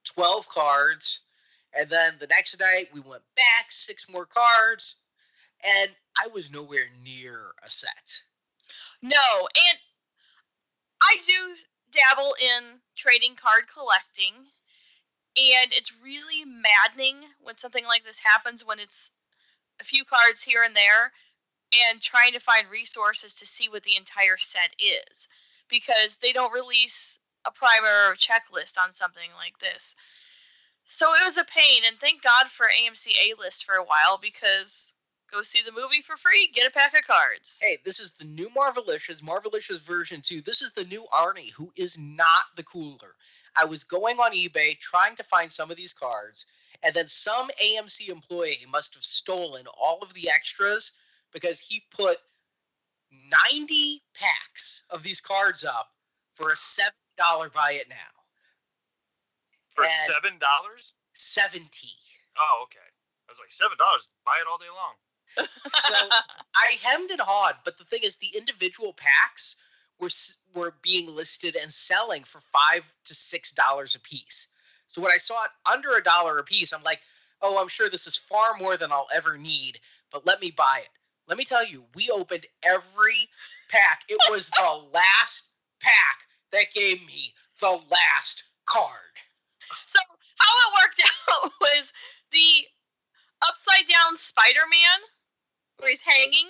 12 0.05 0.49
cards. 0.49 1.23
And 1.73 1.91
then 1.91 2.17
the 2.19 2.29
next 2.29 2.59
night 2.59 2.89
we 2.95 3.01
went 3.01 3.23
back, 3.35 3.71
six 3.71 4.09
more 4.09 4.25
cards. 4.25 4.97
And 5.65 5.95
I 6.23 6.29
was 6.29 6.51
nowhere 6.51 6.89
near 7.03 7.53
a 7.63 7.71
set. 7.71 8.23
No, 9.03 9.49
and 9.69 9.79
I 11.03 11.19
do 11.27 11.57
dabble 11.97 12.35
in 12.41 12.81
trading 12.95 13.35
card 13.35 13.65
collecting. 13.73 14.35
And 15.37 15.73
it's 15.73 16.03
really 16.03 16.45
maddening 16.45 17.17
when 17.43 17.57
something 17.57 17.85
like 17.85 18.05
this 18.05 18.21
happens 18.21 18.65
when 18.65 18.79
it's 18.79 19.11
a 19.81 19.85
few 19.85 20.05
cards 20.05 20.43
here 20.43 20.63
and 20.63 20.75
there 20.75 21.13
and 21.91 22.01
trying 22.01 22.33
to 22.33 22.41
find 22.41 22.71
resources 22.71 23.37
to 23.37 23.47
see 23.47 23.69
what 23.69 23.83
the 23.83 23.97
entire 23.97 24.37
set 24.39 24.71
is 24.79 25.29
because 25.69 26.17
they 26.19 26.33
don't 26.33 26.55
release 26.55 27.19
a 27.47 27.51
primer 27.51 28.11
or 28.11 28.15
checklist 28.15 28.79
on 28.83 28.93
something 28.93 29.31
like 29.37 29.59
this. 29.59 29.95
So 30.87 31.07
it 31.07 31.25
was 31.25 31.37
a 31.37 31.45
pain, 31.45 31.83
and 31.87 31.99
thank 31.99 32.23
God 32.23 32.47
for 32.47 32.67
AMC 32.67 33.09
A 33.09 33.35
List 33.41 33.65
for 33.65 33.75
a 33.75 33.85
while 33.85 34.19
because 34.19 34.93
go 35.33 35.43
see 35.43 35.63
the 35.65 35.73
movie 35.73 36.01
for 36.03 36.17
free, 36.17 36.49
get 36.55 36.67
a 36.67 36.71
pack 36.71 36.97
of 36.97 37.07
cards. 37.07 37.59
Hey, 37.63 37.79
this 37.85 38.01
is 38.01 38.13
the 38.13 38.25
new 38.25 38.49
Marvelicious, 38.51 39.23
Marvelicious 39.23 39.81
version 39.81 40.21
2. 40.23 40.43
This 40.43 40.63
is 40.63 40.71
the 40.73 40.85
new 40.85 41.05
Arnie, 41.13 41.53
who 41.53 41.73
is 41.77 41.99
not 41.99 42.45
the 42.57 42.63
cooler. 42.63 43.15
I 43.57 43.65
was 43.65 43.85
going 43.85 44.17
on 44.19 44.33
eBay 44.33 44.79
trying 44.79 45.17
to 45.17 45.25
find 45.25 45.51
some 45.51 45.71
of 45.71 45.77
these 45.77 45.95
cards, 45.95 46.47
and 46.83 46.95
then 46.95 47.09
some 47.09 47.49
AMC 47.63 48.09
employee 48.09 48.65
must 48.71 48.95
have 48.95 49.03
stolen 49.03 49.65
all 49.81 49.99
of 50.03 50.13
the 50.15 50.31
extras 50.31 50.93
because 51.33 51.59
he 51.59 51.83
put 51.91 52.19
90 53.53 54.03
packs 54.15 54.83
of 54.91 55.03
these 55.03 55.21
cards 55.21 55.65
up 55.65 55.91
for 56.35 56.51
a 56.51 56.55
$7 56.55 57.53
buy 57.53 57.73
it 57.73 57.89
now. 57.89 57.97
For 59.75 59.85
And- 59.85 59.93
seven 59.93 60.39
dollars? 60.39 60.95
70. 61.15 61.69
Oh, 62.39 62.61
okay. 62.65 62.79
I 62.79 63.33
was 63.33 63.39
like 63.41 63.51
seven 63.51 63.77
dollars. 63.79 64.09
Buy 64.25 64.39
it 64.41 64.47
all 64.47 64.59
day 64.59 64.69
long. 64.71 64.95
So 65.37 65.95
I 66.57 66.77
hemmed 66.83 67.11
and 67.11 67.21
hawed, 67.21 67.55
but 67.65 67.79
the 67.79 67.85
thing 67.85 68.01
is, 68.03 68.17
the 68.17 68.37
individual 68.37 68.95
packs 68.95 69.57
were 70.01 70.11
were 70.55 70.75
being 70.83 71.15
listed 71.15 71.57
and 71.57 71.73
selling 71.73 72.25
for 72.25 72.41
five 72.41 72.85
to 73.05 73.15
six 73.15 73.53
dollars 73.53 73.95
a 73.95 74.01
piece. 74.01 74.49
So 74.87 75.03
when 75.03 75.13
I 75.13 75.19
saw 75.19 75.35
it 75.45 75.51
under 75.71 75.97
a 75.97 76.03
dollar 76.03 76.39
a 76.39 76.45
piece, 76.45 76.73
I'm 76.73 76.83
like, 76.83 77.01
oh, 77.43 77.61
I'm 77.61 77.69
sure 77.69 77.89
this 77.89 78.07
is 78.07 78.17
far 78.17 78.55
more 78.59 78.77
than 78.77 78.93
I'll 78.93 79.09
ever 79.15 79.37
need, 79.37 79.81
but 80.11 80.27
let 80.27 80.41
me 80.41 80.51
buy 80.51 80.81
it. 80.83 80.89
Let 81.29 81.39
me 81.39 81.45
tell 81.45 81.67
you, 81.67 81.85
we 81.95 82.11
opened 82.11 82.47
every 82.63 83.29
pack. 83.69 84.05
It 84.09 84.19
was 84.31 84.51
the 84.51 84.85
last 84.93 85.49
pack 85.81 86.21
that 86.53 86.73
gave 86.73 87.05
me 87.07 87.35
the 87.61 87.81
last 87.91 88.45
card. 88.67 89.15
So 89.87 89.99
how 90.39 90.53
it 90.55 90.75
worked 90.83 91.01
out 91.31 91.53
was 91.61 91.93
the 92.31 92.67
upside 93.43 93.87
down 93.87 94.17
Spider-Man, 94.17 95.01
where 95.79 95.91
he's 95.91 96.03
hanging. 96.03 96.49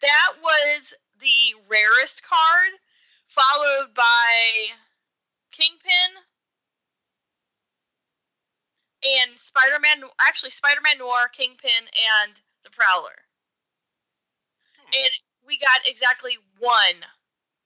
That 0.00 0.32
was 0.42 0.94
the 1.20 1.54
rarest 1.68 2.22
card, 2.22 2.72
followed 3.26 3.94
by 3.94 4.68
Kingpin 5.52 6.22
and 9.04 9.38
Spider-Man. 9.38 10.08
Actually, 10.20 10.50
Spider-Man 10.50 10.98
Noir, 10.98 11.28
Kingpin, 11.32 11.70
and 11.70 12.40
the 12.62 12.70
Prowler. 12.70 13.16
Hmm. 14.76 14.92
And 14.94 15.10
we 15.46 15.58
got 15.58 15.86
exactly 15.86 16.36
one 16.58 17.04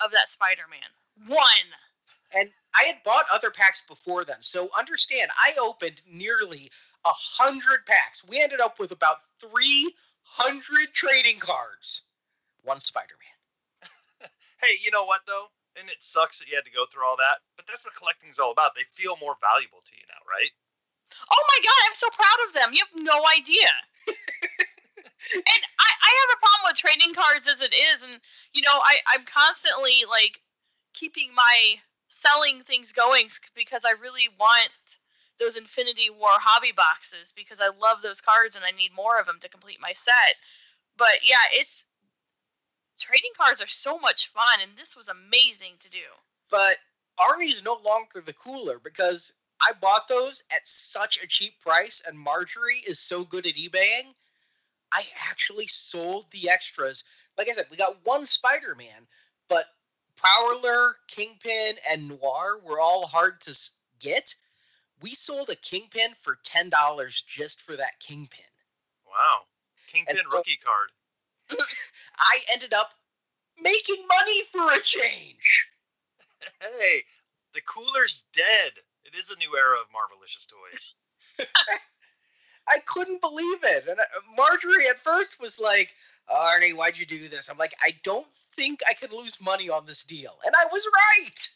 of 0.01 0.11
that 0.13 0.29
Spider-Man. 0.29 0.81
One. 1.29 1.69
And 2.35 2.51
I 2.75 2.85
had 2.85 3.03
bought 3.05 3.25
other 3.33 3.51
packs 3.51 3.83
before 3.87 4.25
then. 4.25 4.41
So 4.41 4.71
understand, 4.79 5.31
I 5.39 5.53
opened 5.63 6.01
nearly 6.11 6.71
a 7.05 7.11
hundred 7.13 7.85
packs. 7.87 8.25
We 8.27 8.41
ended 8.41 8.61
up 8.61 8.79
with 8.79 8.93
about 8.93 9.17
three 9.39 9.93
hundred 10.23 10.93
trading 10.93 11.39
cards. 11.39 12.05
One 12.63 12.81
Spider-Man. 12.81 13.19
Hey, 14.63 14.79
you 14.79 14.93
know 14.93 15.05
what 15.05 15.27
though? 15.27 15.51
And 15.75 15.91
it 15.91 15.99
sucks 15.99 16.39
that 16.39 16.49
you 16.49 16.55
had 16.55 16.65
to 16.65 16.71
go 16.71 16.87
through 16.87 17.03
all 17.03 17.17
that, 17.17 17.43
but 17.57 17.67
that's 17.67 17.85
what 17.85 17.99
collecting's 17.99 18.39
all 18.39 18.53
about. 18.53 18.77
They 18.77 18.87
feel 18.95 19.19
more 19.19 19.35
valuable 19.43 19.83
to 19.83 19.95
you 19.99 20.07
now, 20.07 20.23
right? 20.23 20.55
Oh 21.27 21.45
my 21.51 21.59
god, 21.59 21.83
I'm 21.91 21.99
so 21.99 22.07
proud 22.15 22.41
of 22.47 22.55
them. 22.55 22.71
You 22.71 22.85
have 22.87 23.03
no 23.03 23.19
idea. 23.35 23.71
and 25.35 25.63
I, 25.81 25.91
I 25.91 26.11
have 26.23 26.31
a 26.37 26.41
problem 26.41 26.63
with 26.71 26.79
trading 26.79 27.15
cards 27.15 27.49
as 27.49 27.63
it 27.63 27.75
is, 27.75 28.05
and 28.05 28.21
you 28.55 28.63
know, 28.63 28.79
I, 28.79 28.99
I'm 29.11 29.25
constantly 29.25 30.07
like 30.09 30.41
keeping 30.95 31.35
my 31.35 31.83
selling 32.09 32.63
things 32.63 32.93
going 32.93 33.29
because 33.57 33.83
I 33.85 33.99
really 34.01 34.29
want 34.39 34.71
those 35.39 35.57
Infinity 35.57 36.11
War 36.11 36.31
hobby 36.33 36.73
boxes 36.73 37.33
because 37.35 37.61
I 37.61 37.69
love 37.81 38.03
those 38.03 38.21
cards 38.21 38.57
and 38.57 38.65
I 38.65 38.71
need 38.71 38.95
more 38.95 39.19
of 39.19 39.27
them 39.27 39.39
to 39.41 39.49
complete 39.49 39.79
my 39.81 39.93
set. 39.93 40.37
But 40.97 41.29
yeah, 41.29 41.45
it's 41.53 41.85
trading 43.01 43.33
cards 43.37 43.63
are 43.63 43.69
so 43.69 43.99
much 43.99 44.29
fun, 44.29 44.61
and 44.63 44.71
this 44.77 44.97
was 44.97 45.09
amazing 45.09 45.73
to 45.81 45.91
do. 45.91 46.05
But 46.51 46.77
Arnie's 47.19 47.65
no 47.65 47.79
longer 47.85 48.21
the 48.21 48.35
cooler 48.35 48.79
because 48.79 49.33
I 49.61 49.73
bought 49.81 50.09
those 50.09 50.43
at 50.51 50.67
such 50.67 51.23
a 51.23 51.27
cheap 51.27 51.61
price, 51.61 52.03
and 52.07 52.19
Marjorie 52.19 52.83
is 52.87 52.99
so 52.99 53.25
good 53.25 53.47
at 53.47 53.55
eBaying. 53.55 54.15
I 54.93 55.05
actually 55.31 55.67
sold 55.69 56.27
the 56.31 56.51
extras. 56.51 57.05
Like 57.39 57.49
I 57.49 57.53
said, 57.53 57.67
we 57.71 57.77
got 57.77 58.05
one 58.05 58.27
Spider-Man, 58.27 59.07
but 59.49 59.65
Prowler, 60.17 60.97
Kingpin, 61.09 61.77
and 61.91 62.09
Noir 62.09 62.61
were 62.63 62.81
all 62.81 63.07
hard 63.07 63.41
to 63.43 63.59
get. 64.01 64.37
We 65.03 65.15
sold 65.15 65.51
a 65.51 65.57
Kingpin 65.57 66.11
for 66.21 66.39
ten 66.45 66.71
dollars 66.71 67.23
just 67.23 67.61
for 67.61 67.77
that 67.77 67.99
Kingpin. 68.01 68.45
Wow. 69.07 69.43
Kingpin 69.93 70.17
so- 70.17 70.37
rookie 70.37 70.59
card. 70.65 70.91
I 72.19 72.39
ended 72.53 72.73
up 72.73 72.91
making 73.61 74.07
money 74.09 74.43
for 74.45 74.63
a 74.73 74.81
change. 74.81 75.69
Hey, 76.61 77.03
the 77.55 77.61
cooler's 77.63 78.25
dead. 78.33 78.73
It 79.05 79.15
is 79.17 79.31
a 79.31 79.39
new 79.39 79.55
era 79.57 79.77
of 79.81 79.87
Marvelicious 79.89 80.47
toys. 80.47 80.95
I 82.69 82.79
couldn't 82.87 83.21
believe 83.21 83.65
it. 83.65 83.89
And 83.89 83.99
uh, 83.99 84.05
Marjorie 84.37 84.89
at 84.89 84.99
first 84.99 85.41
was 85.41 85.61
like, 85.61 85.91
Arnie, 86.31 86.75
why'd 86.75 86.99
you 86.99 87.07
do 87.07 87.29
this? 87.29 87.51
I'm 87.51 87.59
like, 87.59 87.75
I 87.83 87.93
don't 88.05 88.27
think 88.57 88.81
I 88.89 88.95
can 88.95 89.11
lose 89.11 89.41
money 89.41 89.69
on 89.69 89.85
this 89.87 90.05
deal. 90.05 90.39
And 90.47 90.55
I 90.57 90.67
was 90.73 90.87
right. 90.95 91.49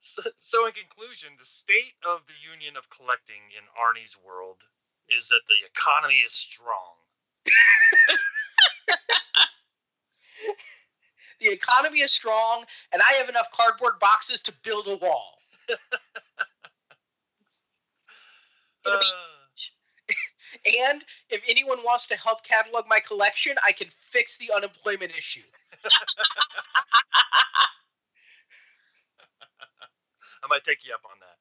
So, 0.00 0.22
so, 0.38 0.66
in 0.66 0.72
conclusion, 0.72 1.30
the 1.38 1.44
state 1.44 1.94
of 2.06 2.22
the 2.26 2.34
union 2.50 2.76
of 2.76 2.88
collecting 2.90 3.42
in 3.56 3.64
Arnie's 3.76 4.16
world 4.26 4.62
is 5.08 5.28
that 5.28 5.40
the 5.48 5.66
economy 5.66 6.16
is 6.16 6.32
strong. 6.32 6.94
The 11.40 11.52
economy 11.52 12.00
is 12.00 12.12
strong, 12.12 12.64
and 12.92 13.00
I 13.00 13.12
have 13.14 13.28
enough 13.28 13.48
cardboard 13.52 14.00
boxes 14.00 14.42
to 14.42 14.52
build 14.64 14.88
a 14.88 14.96
wall. 14.96 15.38
It'll 15.68 15.78
be- 18.98 19.06
Uh, 19.06 19.12
And 20.90 21.04
if 21.28 21.42
anyone 21.48 21.78
wants 21.84 22.06
to 22.08 22.16
help 22.16 22.42
catalog 22.42 22.86
my 22.88 23.00
collection, 23.00 23.54
I 23.64 23.72
can 23.72 23.88
fix 23.90 24.38
the 24.38 24.52
unemployment 24.54 25.12
issue. 25.16 25.42
I 30.42 30.46
might 30.48 30.64
take 30.64 30.86
you 30.86 30.94
up 30.94 31.02
on 31.04 31.18
that. 31.20 31.26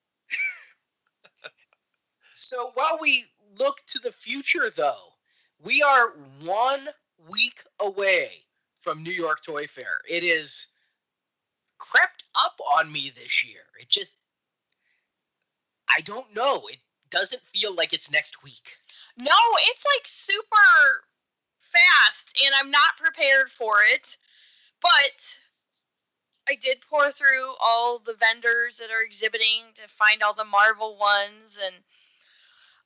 So 2.39 2.69
while 2.75 2.99
we 3.01 3.25
look 3.57 3.81
to 3.87 3.99
the 3.99 4.11
future, 4.11 4.69
though, 4.69 5.13
we 5.59 5.81
are 5.81 6.09
one 6.45 6.85
week 7.27 7.63
away 7.79 8.29
from 8.79 9.01
New 9.01 9.11
York 9.11 9.43
Toy 9.43 9.65
Fair. 9.65 10.01
It 10.07 10.23
is 10.23 10.67
crept 11.79 12.23
up 12.45 12.59
on 12.77 12.91
me 12.91 13.11
this 13.15 13.43
year. 13.43 13.61
It 13.79 13.89
just, 13.89 14.13
I 15.89 16.01
don't 16.01 16.33
know. 16.35 16.67
It 16.71 16.77
doesn't 17.09 17.41
feel 17.41 17.73
like 17.73 17.91
it's 17.91 18.11
next 18.11 18.43
week. 18.43 18.77
No, 19.17 19.33
it's 19.71 19.85
like 19.95 20.05
super 20.05 21.03
fast, 21.59 22.37
and 22.45 22.53
I'm 22.55 22.69
not 22.69 22.97
prepared 22.99 23.49
for 23.49 23.77
it. 23.93 24.15
But 24.79 25.37
I 26.49 26.55
did 26.55 26.77
pour 26.89 27.11
through 27.11 27.53
all 27.61 27.99
the 27.99 28.13
vendors 28.13 28.77
that 28.77 28.89
are 28.91 29.01
exhibiting 29.01 29.63
to 29.75 29.87
find 29.87 30.23
all 30.23 30.33
the 30.33 30.45
Marvel 30.45 30.97
ones, 30.97 31.59
and 31.63 31.75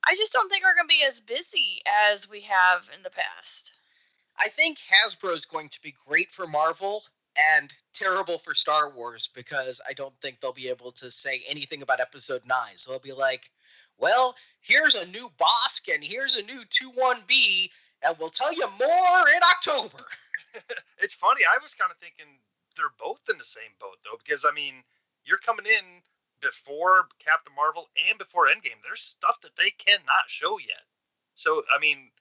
I 0.06 0.16
just 0.16 0.34
don't 0.34 0.50
think 0.50 0.64
we're 0.64 0.76
going 0.76 0.88
to 0.88 0.96
be 0.96 1.06
as 1.06 1.20
busy 1.20 1.82
as 2.10 2.30
we 2.30 2.42
have 2.42 2.90
in 2.96 3.04
the 3.04 3.12
past. 3.12 3.72
I 4.40 4.48
think 4.48 4.80
Hasbro 4.80 5.36
is 5.36 5.46
going 5.46 5.70
to 5.70 5.82
be 5.82 5.94
great 6.08 6.32
for 6.32 6.48
Marvel 6.48 7.04
and 7.38 7.72
terrible 7.94 8.40
for 8.40 8.56
Star 8.56 8.90
Wars 8.90 9.30
because 9.34 9.80
I 9.88 9.94
don't 9.94 10.16
think 10.22 10.40
they'll 10.40 10.54
be 10.54 10.70
able 10.70 10.92
to 10.94 11.12
say 11.12 11.44
anything 11.48 11.84
about 11.84 12.00
Episode 12.00 12.42
9. 12.48 12.58
So 12.76 12.92
they'll 12.92 13.00
be 13.00 13.14
like, 13.14 13.52
well, 14.00 14.36
here's 14.62 14.96
a 14.96 15.06
new 15.08 15.30
Bossk 15.40 15.94
and 15.94 16.04
here's 16.04 16.36
a 16.36 16.44
new 16.44 16.64
2-1B, 16.64 17.70
and 18.04 18.16
we'll 18.18 18.30
tell 18.30 18.54
you 18.54 18.68
more 18.80 19.30
in 19.36 19.42
October. 19.56 20.04
It's 21.00 21.16
funny. 21.16 21.42
I 21.46 21.58
was 21.64 21.74
kind 21.74 21.90
of 21.90 21.98
thinking 21.98 22.28
they're 22.76 22.94
both 23.00 23.22
in 23.30 23.38
the 23.38 23.46
same 23.46 23.72
boat 23.80 23.98
though, 24.04 24.18
because 24.24 24.46
I 24.46 24.54
mean, 24.54 24.84
you're 25.26 25.38
coming 25.38 25.66
in 25.66 25.86
before 26.42 27.08
Captain 27.24 27.54
Marvel 27.56 27.88
and 28.10 28.18
before 28.18 28.48
Endgame, 28.48 28.82
there's 28.84 29.06
stuff 29.06 29.40
that 29.42 29.56
they 29.56 29.70
cannot 29.72 30.28
show 30.28 30.58
yet. 30.60 30.84
So 31.36 31.62
I 31.76 31.80
mean, 31.80 32.12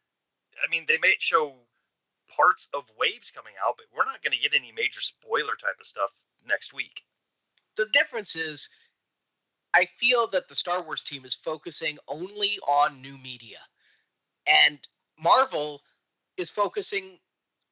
I 0.64 0.70
mean 0.70 0.84
they 0.88 0.98
may 0.98 1.14
show 1.18 1.54
parts 2.36 2.68
of 2.74 2.90
waves 2.98 3.30
coming 3.30 3.54
out, 3.66 3.76
but 3.76 3.86
we're 3.94 4.04
not 4.04 4.22
going 4.22 4.36
to 4.36 4.40
get 4.40 4.54
any 4.54 4.72
major 4.72 5.00
spoiler 5.00 5.56
type 5.56 5.80
of 5.80 5.86
stuff 5.86 6.10
next 6.46 6.72
week. 6.72 7.02
The 7.76 7.86
difference 7.92 8.36
is, 8.36 8.68
I 9.74 9.84
feel 9.84 10.28
that 10.28 10.48
the 10.48 10.54
Star 10.54 10.82
Wars 10.82 11.04
team 11.04 11.24
is 11.24 11.34
focusing 11.34 11.98
only 12.08 12.58
on 12.66 13.02
new 13.02 13.16
media, 13.18 13.58
and 14.46 14.78
Marvel 15.18 15.82
is 16.36 16.50
focusing 16.50 17.18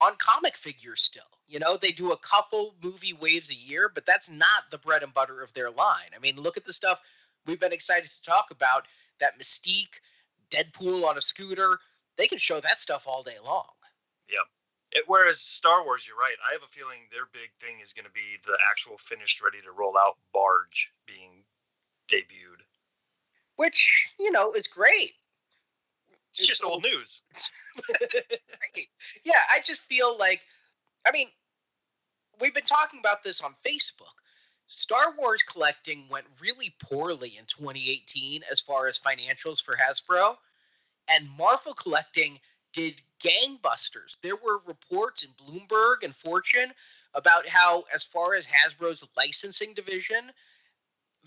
on 0.00 0.14
comic 0.16 0.56
figures 0.56 1.02
still. 1.02 1.22
You 1.48 1.58
know, 1.58 1.76
they 1.76 1.92
do 1.92 2.12
a 2.12 2.18
couple 2.18 2.74
movie 2.82 3.14
waves 3.14 3.50
a 3.50 3.54
year, 3.54 3.90
but 3.92 4.04
that's 4.04 4.30
not 4.30 4.70
the 4.70 4.78
bread 4.78 5.02
and 5.02 5.14
butter 5.14 5.42
of 5.42 5.52
their 5.54 5.70
line. 5.70 6.10
I 6.14 6.18
mean, 6.18 6.36
look 6.36 6.56
at 6.56 6.64
the 6.64 6.72
stuff 6.72 7.00
we've 7.46 7.58
been 7.58 7.72
excited 7.72 8.10
to 8.10 8.22
talk 8.22 8.50
about 8.50 8.86
that 9.20 9.38
Mystique, 9.40 10.00
Deadpool 10.50 11.04
on 11.04 11.16
a 11.16 11.22
scooter. 11.22 11.78
They 12.16 12.26
can 12.26 12.38
show 12.38 12.60
that 12.60 12.78
stuff 12.78 13.06
all 13.06 13.22
day 13.22 13.36
long. 13.44 13.64
Yeah. 14.28 14.44
It, 14.92 15.04
whereas 15.06 15.40
Star 15.40 15.84
Wars, 15.84 16.06
you're 16.06 16.16
right. 16.16 16.36
I 16.48 16.52
have 16.52 16.62
a 16.62 16.66
feeling 16.66 17.00
their 17.12 17.26
big 17.32 17.50
thing 17.60 17.80
is 17.80 17.92
going 17.92 18.06
to 18.06 18.12
be 18.12 18.38
the 18.46 18.56
actual 18.70 18.96
finished, 18.98 19.42
ready 19.42 19.58
to 19.62 19.72
roll 19.72 19.96
out 19.98 20.16
barge 20.32 20.92
being 21.06 21.44
debuted. 22.10 22.62
Which, 23.56 24.14
you 24.18 24.30
know, 24.30 24.52
is 24.52 24.68
great. 24.68 25.12
It's, 26.34 26.46
just 26.46 26.64
old 26.64 26.84
news. 26.84 27.22
yeah, 29.24 29.32
I 29.50 29.58
just 29.64 29.82
feel 29.82 30.16
like, 30.18 30.40
I 31.06 31.12
mean, 31.12 31.28
we've 32.40 32.54
been 32.54 32.64
talking 32.64 33.00
about 33.00 33.24
this 33.24 33.40
on 33.40 33.54
Facebook. 33.66 34.14
Star 34.66 35.14
Wars 35.16 35.42
collecting 35.42 36.06
went 36.10 36.26
really 36.40 36.74
poorly 36.78 37.36
in 37.38 37.44
2018 37.46 38.42
as 38.50 38.60
far 38.60 38.86
as 38.86 39.00
financials 39.00 39.62
for 39.62 39.74
Hasbro, 39.74 40.36
and 41.08 41.28
Marvel 41.38 41.72
collecting 41.72 42.38
did 42.74 43.00
gangbusters. 43.20 44.20
There 44.20 44.36
were 44.36 44.60
reports 44.66 45.24
in 45.24 45.30
Bloomberg 45.32 46.02
and 46.02 46.14
Fortune 46.14 46.70
about 47.14 47.48
how, 47.48 47.84
as 47.94 48.04
far 48.04 48.34
as 48.34 48.46
Hasbro's 48.46 49.04
licensing 49.16 49.72
division, 49.72 50.30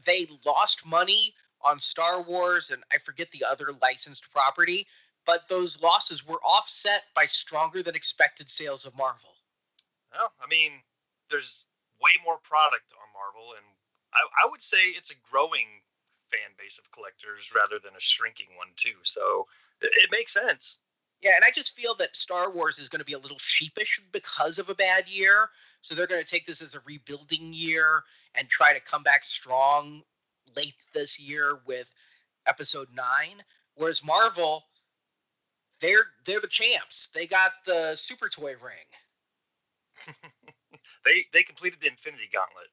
they 0.05 0.27
lost 0.45 0.85
money 0.85 1.33
on 1.63 1.79
Star 1.79 2.21
Wars 2.21 2.71
and 2.71 2.83
I 2.93 2.97
forget 2.97 3.31
the 3.31 3.45
other 3.49 3.71
licensed 3.81 4.31
property, 4.31 4.87
but 5.25 5.47
those 5.47 5.81
losses 5.81 6.25
were 6.25 6.39
offset 6.43 7.03
by 7.15 7.25
stronger 7.25 7.83
than 7.83 7.95
expected 7.95 8.49
sales 8.49 8.85
of 8.85 8.95
Marvel. 8.95 9.30
Well, 10.11 10.31
I 10.41 10.47
mean, 10.47 10.71
there's 11.29 11.65
way 12.01 12.11
more 12.25 12.37
product 12.37 12.93
on 12.93 13.07
Marvel, 13.13 13.53
and 13.55 13.65
I, 14.13 14.19
I 14.45 14.49
would 14.49 14.63
say 14.63 14.77
it's 14.77 15.11
a 15.11 15.15
growing 15.31 15.67
fan 16.29 16.55
base 16.57 16.79
of 16.79 16.89
collectors 16.91 17.51
rather 17.55 17.79
than 17.83 17.95
a 17.95 17.99
shrinking 17.99 18.47
one 18.57 18.69
too. 18.75 18.95
So 19.03 19.47
it, 19.81 19.91
it 19.95 20.09
makes 20.11 20.33
sense. 20.33 20.79
Yeah, 21.21 21.31
and 21.35 21.45
I 21.45 21.51
just 21.53 21.75
feel 21.75 21.93
that 21.95 22.17
Star 22.17 22.51
Wars 22.51 22.79
is 22.79 22.89
going 22.89 22.99
to 22.99 23.05
be 23.05 23.13
a 23.13 23.19
little 23.19 23.37
sheepish 23.37 24.01
because 24.11 24.57
of 24.57 24.69
a 24.69 24.75
bad 24.75 25.07
year. 25.07 25.49
So 25.81 25.93
they're 25.93 26.07
going 26.07 26.23
to 26.23 26.29
take 26.29 26.45
this 26.45 26.63
as 26.63 26.73
a 26.73 26.79
rebuilding 26.85 27.53
year 27.53 28.03
and 28.35 28.49
try 28.49 28.73
to 28.73 28.79
come 28.79 29.03
back 29.03 29.23
strong 29.23 30.01
late 30.55 30.75
this 30.93 31.19
year 31.19 31.59
with 31.65 31.91
episode 32.47 32.87
9. 32.93 33.05
Whereas 33.75 34.03
Marvel, 34.03 34.63
they're 35.79 36.05
they're 36.25 36.39
the 36.39 36.47
champs. 36.47 37.09
They 37.09 37.27
got 37.27 37.51
the 37.65 37.93
super 37.95 38.29
toy 38.29 38.53
ring. 38.63 38.87
They 41.05 41.25
they 41.33 41.43
completed 41.43 41.79
the 41.81 41.87
Infinity 41.87 42.29
Gauntlet. 42.31 42.67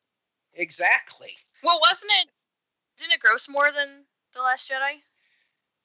Exactly. 0.55 1.31
Well, 1.63 1.79
wasn't 1.81 2.13
it? 2.23 2.29
Didn't 2.99 3.13
it 3.13 3.21
gross 3.21 3.49
more 3.49 3.71
than 3.73 3.89
the 4.35 4.43
Last 4.43 4.71
Jedi? 4.71 4.97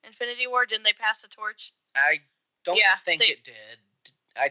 Infinity 0.05 0.47
War? 0.47 0.65
Didn't 0.65 0.83
they 0.83 0.93
pass 0.93 1.21
the 1.21 1.27
torch? 1.27 1.73
I 1.95 2.19
don't 2.65 2.77
Yeah, 2.77 2.95
think 3.05 3.21
they- 3.21 3.27
it 3.27 3.43
did. 3.43 3.77
I 4.37 4.49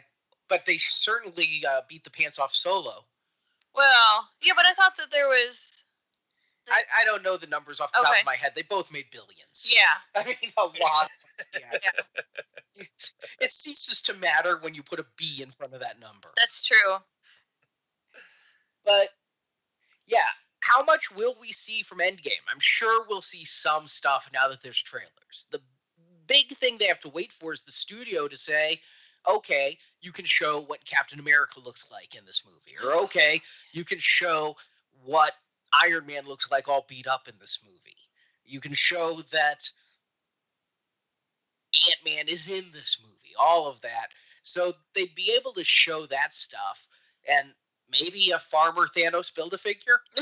but 0.48 0.66
they 0.66 0.76
certainly 0.78 1.64
uh, 1.68 1.80
beat 1.88 2.04
the 2.04 2.10
pants 2.10 2.38
off 2.38 2.54
Solo. 2.54 3.04
Well, 3.74 4.28
yeah, 4.42 4.52
but 4.54 4.66
I 4.66 4.74
thought 4.74 4.96
that 4.98 5.10
there 5.10 5.26
was. 5.26 5.82
I, 6.70 6.80
I 7.00 7.04
don't 7.04 7.24
know 7.24 7.36
the 7.36 7.46
numbers 7.48 7.80
off 7.80 7.90
the 7.92 7.98
top 8.02 8.14
of 8.20 8.24
my 8.26 8.36
head. 8.36 8.52
They 8.54 8.62
both 8.62 8.92
made 8.92 9.06
billions. 9.10 9.74
Yeah. 9.74 9.94
I 10.14 10.24
mean 10.26 10.52
a 10.56 10.62
lot. 10.62 11.08
Yeah. 11.60 11.90
It's, 12.74 13.12
it 13.40 13.52
ceases 13.52 14.02
to 14.02 14.14
matter 14.14 14.58
when 14.60 14.74
you 14.74 14.82
put 14.82 14.98
a 14.98 15.06
B 15.16 15.42
in 15.42 15.50
front 15.50 15.74
of 15.74 15.80
that 15.80 16.00
number. 16.00 16.28
That's 16.36 16.62
true. 16.62 16.96
But 18.84 19.08
yeah, 20.06 20.18
how 20.60 20.84
much 20.84 21.14
will 21.14 21.36
we 21.40 21.52
see 21.52 21.82
from 21.82 21.98
Endgame? 21.98 22.42
I'm 22.50 22.60
sure 22.60 23.04
we'll 23.08 23.20
see 23.20 23.44
some 23.44 23.86
stuff 23.86 24.30
now 24.32 24.48
that 24.48 24.62
there's 24.62 24.82
trailers. 24.82 25.46
The 25.50 25.60
big 26.26 26.56
thing 26.56 26.78
they 26.78 26.86
have 26.86 27.00
to 27.00 27.08
wait 27.08 27.32
for 27.32 27.52
is 27.52 27.62
the 27.62 27.72
studio 27.72 28.26
to 28.28 28.36
say, 28.36 28.80
okay, 29.28 29.78
you 30.00 30.12
can 30.12 30.24
show 30.24 30.62
what 30.62 30.84
Captain 30.84 31.20
America 31.20 31.60
looks 31.64 31.90
like 31.90 32.14
in 32.16 32.24
this 32.26 32.42
movie, 32.46 32.76
or 32.82 33.04
okay, 33.04 33.40
you 33.72 33.84
can 33.84 33.98
show 33.98 34.56
what 35.04 35.32
Iron 35.82 36.06
Man 36.06 36.26
looks 36.26 36.50
like 36.50 36.68
all 36.68 36.86
beat 36.88 37.06
up 37.06 37.28
in 37.28 37.34
this 37.40 37.60
movie. 37.64 37.96
You 38.44 38.60
can 38.60 38.74
show 38.74 39.20
that 39.32 39.70
Ant 41.74 42.04
Man 42.04 42.28
is 42.28 42.48
in 42.48 42.64
this 42.72 42.98
movie, 43.02 43.34
all 43.38 43.68
of 43.68 43.80
that. 43.82 44.08
So 44.42 44.72
they'd 44.94 45.14
be 45.14 45.34
able 45.38 45.52
to 45.54 45.64
show 45.64 46.06
that 46.06 46.34
stuff 46.34 46.88
and 47.28 47.54
maybe 47.90 48.30
a 48.30 48.38
farmer 48.38 48.86
Thanos 48.86 49.34
build 49.34 49.54
a 49.54 49.58
figure. 49.58 50.00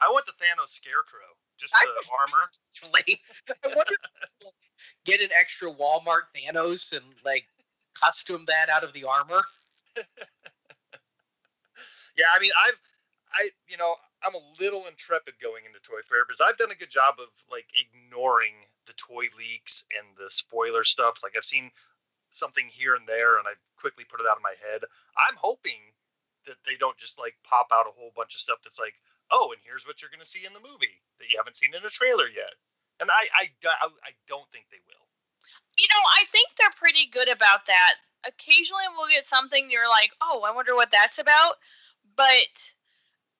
I 0.00 0.10
want 0.10 0.26
the 0.26 0.32
Thanos 0.32 0.68
Scarecrow, 0.70 1.36
just 1.58 1.74
I- 1.74 1.84
the 1.84 2.08
armor. 2.20 2.46
Actually, 2.84 3.20
I 3.64 3.68
wonder 3.68 3.94
if 4.42 4.52
get 5.04 5.20
an 5.20 5.28
extra 5.38 5.70
Walmart 5.70 6.22
Thanos 6.34 6.92
and 6.96 7.04
like 7.24 7.46
custom 8.00 8.44
that 8.46 8.68
out 8.70 8.84
of 8.84 8.92
the 8.92 9.04
armor. 9.04 9.42
Yeah, 12.16 12.26
I 12.36 12.40
mean, 12.40 12.52
I've, 12.68 12.80
I, 13.32 13.48
you 13.68 13.76
know, 13.76 13.94
I'm 14.22 14.34
a 14.34 14.44
little 14.60 14.84
intrepid 14.86 15.34
going 15.40 15.64
into 15.64 15.80
Toy 15.80 16.04
Fair 16.04 16.24
because 16.26 16.42
I've 16.44 16.58
done 16.58 16.70
a 16.70 16.74
good 16.74 16.90
job 16.90 17.14
of 17.18 17.28
like 17.50 17.66
ignoring 17.72 18.52
the 18.86 18.94
toy 18.94 19.26
leaks 19.38 19.84
and 19.98 20.16
the 20.16 20.30
spoiler 20.30 20.84
stuff. 20.84 21.20
Like 21.22 21.34
I've 21.36 21.44
seen 21.44 21.70
something 22.30 22.66
here 22.66 22.94
and 22.94 23.06
there, 23.06 23.38
and 23.38 23.46
I 23.46 23.52
quickly 23.76 24.04
put 24.04 24.20
it 24.20 24.26
out 24.26 24.36
of 24.36 24.42
my 24.42 24.54
head. 24.70 24.82
I'm 25.16 25.36
hoping 25.36 25.80
that 26.46 26.56
they 26.66 26.76
don't 26.76 26.98
just 26.98 27.18
like 27.18 27.34
pop 27.44 27.68
out 27.72 27.86
a 27.86 27.94
whole 27.94 28.12
bunch 28.16 28.34
of 28.34 28.40
stuff 28.40 28.58
that's 28.64 28.80
like, 28.80 28.94
oh, 29.30 29.52
and 29.52 29.60
here's 29.64 29.86
what 29.86 30.00
you're 30.00 30.10
going 30.10 30.24
to 30.24 30.26
see 30.26 30.44
in 30.46 30.52
the 30.52 30.60
movie 30.60 31.00
that 31.18 31.30
you 31.30 31.38
haven't 31.38 31.56
seen 31.56 31.74
in 31.74 31.84
a 31.84 31.90
trailer 31.90 32.26
yet. 32.26 32.54
And 33.00 33.10
I, 33.10 33.22
I, 33.34 33.44
I, 33.82 33.88
I 34.04 34.12
don't 34.28 34.48
think 34.52 34.66
they 34.70 34.82
will. 34.86 35.06
You 35.78 35.88
know, 35.88 36.04
I 36.20 36.24
think 36.30 36.48
they're 36.58 36.78
pretty 36.78 37.06
good 37.10 37.30
about 37.30 37.66
that. 37.66 37.94
Occasionally 38.26 38.86
we'll 38.96 39.08
get 39.08 39.26
something 39.26 39.70
you're 39.70 39.88
like, 39.88 40.10
oh, 40.20 40.42
I 40.46 40.52
wonder 40.52 40.74
what 40.74 40.92
that's 40.92 41.18
about. 41.18 41.54
But 42.16 42.52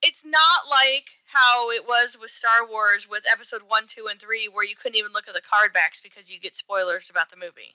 it's 0.02 0.24
not 0.24 0.68
like 0.68 1.08
how 1.26 1.70
it 1.70 1.86
was 1.86 2.18
with 2.20 2.30
Star 2.30 2.66
Wars 2.68 3.08
with 3.08 3.24
episode 3.30 3.62
one, 3.66 3.86
two, 3.86 4.08
and 4.10 4.20
three, 4.20 4.48
where 4.48 4.64
you 4.64 4.74
couldn't 4.74 4.98
even 4.98 5.12
look 5.12 5.28
at 5.28 5.34
the 5.34 5.40
card 5.40 5.72
backs 5.72 6.00
because 6.00 6.30
you 6.30 6.40
get 6.40 6.56
spoilers 6.56 7.08
about 7.10 7.30
the 7.30 7.36
movie. 7.36 7.74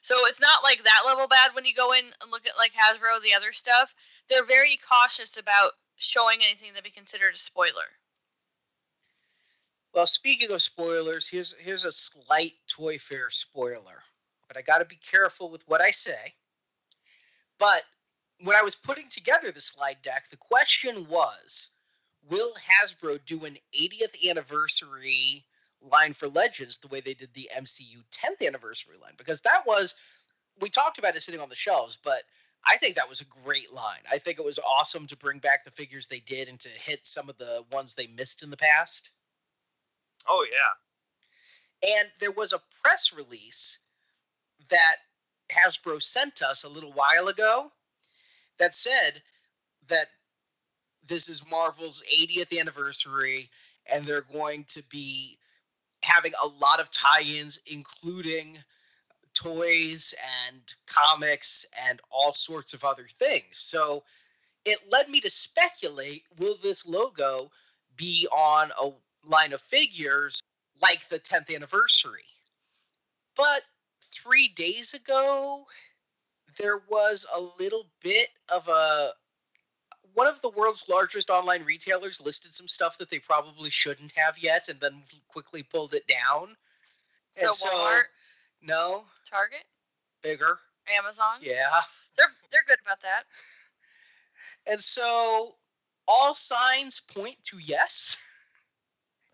So 0.00 0.16
it's 0.26 0.40
not 0.40 0.62
like 0.62 0.82
that 0.82 1.02
level 1.06 1.26
bad 1.26 1.54
when 1.54 1.64
you 1.64 1.74
go 1.74 1.92
in 1.92 2.04
and 2.04 2.30
look 2.30 2.46
at 2.46 2.56
like 2.56 2.72
Hasbro, 2.72 3.20
the 3.22 3.34
other 3.34 3.52
stuff. 3.52 3.94
They're 4.28 4.44
very 4.44 4.78
cautious 4.88 5.36
about 5.36 5.72
showing 5.96 6.40
anything 6.42 6.72
that 6.74 6.84
be 6.84 6.90
considered 6.90 7.34
a 7.34 7.38
spoiler. 7.38 7.90
Well, 9.92 10.06
speaking 10.06 10.50
of 10.52 10.62
spoilers, 10.62 11.28
here's 11.28 11.54
here's 11.58 11.84
a 11.84 11.92
slight 11.92 12.52
Toy 12.68 12.98
Fair 12.98 13.30
spoiler, 13.30 14.02
but 14.46 14.56
I 14.56 14.62
got 14.62 14.78
to 14.78 14.84
be 14.84 14.96
careful 14.96 15.50
with 15.50 15.66
what 15.66 15.80
I 15.80 15.90
say. 15.90 16.34
But 17.58 17.82
when 18.40 18.56
I 18.56 18.62
was 18.62 18.76
putting 18.76 19.08
together 19.08 19.50
the 19.50 19.62
slide 19.62 19.98
deck, 20.02 20.28
the 20.30 20.36
question 20.36 21.08
was, 21.08 21.70
will 22.28 22.52
Hasbro 22.54 23.24
do 23.24 23.44
an 23.44 23.56
80th 23.74 24.28
anniversary 24.28 25.44
line 25.80 26.12
for 26.12 26.28
Legends 26.28 26.78
the 26.78 26.88
way 26.88 27.00
they 27.00 27.14
did 27.14 27.32
the 27.34 27.50
MCU 27.56 28.02
10th 28.12 28.46
anniversary 28.46 28.96
line? 29.00 29.14
Because 29.16 29.42
that 29.42 29.62
was 29.66 29.94
we 30.60 30.70
talked 30.70 30.98
about 30.98 31.16
it 31.16 31.22
sitting 31.22 31.40
on 31.40 31.48
the 31.48 31.56
shelves, 31.56 31.98
but 32.02 32.22
I 32.66 32.76
think 32.78 32.96
that 32.96 33.08
was 33.08 33.20
a 33.20 33.44
great 33.44 33.72
line. 33.72 34.00
I 34.10 34.18
think 34.18 34.38
it 34.38 34.44
was 34.44 34.58
awesome 34.58 35.06
to 35.08 35.16
bring 35.16 35.38
back 35.38 35.64
the 35.64 35.70
figures 35.70 36.06
they 36.06 36.20
did 36.20 36.48
and 36.48 36.58
to 36.60 36.70
hit 36.70 37.06
some 37.06 37.28
of 37.28 37.36
the 37.36 37.64
ones 37.70 37.94
they 37.94 38.06
missed 38.06 38.42
in 38.42 38.50
the 38.50 38.56
past. 38.56 39.10
Oh 40.28 40.46
yeah, 40.50 41.90
And 41.96 42.10
there 42.20 42.32
was 42.32 42.52
a 42.52 42.62
press 42.82 43.12
release 43.16 43.78
that 44.70 44.96
Hasbro 45.52 46.02
sent 46.02 46.42
us 46.42 46.64
a 46.64 46.68
little 46.68 46.92
while 46.92 47.28
ago 47.28 47.70
that 48.58 48.74
said 48.74 49.22
that 49.88 50.06
this 51.06 51.28
is 51.28 51.48
Marvel's 51.50 52.02
80th 52.12 52.58
anniversary 52.58 53.50
and 53.90 54.04
they're 54.04 54.22
going 54.22 54.64
to 54.68 54.82
be 54.90 55.38
having 56.02 56.32
a 56.42 56.48
lot 56.60 56.80
of 56.80 56.90
tie 56.90 57.22
ins, 57.22 57.60
including 57.66 58.58
toys 59.34 60.14
and 60.48 60.60
comics 60.86 61.66
and 61.88 62.00
all 62.10 62.32
sorts 62.32 62.74
of 62.74 62.84
other 62.84 63.04
things. 63.04 63.46
So 63.52 64.02
it 64.64 64.78
led 64.90 65.08
me 65.08 65.20
to 65.20 65.30
speculate 65.30 66.24
will 66.38 66.56
this 66.62 66.86
logo 66.86 67.50
be 67.96 68.26
on 68.32 68.70
a 68.80 68.90
line 69.28 69.52
of 69.52 69.60
figures 69.60 70.42
like 70.80 71.08
the 71.08 71.18
10th 71.18 71.54
anniversary. 71.54 72.24
But 73.36 73.62
three 74.00 74.48
days 74.48 74.94
ago, 74.94 75.66
there 76.58 76.78
was 76.88 77.26
a 77.36 77.62
little 77.62 77.86
bit 78.02 78.28
of 78.52 78.68
a. 78.68 79.10
One 80.14 80.26
of 80.26 80.40
the 80.40 80.48
world's 80.48 80.88
largest 80.88 81.28
online 81.28 81.64
retailers 81.64 82.24
listed 82.24 82.54
some 82.54 82.68
stuff 82.68 82.96
that 82.98 83.10
they 83.10 83.18
probably 83.18 83.68
shouldn't 83.68 84.12
have 84.16 84.38
yet 84.38 84.70
and 84.70 84.80
then 84.80 85.02
quickly 85.28 85.62
pulled 85.62 85.92
it 85.92 86.06
down. 86.06 86.48
So 87.32 87.46
And 87.48 87.54
Walmart, 87.54 88.02
no, 88.62 89.04
Target, 89.28 89.64
bigger. 90.22 90.58
Amazon. 90.98 91.38
Yeah. 91.42 91.82
They're 92.16 92.32
they're 92.50 92.64
good 92.66 92.78
about 92.84 93.02
that. 93.02 93.24
And 94.68 94.82
so 94.82 95.54
all 96.08 96.34
signs 96.34 96.98
point 97.00 97.36
to 97.50 97.58
yes. 97.58 98.18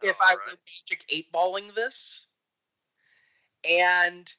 if 0.02 0.16
oh, 0.20 0.24
I 0.24 0.30
All 0.32 0.36
were 0.36 0.42
right. 0.48 0.58
magic 0.66 1.04
eight 1.08 1.32
balling 1.32 1.70
this. 1.74 2.26
And 3.68 4.30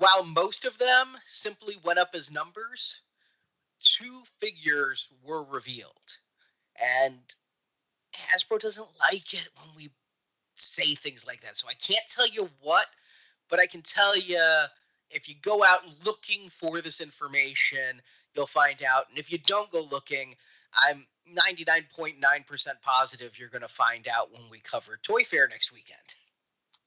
while 0.00 0.24
most 0.24 0.64
of 0.64 0.76
them 0.78 1.08
simply 1.26 1.74
went 1.84 1.98
up 1.98 2.10
as 2.14 2.32
numbers, 2.32 3.02
two 3.80 4.22
figures 4.40 5.12
were 5.22 5.44
revealed. 5.44 6.16
And 7.06 7.18
Hasbro 8.14 8.58
doesn't 8.58 8.88
like 9.12 9.34
it 9.34 9.46
when 9.56 9.68
we 9.76 9.90
say 10.56 10.94
things 10.94 11.26
like 11.26 11.42
that. 11.42 11.58
So 11.58 11.68
I 11.68 11.74
can't 11.74 12.06
tell 12.08 12.28
you 12.28 12.48
what, 12.62 12.86
but 13.50 13.60
I 13.60 13.66
can 13.66 13.82
tell 13.82 14.18
you 14.18 14.42
if 15.10 15.28
you 15.28 15.34
go 15.42 15.62
out 15.62 15.80
looking 16.06 16.48
for 16.48 16.80
this 16.80 17.02
information, 17.02 18.00
you'll 18.34 18.46
find 18.46 18.82
out. 18.82 19.04
And 19.10 19.18
if 19.18 19.30
you 19.30 19.36
don't 19.36 19.70
go 19.70 19.86
looking, 19.90 20.34
I'm 20.86 21.06
99.9% 21.28 22.68
positive 22.82 23.38
you're 23.38 23.48
going 23.50 23.62
to 23.62 23.68
find 23.68 24.08
out 24.08 24.32
when 24.32 24.42
we 24.50 24.60
cover 24.60 24.98
Toy 25.02 25.24
Fair 25.24 25.46
next 25.48 25.72
weekend. 25.72 25.98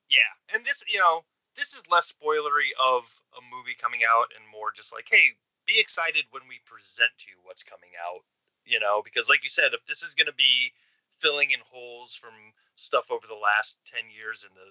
Yeah, 0.10 0.56
and 0.56 0.66
this, 0.66 0.84
you 0.88 1.00
know, 1.00 1.24
this 1.58 1.74
is 1.74 1.84
less 1.90 2.14
spoilery 2.14 2.74
of 2.82 3.10
a 3.38 3.42
movie 3.56 3.76
coming 3.80 4.02
out 4.04 4.32
and 4.36 4.46
more 4.52 4.72
just 4.72 4.94
like, 4.94 5.08
hey, 5.10 5.38
be 5.66 5.80
excited 5.80 6.26
when 6.32 6.44
we 6.50 6.60
present 6.66 7.12
to 7.20 7.30
you 7.30 7.38
what's 7.44 7.64
coming 7.64 7.92
out. 8.00 8.22
You 8.66 8.80
know, 8.80 9.02
because 9.04 9.28
like 9.28 9.44
you 9.44 9.50
said, 9.50 9.74
if 9.74 9.86
this 9.86 10.04
is 10.04 10.16
going 10.16 10.32
to 10.32 10.40
be 10.40 10.72
filling 11.20 11.52
in 11.52 11.60
holes 11.68 12.16
from 12.16 12.34
stuff 12.76 13.12
over 13.12 13.28
the 13.28 13.36
last 13.36 13.78
ten 13.86 14.04
years 14.08 14.48
in 14.48 14.56
the 14.56 14.70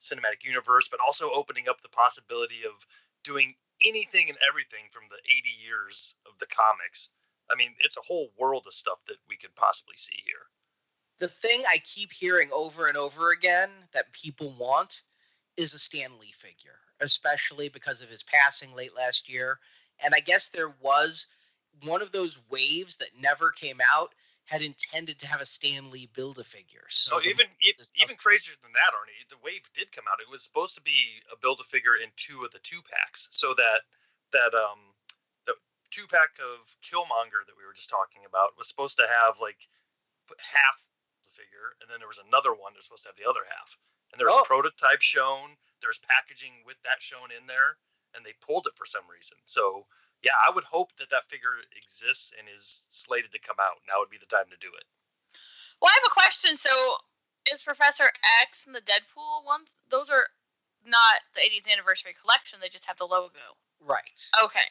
cinematic 0.00 0.44
universe, 0.44 0.88
but 0.88 1.00
also 1.00 1.30
opening 1.30 1.68
up 1.68 1.80
the 1.82 1.88
possibility 1.88 2.64
of 2.64 2.72
doing 3.22 3.54
anything 3.84 4.28
and 4.28 4.38
everything 4.48 4.84
from 4.90 5.02
the 5.10 5.16
80 5.16 5.48
years 5.64 6.14
of 6.26 6.38
the 6.38 6.46
comics. 6.46 7.10
I 7.50 7.56
mean, 7.56 7.74
it's 7.80 7.98
a 7.98 8.06
whole 8.06 8.30
world 8.38 8.64
of 8.66 8.74
stuff 8.74 8.98
that 9.06 9.16
we 9.28 9.36
could 9.36 9.54
possibly 9.54 9.96
see 9.96 10.16
here. 10.24 10.46
The 11.18 11.28
thing 11.28 11.62
I 11.68 11.78
keep 11.78 12.12
hearing 12.12 12.50
over 12.52 12.86
and 12.86 12.96
over 12.96 13.30
again 13.30 13.70
that 13.92 14.12
people 14.12 14.54
want 14.58 15.02
is 15.56 15.74
a 15.74 15.78
Stan 15.78 16.10
Lee 16.20 16.32
figure, 16.36 16.78
especially 17.00 17.68
because 17.68 18.02
of 18.02 18.08
his 18.08 18.22
passing 18.22 18.74
late 18.74 18.94
last 18.96 19.28
year. 19.28 19.58
And 20.04 20.14
I 20.14 20.20
guess 20.20 20.48
there 20.48 20.74
was 20.82 21.28
one 21.84 22.02
of 22.02 22.12
those 22.12 22.38
waves 22.50 22.96
that 22.98 23.10
never 23.20 23.50
came 23.50 23.78
out 23.92 24.14
had 24.46 24.60
intended 24.60 25.18
to 25.18 25.26
have 25.26 25.40
a 25.40 25.46
Stan 25.46 25.90
Lee 25.90 26.08
build 26.12 26.38
a 26.38 26.44
figure. 26.44 26.84
So 26.88 27.16
Oh, 27.16 27.20
even 27.24 27.46
even 27.62 28.16
crazier 28.16 28.54
than 28.62 28.72
that, 28.72 28.92
Arnie. 28.92 29.28
The 29.30 29.40
wave 29.42 29.64
did 29.74 29.90
come 29.92 30.04
out. 30.10 30.20
It 30.20 30.30
was 30.30 30.42
supposed 30.42 30.74
to 30.76 30.82
be 30.82 31.22
a 31.32 31.36
build 31.36 31.60
a 31.60 31.64
figure 31.64 31.96
in 31.96 32.10
two 32.16 32.44
of 32.44 32.52
the 32.52 32.58
two 32.60 32.80
packs, 32.90 33.28
so 33.30 33.54
that 33.54 33.80
that 34.32 34.52
um 34.52 34.78
the 35.46 35.54
two 35.90 36.06
pack 36.08 36.36
of 36.40 36.76
Killmonger 36.84 37.40
that 37.46 37.56
we 37.56 37.64
were 37.64 37.72
just 37.72 37.88
talking 37.88 38.22
about 38.28 38.58
was 38.58 38.68
supposed 38.68 38.98
to 38.98 39.06
have 39.08 39.40
like 39.40 39.58
half 40.28 40.78
the 41.24 41.32
figure, 41.32 41.72
and 41.80 41.88
then 41.88 41.98
there 42.00 42.08
was 42.08 42.20
another 42.20 42.52
one 42.52 42.72
that's 42.74 42.84
supposed 42.84 43.04
to 43.04 43.08
have 43.08 43.16
the 43.16 43.28
other 43.28 43.48
half. 43.48 43.78
And 44.14 44.20
there 44.20 44.28
was 44.28 44.36
Oh. 44.42 44.44
prototype 44.46 45.02
shown. 45.02 45.58
There 45.80 45.88
was 45.90 45.98
packaging 45.98 46.62
with 46.64 46.80
that 46.84 47.02
shown 47.02 47.32
in 47.32 47.46
there, 47.48 47.76
and 48.14 48.24
they 48.24 48.32
pulled 48.34 48.68
it 48.68 48.76
for 48.76 48.86
some 48.86 49.06
reason. 49.08 49.36
So 49.44 49.88
yeah, 50.22 50.32
I 50.46 50.50
would 50.50 50.62
hope 50.62 50.94
that 50.98 51.10
that 51.10 51.28
figure 51.28 51.58
exists 51.74 52.32
and 52.38 52.48
is 52.48 52.84
slated 52.88 53.32
to 53.32 53.40
come 53.40 53.56
out. 53.60 53.82
Now 53.88 53.98
would 53.98 54.08
be 54.08 54.18
the 54.18 54.26
time 54.26 54.48
to 54.50 54.56
do 54.56 54.68
it. 54.72 54.84
Well, 55.82 55.90
I 55.90 55.94
have 55.94 56.06
a 56.06 56.14
question. 56.14 56.56
So, 56.56 56.70
is 57.52 57.64
Professor 57.64 58.08
X 58.40 58.66
and 58.66 58.74
the 58.74 58.80
Deadpool 58.82 59.44
ones? 59.44 59.74
Those 59.88 60.08
are 60.10 60.28
not 60.86 61.20
the 61.34 61.40
80th 61.40 61.68
anniversary 61.70 62.14
collection. 62.14 62.60
They 62.60 62.68
just 62.68 62.86
have 62.86 62.96
the 62.96 63.04
logo. 63.06 63.40
right. 63.80 64.30
Okay, 64.44 64.70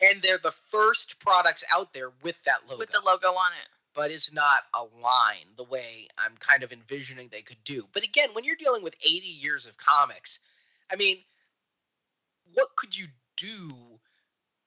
And 0.00 0.20
they're 0.22 0.38
the 0.38 0.52
first 0.52 1.18
products 1.18 1.64
out 1.72 1.92
there 1.94 2.10
with 2.22 2.40
that 2.44 2.66
logo. 2.68 2.78
with 2.78 2.90
the 2.90 3.00
logo 3.00 3.28
on 3.34 3.52
it. 3.54 3.68
But 3.94 4.10
it's 4.10 4.32
not 4.32 4.62
a 4.74 4.82
line 5.02 5.46
the 5.56 5.64
way 5.64 6.08
I'm 6.18 6.36
kind 6.38 6.62
of 6.62 6.72
envisioning 6.72 7.28
they 7.28 7.42
could 7.42 7.62
do. 7.64 7.86
But 7.92 8.04
again, 8.04 8.30
when 8.32 8.44
you're 8.44 8.56
dealing 8.56 8.82
with 8.82 8.94
80 9.04 9.26
years 9.26 9.66
of 9.66 9.76
comics, 9.76 10.40
I 10.90 10.96
mean, 10.96 11.18
what 12.54 12.68
could 12.76 12.96
you 12.96 13.06
do? 13.36 13.74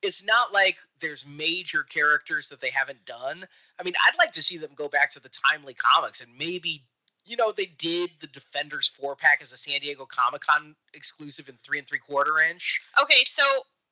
It's 0.02 0.24
not 0.24 0.54
like 0.54 0.78
there's 1.00 1.26
major 1.26 1.84
characters 1.84 2.50
that 2.50 2.62
they 2.62 2.70
haven't 2.70 3.06
done. 3.06 3.38
I 3.80 3.84
mean, 3.84 3.94
I'd 4.08 4.18
like 4.18 4.34
to 4.34 4.44
see 4.44 4.58
them 4.58 4.72
go 4.76 4.88
back 4.88 5.12
to 5.12 5.20
the 5.20 5.30
timely 5.30 5.74
comics 5.74 6.22
and 6.22 6.32
maybe, 6.38 6.84
you 7.26 7.38
know, 7.38 7.52
they 7.52 7.66
did 7.66 8.12
the 8.22 8.28
Defenders 8.28 8.88
four 8.88 9.16
pack 9.16 9.40
as 9.42 9.54
a 9.54 9.58
San 9.58 9.80
Diego 9.80 10.06
Comic 10.06 10.42
Con 10.42 10.76
exclusive 10.94 11.50
in 11.50 11.56
three 11.56 11.80
and 11.80 11.88
three 11.88 12.00
quarter 12.00 12.40
inch. 12.40 12.82
Okay, 13.02 13.24
so 13.24 13.44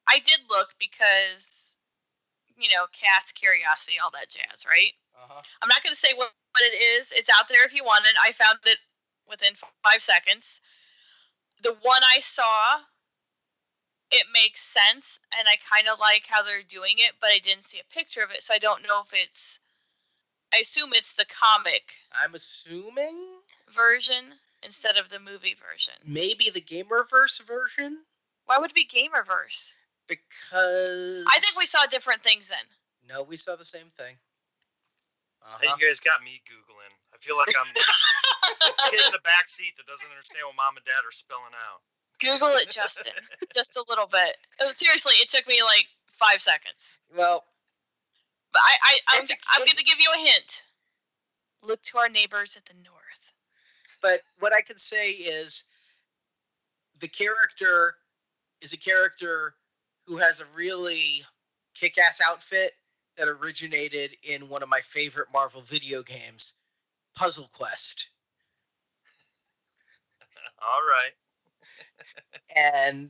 I 0.08 0.20
did 0.20 0.40
look 0.50 0.70
because, 0.80 1.73
you 2.64 2.70
know, 2.70 2.86
cats, 2.94 3.32
curiosity, 3.32 3.98
all 4.02 4.12
that 4.12 4.30
jazz, 4.30 4.66
right? 4.66 4.94
Uh-huh. 5.16 5.42
I'm 5.62 5.68
not 5.68 5.84
going 5.84 5.94
to 5.94 6.00
say 6.00 6.14
what, 6.16 6.32
what 6.32 6.64
it 6.64 6.76
is. 6.98 7.12
It's 7.12 7.30
out 7.30 7.50
there 7.50 7.66
if 7.66 7.74
you 7.76 7.84
want 7.84 8.06
it. 8.06 8.16
I 8.24 8.32
found 8.32 8.60
it 8.66 8.78
within 9.30 9.54
five 9.84 10.02
seconds. 10.02 10.62
The 11.62 11.76
one 11.82 12.02
I 12.04 12.20
saw, 12.20 12.78
it 14.12 14.26
makes 14.34 14.62
sense, 14.62 15.20
and 15.38 15.48
I 15.48 15.56
kind 15.74 15.88
of 15.88 16.00
like 16.00 16.26
how 16.28 16.44
they're 16.44 16.64
doing 16.68 16.96
it, 16.98 17.14
but 17.20 17.30
I 17.30 17.40
didn't 17.40 17.64
see 17.64 17.80
a 17.80 17.94
picture 17.94 18.22
of 18.22 18.32
it, 18.32 18.44
so 18.44 18.54
I 18.54 18.60
don't 18.60 18.84
know 18.84 19.02
if 19.02 19.14
it's. 19.14 19.60
I 20.54 20.58
assume 20.58 20.92
it's 20.94 21.16
the 21.16 21.26
comic 21.26 21.96
I'm 22.14 22.36
assuming 22.36 23.18
version 23.74 24.24
instead 24.62 24.98
of 24.98 25.10
the 25.10 25.20
movie 25.20 25.56
version. 25.56 25.96
maybe 26.06 26.52
the 26.54 26.62
Gamerverse 26.62 27.42
version 27.42 28.04
Why 28.46 28.60
would 28.60 28.70
it 28.70 28.76
be 28.76 28.86
Gamerverse? 28.86 29.72
Because 30.08 31.26
I 31.28 31.40
think 31.40 31.58
we 31.58 31.66
saw 31.66 31.86
different 31.90 32.22
things 32.24 32.48
then. 32.48 32.66
No, 33.10 33.24
we 33.24 33.38
saw 33.38 33.56
the 33.56 33.66
same 33.66 33.88
thing. 33.98 34.16
Uh-huh. 35.44 35.76
you 35.78 35.88
guys 35.88 36.00
got 36.00 36.24
me 36.24 36.40
googling. 36.48 36.94
I 37.14 37.18
feel 37.20 37.36
like 37.38 37.52
I'm 37.52 37.68
a 37.68 38.90
kid 38.92 39.00
in 39.06 39.12
the 39.12 39.20
back 39.24 39.48
seat 39.48 39.74
that 39.78 39.86
doesn't 39.88 40.10
understand 40.10 40.44
what 40.48 40.56
mom 40.56 40.78
and 40.78 40.86
dad 40.86 41.04
are 41.06 41.12
spelling 41.12 41.52
out. 41.68 41.82
Google 42.20 42.56
it, 42.56 42.70
Justin. 42.72 43.12
Just 43.54 43.76
a 43.76 43.84
little 43.90 44.08
bit. 44.08 44.38
Uh, 44.62 44.72
Seriously, 44.74 45.14
it 45.20 45.30
took 45.30 45.46
me 45.48 45.60
like 45.64 45.86
five 46.08 46.42
seconds. 46.42 46.98
Well, 47.18 47.44
But 48.54 48.62
I, 48.64 48.74
I 48.84 49.18
I'm, 49.18 49.22
It's 49.22 49.32
a 49.32 49.36
I'm 49.52 49.60
going 49.60 49.76
to 49.78 49.84
give 49.84 50.00
you 50.00 50.12
a 50.16 50.20
hint. 50.32 50.64
Look 51.62 51.82
to 51.92 51.98
our 51.98 52.08
neighbors 52.10 52.56
at 52.56 52.66
the 52.66 52.76
north. 52.84 53.34
but 54.02 54.22
what 54.40 54.54
I 54.54 54.62
can 54.62 54.78
say 54.78 55.12
is 55.12 55.66
the 57.00 57.08
character 57.10 57.96
is 58.62 58.72
a 58.74 58.78
character 58.78 59.56
who 60.08 60.18
has 60.18 60.40
a 60.40 60.46
really 60.56 61.24
kick-ass 61.76 62.22
outfit 62.28 62.72
that 63.18 63.28
originated 63.28 64.16
in 64.24 64.50
one 64.50 64.64
of 64.64 64.70
my 64.70 64.80
favorite 64.82 65.28
Marvel 65.32 65.62
video 65.62 66.02
games, 66.04 66.56
Puzzle 67.16 67.50
Quest. 67.54 68.10
All 70.62 70.82
right. 70.82 71.12
And 72.56 73.10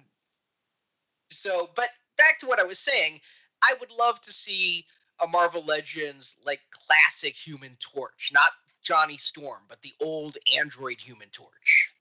so, 1.30 1.70
but 1.76 1.88
back 2.18 2.40
to 2.40 2.48
what 2.48 2.60
I 2.60 2.64
was 2.64 2.80
saying, 2.80 3.20
I 3.62 3.74
would 3.80 3.92
love 3.92 4.20
to 4.22 4.32
see 4.32 4.86
a 5.20 5.28
Marvel 5.28 5.64
Legends 5.66 6.36
like 6.46 6.62
classic 6.72 7.36
Human 7.36 7.78
Torch, 7.80 8.32
not 8.34 8.52
Johnny 8.84 9.18
Storm, 9.18 9.62
but 9.70 9.82
the 9.82 9.94
old 10.02 10.38
Android 10.58 11.00
Human 11.00 11.30
Torch. 11.30 11.94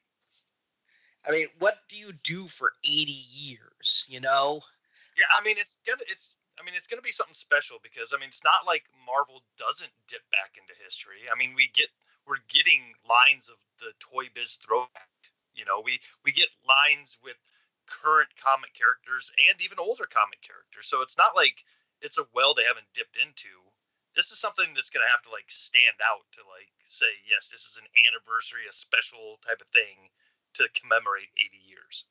I 1.26 1.30
mean, 1.30 1.47
what 1.61 1.76
do 1.88 1.97
you 1.97 2.12
do 2.24 2.47
for 2.47 2.72
80 2.84 3.12
years, 3.12 4.07
you 4.11 4.20
know? 4.20 4.61
Yeah, 5.23 5.31
I 5.39 5.47
mean 5.47 5.55
it's 5.55 5.79
gonna 5.87 6.03
it's 6.11 6.35
I 6.59 6.66
mean 6.66 6.75
it's 6.75 6.91
gonna 6.91 7.07
be 7.07 7.14
something 7.14 7.39
special 7.39 7.79
because 7.79 8.11
I 8.11 8.18
mean 8.18 8.27
it's 8.27 8.43
not 8.43 8.66
like 8.66 8.83
Marvel 9.07 9.39
doesn't 9.55 9.95
dip 10.11 10.27
back 10.35 10.59
into 10.59 10.75
history. 10.83 11.31
I 11.31 11.39
mean 11.39 11.55
we 11.55 11.70
get 11.70 11.87
we're 12.27 12.43
getting 12.51 12.83
lines 13.07 13.47
of 13.47 13.55
the 13.79 13.95
Toy 14.03 14.27
Biz 14.35 14.59
throwback. 14.59 15.14
You 15.55 15.62
know, 15.62 15.79
we 15.79 16.03
we 16.27 16.35
get 16.35 16.51
lines 16.66 17.23
with 17.23 17.39
current 17.87 18.35
comic 18.35 18.75
characters 18.75 19.31
and 19.47 19.55
even 19.62 19.79
older 19.79 20.11
comic 20.11 20.43
characters. 20.43 20.91
So 20.91 21.07
it's 21.07 21.14
not 21.14 21.39
like 21.39 21.62
it's 22.03 22.18
a 22.18 22.27
well 22.35 22.51
they 22.59 22.66
haven't 22.66 22.91
dipped 22.91 23.14
into. 23.14 23.55
This 24.18 24.35
is 24.35 24.43
something 24.43 24.75
that's 24.75 24.91
gonna 24.91 25.07
have 25.14 25.23
to 25.23 25.31
like 25.31 25.47
stand 25.55 26.03
out 26.03 26.27
to 26.35 26.43
like 26.51 26.75
say 26.83 27.14
yes, 27.31 27.47
this 27.47 27.70
is 27.70 27.79
an 27.79 27.87
anniversary, 28.11 28.66
a 28.66 28.75
special 28.75 29.39
type 29.47 29.62
of 29.62 29.70
thing 29.70 30.11
to 30.59 30.66
commemorate 30.75 31.31
80 31.39 31.62
years. 31.62 32.11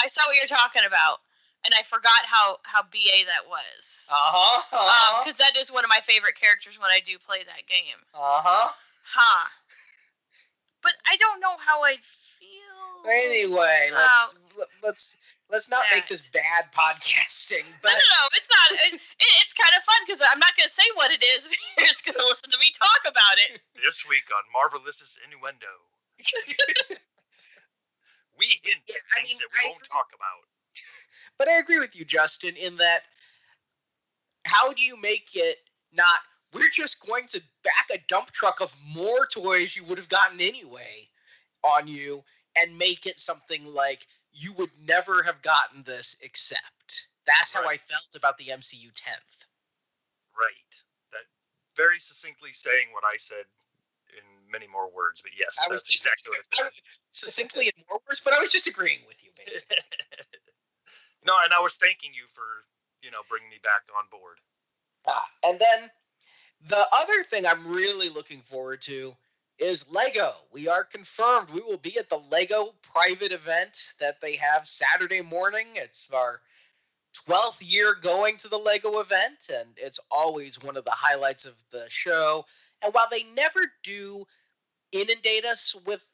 I 0.00 0.08
saw 0.08 0.24
what 0.26 0.40
you're 0.40 0.50
talking 0.50 0.82
about, 0.88 1.20
and 1.64 1.74
I 1.74 1.82
forgot 1.82 2.26
how 2.26 2.58
how 2.62 2.82
BA 2.82 3.26
that 3.30 3.46
was. 3.48 4.08
Uh 4.10 4.14
huh. 4.14 4.62
Because 4.70 4.78
uh-huh. 4.78 5.18
um, 5.18 5.30
uh-huh. 5.30 5.32
that 5.38 5.54
is 5.60 5.72
one 5.72 5.84
of 5.84 5.90
my 5.90 6.00
favorite 6.02 6.34
characters 6.34 6.78
when 6.78 6.90
I 6.90 7.00
do 7.00 7.18
play 7.18 7.38
that 7.46 7.66
game. 7.66 7.98
Uh 8.14 8.42
huh. 8.42 8.72
Huh. 9.06 9.48
But 10.82 10.92
I 11.06 11.16
don't 11.16 11.40
know 11.40 11.54
how 11.62 11.84
I 11.84 11.94
feel. 12.02 12.82
Anyway, 13.06 13.90
let's 13.94 14.34
let's 14.82 15.16
let's 15.50 15.68
not 15.70 15.82
that. 15.90 16.02
make 16.02 16.08
this 16.08 16.30
bad 16.30 16.70
podcasting. 16.74 17.66
But 17.82 17.94
no, 17.94 17.98
no, 17.98 18.18
no 18.18 18.22
it's 18.34 18.50
not. 18.50 18.68
It, 18.90 18.98
it's 19.42 19.54
kind 19.54 19.74
of 19.78 19.82
fun 19.82 20.00
because 20.06 20.22
I'm 20.22 20.38
not 20.38 20.54
going 20.58 20.66
to 20.66 20.74
say 20.74 20.86
what 20.94 21.10
it 21.10 21.22
is. 21.22 21.46
You're 21.78 21.86
just 21.86 22.06
going 22.06 22.18
to 22.18 22.26
listen 22.26 22.50
to 22.50 22.58
me 22.58 22.70
talk 22.74 23.06
about 23.06 23.38
it. 23.50 23.60
This 23.82 24.06
week 24.06 24.30
on 24.30 24.46
Marvelous 24.54 25.02
Innuendo, 25.26 25.74
we 28.38 28.46
hint 28.62 28.78
yeah, 28.86 28.94
things 29.18 29.18
I 29.18 29.26
mean, 29.26 29.38
that 29.42 29.50
we 29.50 29.58
I, 29.58 29.74
won't 29.74 29.82
talk 29.90 30.14
about. 30.14 30.46
But 31.42 31.50
I 31.50 31.58
agree 31.58 31.80
with 31.80 31.96
you, 31.96 32.04
Justin, 32.04 32.54
in 32.54 32.76
that 32.76 33.00
how 34.44 34.72
do 34.74 34.80
you 34.80 34.96
make 35.00 35.30
it 35.34 35.56
not? 35.92 36.20
We're 36.54 36.70
just 36.70 37.04
going 37.04 37.26
to 37.30 37.42
back 37.64 37.88
a 37.92 37.98
dump 38.06 38.30
truck 38.30 38.60
of 38.60 38.72
more 38.94 39.26
toys 39.26 39.74
you 39.74 39.82
would 39.86 39.98
have 39.98 40.08
gotten 40.08 40.40
anyway 40.40 41.08
on 41.64 41.88
you 41.88 42.22
and 42.56 42.78
make 42.78 43.06
it 43.06 43.18
something 43.18 43.66
like 43.66 44.06
you 44.32 44.52
would 44.52 44.70
never 44.86 45.24
have 45.24 45.42
gotten 45.42 45.82
this 45.82 46.16
except. 46.22 47.08
That's 47.26 47.56
right. 47.56 47.64
how 47.64 47.70
I 47.70 47.76
felt 47.76 48.14
about 48.14 48.38
the 48.38 48.44
MCU 48.44 48.92
10th. 48.92 49.46
Right. 50.38 50.72
That 51.10 51.24
very 51.76 51.98
succinctly 51.98 52.52
saying 52.52 52.86
what 52.92 53.02
I 53.04 53.16
said 53.16 53.46
in 54.16 54.52
many 54.52 54.68
more 54.68 54.88
words, 54.94 55.22
but 55.22 55.32
yes, 55.36 55.66
that's 55.68 55.90
just, 55.90 55.92
exactly 55.92 56.30
what 56.30 56.38
I 56.38 56.56
felt. 56.62 56.72
Succinctly 57.10 57.64
in 57.66 57.84
more 57.90 57.98
words, 58.08 58.22
but 58.24 58.32
I 58.32 58.38
was 58.38 58.52
just 58.52 58.68
agreeing 58.68 59.00
with 59.08 59.24
you, 59.24 59.30
basically. 59.36 59.78
no, 61.26 61.34
and 61.44 61.52
I 61.52 61.60
was 61.60 61.76
thanking 61.76 62.12
you 62.14 62.24
for, 62.34 62.42
you 63.02 63.10
know, 63.10 63.18
bringing 63.28 63.50
me 63.50 63.58
back 63.62 63.82
on 63.96 64.04
board. 64.10 64.38
Ah, 65.06 65.24
and 65.44 65.58
then 65.58 65.90
the 66.68 66.84
other 67.00 67.22
thing 67.24 67.46
I'm 67.46 67.66
really 67.66 68.08
looking 68.08 68.40
forward 68.40 68.82
to 68.82 69.16
is 69.58 69.90
Lego. 69.90 70.32
We 70.52 70.68
are 70.68 70.84
confirmed 70.84 71.50
we 71.50 71.60
will 71.60 71.78
be 71.78 71.98
at 71.98 72.08
the 72.08 72.20
Lego 72.30 72.74
private 72.82 73.32
event 73.32 73.94
that 74.00 74.20
they 74.20 74.36
have 74.36 74.66
Saturday 74.66 75.22
morning. 75.22 75.66
It's 75.74 76.08
our 76.12 76.40
12th 77.28 77.58
year 77.60 77.94
going 78.00 78.36
to 78.38 78.48
the 78.48 78.58
Lego 78.58 79.00
event, 79.00 79.50
and 79.52 79.68
it's 79.76 80.00
always 80.10 80.62
one 80.62 80.76
of 80.76 80.84
the 80.84 80.92
highlights 80.94 81.44
of 81.44 81.54
the 81.70 81.84
show. 81.88 82.44
And 82.82 82.92
while 82.92 83.06
they 83.10 83.24
never 83.34 83.60
do 83.82 84.26
inundate 84.90 85.44
us 85.44 85.74
with 85.86 86.04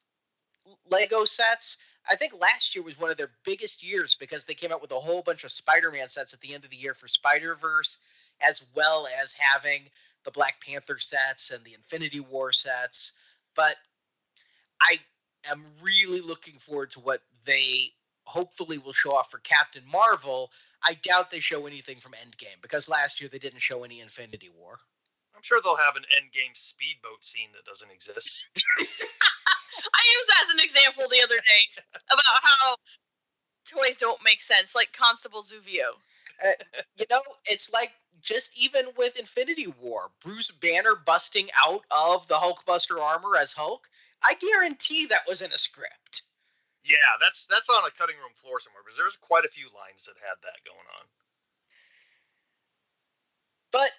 Lego 0.90 1.24
sets, 1.24 1.78
I 2.10 2.16
think 2.16 2.40
last 2.40 2.74
year 2.74 2.82
was 2.82 2.98
one 2.98 3.10
of 3.10 3.16
their 3.16 3.30
biggest 3.44 3.84
years 3.84 4.14
because 4.14 4.44
they 4.44 4.54
came 4.54 4.72
out 4.72 4.80
with 4.80 4.92
a 4.92 4.96
whole 4.96 5.22
bunch 5.22 5.44
of 5.44 5.52
Spider 5.52 5.90
Man 5.90 6.08
sets 6.08 6.34
at 6.34 6.40
the 6.40 6.54
end 6.54 6.64
of 6.64 6.70
the 6.70 6.76
year 6.76 6.94
for 6.94 7.08
Spider 7.08 7.54
Verse, 7.54 7.98
as 8.40 8.64
well 8.74 9.06
as 9.22 9.34
having 9.34 9.82
the 10.24 10.30
Black 10.30 10.60
Panther 10.64 10.98
sets 10.98 11.50
and 11.50 11.64
the 11.64 11.74
Infinity 11.74 12.20
War 12.20 12.52
sets 12.52 13.12
but 13.58 13.74
I 14.80 14.98
am 15.50 15.64
really 15.82 16.20
looking 16.20 16.54
forward 16.54 16.90
to 16.92 17.00
what 17.00 17.20
they 17.44 17.90
hopefully 18.24 18.78
will 18.78 18.92
show 18.92 19.16
off 19.16 19.32
for 19.32 19.38
Captain 19.38 19.82
Marvel. 19.90 20.52
I 20.80 20.94
doubt 20.94 21.32
they 21.32 21.40
show 21.40 21.66
anything 21.66 21.96
from 21.96 22.12
Endgame 22.12 22.62
because 22.62 22.88
last 22.88 23.20
year 23.20 23.28
they 23.28 23.40
didn't 23.40 23.58
show 23.58 23.82
any 23.82 24.00
Infinity 24.00 24.48
War. 24.56 24.78
I'm 25.34 25.42
sure 25.42 25.60
they'll 25.60 25.76
have 25.76 25.96
an 25.96 26.04
Endgame 26.04 26.56
speedboat 26.56 27.24
scene 27.24 27.48
that 27.54 27.64
doesn't 27.64 27.90
exist. 27.90 28.30
I 29.78 30.02
used 30.16 30.28
that 30.28 30.42
as 30.44 30.54
an 30.54 30.60
example 30.60 31.04
the 31.08 31.22
other 31.22 31.36
day 31.36 31.82
about 32.10 32.40
how 32.42 32.76
toys 33.68 33.96
don't 33.96 34.22
make 34.24 34.40
sense, 34.40 34.74
like 34.74 34.92
Constable 34.92 35.42
Zuvio. 35.42 35.94
Uh, 36.44 36.52
you 36.96 37.06
know, 37.10 37.20
it's 37.46 37.72
like 37.72 37.92
just 38.22 38.58
even 38.58 38.86
with 38.96 39.18
Infinity 39.18 39.72
War, 39.80 40.10
Bruce 40.22 40.50
Banner 40.50 40.94
busting 40.94 41.48
out 41.64 41.82
of 41.90 42.26
the 42.28 42.34
Hulkbuster 42.34 43.00
armor 43.00 43.36
as 43.36 43.52
Hulk, 43.52 43.88
I 44.22 44.34
guarantee 44.34 45.06
that 45.06 45.26
was 45.28 45.42
in 45.42 45.52
a 45.52 45.58
script. 45.58 46.22
Yeah, 46.84 46.96
that's 47.20 47.46
that's 47.46 47.68
on 47.68 47.84
a 47.86 47.90
cutting 47.98 48.16
room 48.16 48.32
floor 48.36 48.60
somewhere 48.60 48.82
because 48.84 48.96
there's 48.96 49.16
quite 49.16 49.44
a 49.44 49.48
few 49.48 49.66
lines 49.66 50.04
that 50.04 50.14
had 50.22 50.36
that 50.42 50.64
going 50.64 50.88
on. 50.98 51.06
But 53.70 53.90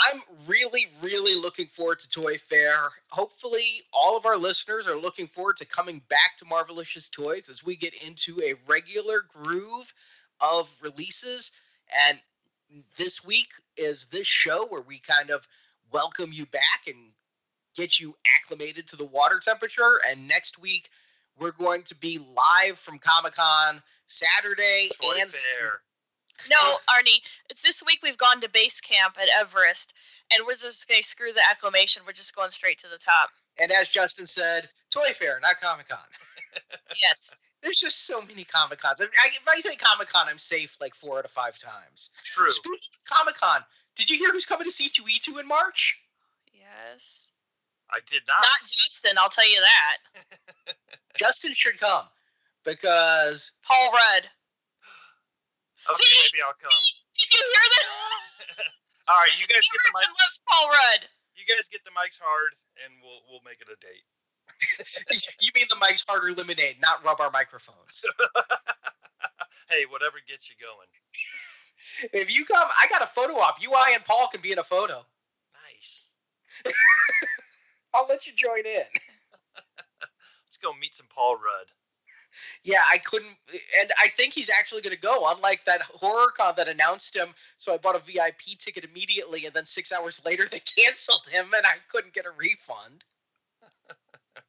I'm 0.00 0.20
really, 0.46 0.86
really 1.02 1.34
looking 1.34 1.66
forward 1.66 2.00
to 2.00 2.08
Toy 2.08 2.38
Fair. 2.38 2.74
Hopefully, 3.10 3.82
all 3.92 4.16
of 4.16 4.24
our 4.24 4.38
listeners 4.38 4.88
are 4.88 4.96
looking 4.96 5.26
forward 5.26 5.58
to 5.58 5.66
coming 5.66 6.00
back 6.08 6.38
to 6.38 6.44
Marvelicious 6.46 7.10
Toys 7.10 7.48
as 7.50 7.64
we 7.64 7.76
get 7.76 7.94
into 8.06 8.40
a 8.40 8.54
regular 8.66 9.24
groove 9.28 9.92
of 10.40 10.74
releases. 10.82 11.52
And 12.08 12.18
this 12.96 13.24
week 13.24 13.48
is 13.76 14.06
this 14.06 14.26
show 14.26 14.66
where 14.68 14.80
we 14.80 14.98
kind 14.98 15.30
of 15.30 15.46
welcome 15.92 16.30
you 16.32 16.46
back 16.46 16.86
and 16.86 16.96
get 17.76 18.00
you 18.00 18.14
acclimated 18.38 18.88
to 18.88 18.96
the 18.96 19.04
water 19.04 19.40
temperature. 19.44 20.00
And 20.08 20.28
next 20.28 20.60
week, 20.60 20.88
we're 21.38 21.52
going 21.52 21.82
to 21.84 21.94
be 21.94 22.18
live 22.18 22.78
from 22.78 22.98
Comic 22.98 23.34
Con 23.34 23.82
Saturday 24.06 24.90
and 25.20 25.32
fair. 25.32 25.80
No, 26.48 26.76
Arnie, 26.88 27.20
it's 27.50 27.62
this 27.62 27.82
week 27.86 28.00
we've 28.02 28.18
gone 28.18 28.40
to 28.40 28.48
base 28.48 28.80
camp 28.80 29.16
at 29.20 29.28
Everest, 29.40 29.92
and 30.32 30.46
we're 30.46 30.56
just 30.56 30.88
going 30.88 31.02
to 31.02 31.08
screw 31.08 31.32
the 31.32 31.42
acclimation. 31.50 32.02
We're 32.06 32.12
just 32.12 32.36
going 32.36 32.50
straight 32.50 32.78
to 32.78 32.88
the 32.88 32.98
top. 32.98 33.30
And 33.58 33.72
as 33.72 33.88
Justin 33.88 34.26
said, 34.26 34.68
Toy 34.90 35.12
Fair, 35.12 35.38
not 35.42 35.60
Comic 35.60 35.88
Con. 35.88 35.98
yes 37.02 37.42
there's 37.62 37.78
just 37.78 38.06
so 38.06 38.22
many 38.22 38.44
Comic 38.44 38.80
Cons. 38.80 39.00
I 39.00 39.04
mean, 39.04 39.12
I, 39.22 39.28
if 39.28 39.46
I 39.48 39.60
say 39.60 39.76
Comic 39.76 40.08
Con, 40.08 40.26
I'm 40.28 40.38
safe 40.38 40.76
like 40.80 40.94
four 40.94 41.18
out 41.18 41.24
of 41.24 41.30
five 41.30 41.58
times. 41.58 42.10
True. 42.24 42.50
Speaking 42.50 42.78
of 42.78 43.04
Comic 43.04 43.34
Con, 43.36 43.60
did 43.96 44.10
you 44.10 44.16
hear 44.16 44.32
who's 44.32 44.46
coming 44.46 44.64
to 44.64 44.70
C2E2 44.70 45.40
in 45.40 45.48
March? 45.48 46.00
Yes. 46.52 47.32
I 47.90 47.98
did 48.10 48.22
not. 48.26 48.38
Not 48.38 48.60
Justin, 48.62 49.12
I'll 49.18 49.28
tell 49.28 49.50
you 49.50 49.60
that. 49.60 50.74
Justin 51.16 51.52
should 51.54 51.78
come 51.78 52.04
because 52.64 53.52
Paul 53.66 53.90
Rudd. 53.90 54.28
Okay, 55.88 56.04
See, 56.04 56.28
maybe 56.28 56.42
I'll 56.44 56.58
come. 56.58 56.72
Did 57.16 57.30
you 57.32 57.40
hear 57.40 57.66
that? 57.72 57.86
All 59.08 59.18
right, 59.18 59.34
you 59.40 59.46
guys 59.48 59.64
get 59.64 59.80
the 59.80 59.92
mic. 59.96 60.06
Loves 60.06 60.38
Paul 60.44 60.66
Rudd. 60.68 61.02
You 61.34 61.44
guys 61.48 61.66
get 61.72 61.82
the 61.84 61.94
mics 61.96 62.20
hard, 62.20 62.52
and 62.84 62.92
we'll 63.02 63.24
we'll 63.26 63.44
make 63.44 63.64
it 63.64 63.68
a 63.72 63.78
date. 63.80 64.06
you 65.40 65.50
mean 65.54 65.66
the 65.70 65.80
mics 65.80 66.04
Harder 66.06 66.34
Lemonade, 66.36 66.76
not 66.80 67.04
rub 67.04 67.20
our 67.20 67.30
microphones. 67.30 68.04
hey, 69.70 69.84
whatever 69.88 70.18
gets 70.28 70.50
you 70.50 70.56
going. 70.60 70.88
If 72.12 72.36
you 72.36 72.44
come, 72.44 72.68
I 72.78 72.86
got 72.88 73.02
a 73.02 73.06
photo 73.06 73.34
op. 73.40 73.62
You, 73.62 73.72
I, 73.72 73.92
and 73.94 74.04
Paul 74.04 74.28
can 74.28 74.40
be 74.40 74.52
in 74.52 74.58
a 74.58 74.64
photo. 74.64 75.04
Nice. 75.66 76.12
I'll 77.94 78.06
let 78.08 78.26
you 78.26 78.32
join 78.34 78.66
in. 78.66 78.84
Let's 80.46 80.58
go 80.62 80.72
meet 80.80 80.94
some 80.94 81.06
Paul 81.08 81.34
Rudd. 81.34 81.66
Yeah, 82.62 82.82
I 82.88 82.98
couldn't, 82.98 83.34
and 83.80 83.90
I 83.98 84.08
think 84.08 84.34
he's 84.34 84.50
actually 84.50 84.82
going 84.82 84.94
to 84.94 85.00
go. 85.00 85.32
Unlike 85.34 85.64
that 85.64 85.82
horror 85.82 86.30
con 86.36 86.54
that 86.56 86.68
announced 86.68 87.14
him, 87.16 87.28
so 87.56 87.74
I 87.74 87.78
bought 87.78 87.96
a 87.96 88.00
VIP 88.00 88.58
ticket 88.58 88.84
immediately, 88.84 89.46
and 89.46 89.54
then 89.54 89.66
six 89.66 89.92
hours 89.92 90.20
later 90.26 90.46
they 90.50 90.60
canceled 90.60 91.26
him, 91.30 91.46
and 91.56 91.66
I 91.66 91.74
couldn't 91.90 92.14
get 92.14 92.26
a 92.26 92.30
refund. 92.36 93.04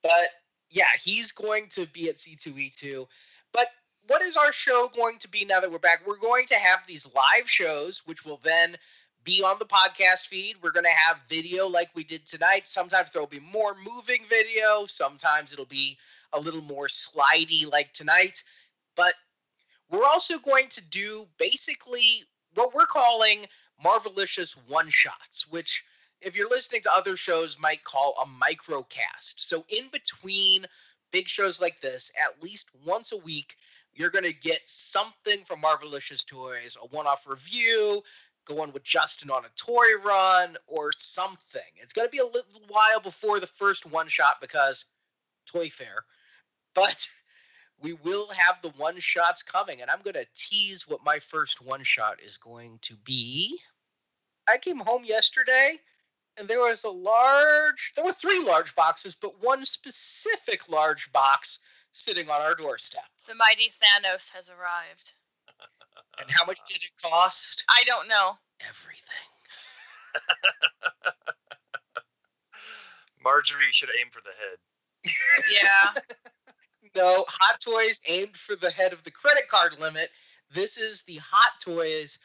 But 0.00 0.28
yeah, 0.70 0.86
he's 1.02 1.32
going 1.32 1.66
to 1.70 1.86
be 1.86 2.08
at 2.08 2.16
C2E2. 2.16 3.06
But 3.52 3.66
what 4.06 4.22
is 4.22 4.36
our 4.36 4.52
show 4.52 4.88
going 4.94 5.18
to 5.18 5.28
be 5.28 5.44
now 5.44 5.60
that 5.60 5.70
we're 5.70 5.78
back? 5.78 6.06
We're 6.06 6.18
going 6.18 6.46
to 6.46 6.54
have 6.54 6.80
these 6.86 7.06
live 7.14 7.48
shows, 7.48 8.02
which 8.06 8.24
will 8.24 8.40
then 8.42 8.76
be 9.24 9.42
on 9.42 9.58
the 9.58 9.66
podcast 9.66 10.26
feed. 10.26 10.56
We're 10.62 10.72
going 10.72 10.84
to 10.84 10.90
have 10.90 11.18
video 11.28 11.68
like 11.68 11.90
we 11.94 12.04
did 12.04 12.26
tonight. 12.26 12.68
Sometimes 12.68 13.10
there 13.10 13.20
will 13.20 13.28
be 13.28 13.40
more 13.52 13.74
moving 13.74 14.24
video, 14.28 14.86
sometimes 14.86 15.52
it'll 15.52 15.64
be 15.66 15.98
a 16.32 16.40
little 16.40 16.62
more 16.62 16.86
slidey 16.86 17.70
like 17.70 17.92
tonight. 17.92 18.44
But 18.96 19.14
we're 19.90 20.04
also 20.04 20.38
going 20.38 20.68
to 20.70 20.82
do 20.82 21.26
basically 21.38 22.24
what 22.54 22.74
we're 22.74 22.86
calling 22.86 23.46
Marvelicious 23.84 24.56
one 24.68 24.88
shots, 24.90 25.46
which 25.48 25.84
if 26.20 26.36
you're 26.36 26.50
listening 26.50 26.82
to 26.82 26.92
other 26.92 27.16
shows, 27.16 27.58
might 27.60 27.84
call 27.84 28.14
a 28.20 28.26
microcast. 28.26 29.34
So 29.36 29.64
in 29.68 29.84
between 29.92 30.66
big 31.12 31.28
shows 31.28 31.60
like 31.60 31.80
this, 31.80 32.10
at 32.20 32.42
least 32.42 32.70
once 32.84 33.12
a 33.12 33.18
week, 33.18 33.54
you're 33.94 34.10
going 34.10 34.24
to 34.24 34.32
get 34.32 34.60
something 34.66 35.44
from 35.44 35.62
Marvelicious 35.62 36.26
Toys, 36.26 36.76
a 36.82 36.86
one-off 36.88 37.28
review, 37.28 38.02
going 38.44 38.72
with 38.72 38.82
Justin 38.82 39.30
on 39.30 39.44
a 39.44 39.48
toy 39.56 39.86
run, 40.04 40.56
or 40.66 40.90
something. 40.96 41.60
It's 41.76 41.92
going 41.92 42.06
to 42.06 42.12
be 42.12 42.18
a 42.18 42.24
little 42.24 42.62
while 42.68 43.00
before 43.02 43.40
the 43.40 43.46
first 43.46 43.86
one 43.86 44.08
shot 44.08 44.40
because 44.40 44.86
Toy 45.46 45.68
Fair, 45.68 46.04
but 46.80 47.08
we 47.82 47.92
will 47.92 48.28
have 48.28 48.62
the 48.62 48.70
one 48.70 48.98
shots 49.00 49.42
coming, 49.42 49.80
and 49.80 49.90
I'm 49.90 50.02
going 50.02 50.14
to 50.14 50.26
tease 50.34 50.88
what 50.88 51.04
my 51.04 51.18
first 51.18 51.60
one 51.60 51.82
shot 51.82 52.20
is 52.24 52.36
going 52.36 52.78
to 52.82 52.96
be. 52.96 53.58
I 54.48 54.56
came 54.56 54.78
home 54.78 55.04
yesterday 55.04 55.78
and 56.38 56.48
there 56.48 56.60
was 56.60 56.84
a 56.84 56.90
large 56.90 57.92
there 57.96 58.04
were 58.04 58.12
three 58.12 58.42
large 58.44 58.74
boxes 58.74 59.14
but 59.14 59.42
one 59.42 59.64
specific 59.66 60.70
large 60.70 61.12
box 61.12 61.60
sitting 61.92 62.30
on 62.30 62.40
our 62.40 62.54
doorstep. 62.54 63.04
The 63.26 63.34
mighty 63.34 63.70
thanos 63.70 64.32
has 64.32 64.48
arrived. 64.48 65.12
And 66.20 66.28
how 66.28 66.44
much 66.44 66.58
did 66.68 66.78
it 66.78 66.90
cost? 67.00 67.62
I 67.68 67.84
don't 67.86 68.08
know. 68.08 68.36
Everything. 68.68 69.28
Marjorie 73.22 73.70
should 73.70 73.90
aim 74.00 74.08
for 74.10 74.20
the 74.22 74.30
head. 74.30 74.58
Yeah. 75.52 75.92
No, 76.94 77.24
Hot 77.28 77.60
Toys 77.60 78.00
aimed 78.06 78.36
for 78.36 78.56
the 78.56 78.70
head 78.70 78.92
of 78.92 79.04
the 79.04 79.10
credit 79.10 79.48
card 79.48 79.78
limit. 79.80 80.08
This 80.52 80.78
is 80.78 81.02
the 81.02 81.16
Hot 81.16 81.60
Toys 81.60 82.18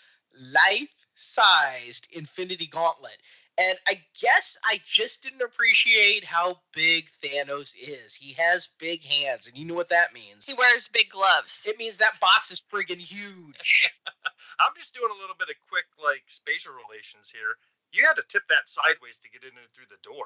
life-sized 0.53 2.07
Infinity 2.11 2.67
Gauntlet. 2.67 3.17
And 3.57 3.77
I 3.87 4.01
guess 4.19 4.57
I 4.65 4.79
just 4.87 5.21
didn't 5.21 5.43
appreciate 5.43 6.23
how 6.23 6.59
big 6.73 7.07
Thanos 7.21 7.75
is. 7.77 8.15
He 8.15 8.33
has 8.33 8.69
big 8.79 9.03
hands, 9.03 9.47
and 9.47 9.55
you 9.55 9.65
know 9.65 9.75
what 9.75 9.89
that 9.89 10.13
means. 10.13 10.47
He 10.47 10.55
wears 10.57 10.87
big 10.87 11.09
gloves. 11.09 11.67
It 11.69 11.77
means 11.77 11.97
that 11.97 12.19
box 12.19 12.51
is 12.51 12.61
friggin' 12.61 12.97
huge. 12.97 13.93
I'm 14.59 14.73
just 14.75 14.95
doing 14.95 15.11
a 15.11 15.21
little 15.21 15.35
bit 15.37 15.49
of 15.49 15.55
quick 15.69 15.85
like 16.03 16.23
spatial 16.27 16.73
relations 16.73 17.29
here. 17.29 17.57
You 17.91 18.07
had 18.07 18.15
to 18.15 18.23
tip 18.27 18.47
that 18.49 18.67
sideways 18.67 19.17
to 19.17 19.29
get 19.29 19.43
in 19.43 19.53
and 19.55 19.69
through 19.75 19.85
the 19.91 20.01
door. 20.01 20.25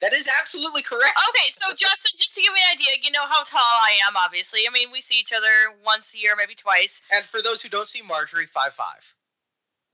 That 0.00 0.12
is 0.14 0.28
absolutely 0.40 0.82
correct. 0.82 1.10
Okay, 1.28 1.50
so 1.50 1.74
Justin, 1.76 2.12
just 2.16 2.34
to 2.36 2.42
give 2.42 2.52
me 2.52 2.60
an 2.62 2.74
idea, 2.74 3.02
you 3.02 3.10
know 3.10 3.26
how 3.26 3.42
tall 3.42 3.58
I 3.60 3.98
am, 4.06 4.14
obviously. 4.16 4.60
I 4.68 4.72
mean, 4.72 4.90
we 4.92 5.00
see 5.00 5.18
each 5.18 5.32
other 5.32 5.74
once 5.84 6.14
a 6.14 6.18
year, 6.18 6.34
maybe 6.36 6.54
twice. 6.54 7.02
And 7.12 7.24
for 7.24 7.42
those 7.42 7.62
who 7.62 7.68
don't 7.68 7.88
see 7.88 8.02
Marjorie, 8.02 8.46
five 8.46 8.74
five, 8.74 9.14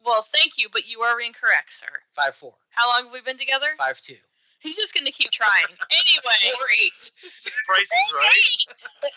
Well, 0.05 0.21
thank 0.23 0.59
you, 0.59 0.69
but 0.73 0.87
you 0.89 1.01
are 1.01 1.21
incorrect, 1.21 1.73
sir. 1.73 1.89
five 2.13 2.35
four, 2.35 2.53
How 2.71 2.89
long 2.93 3.05
have 3.05 3.13
we 3.13 3.23
been 3.23 3.39
together? 3.39 3.69
five 3.79 4.01
two, 4.03 4.17
He's 4.61 4.77
just 4.77 4.95
going 4.95 5.07
to 5.07 5.13
keep 5.13 5.31
trying. 5.31 5.65
Anyway, 5.73 6.53
four 6.53 6.67
eight. 6.85 7.11
This 7.23 7.57
price 7.67 7.89
is 7.89 8.13
right. 8.15 9.11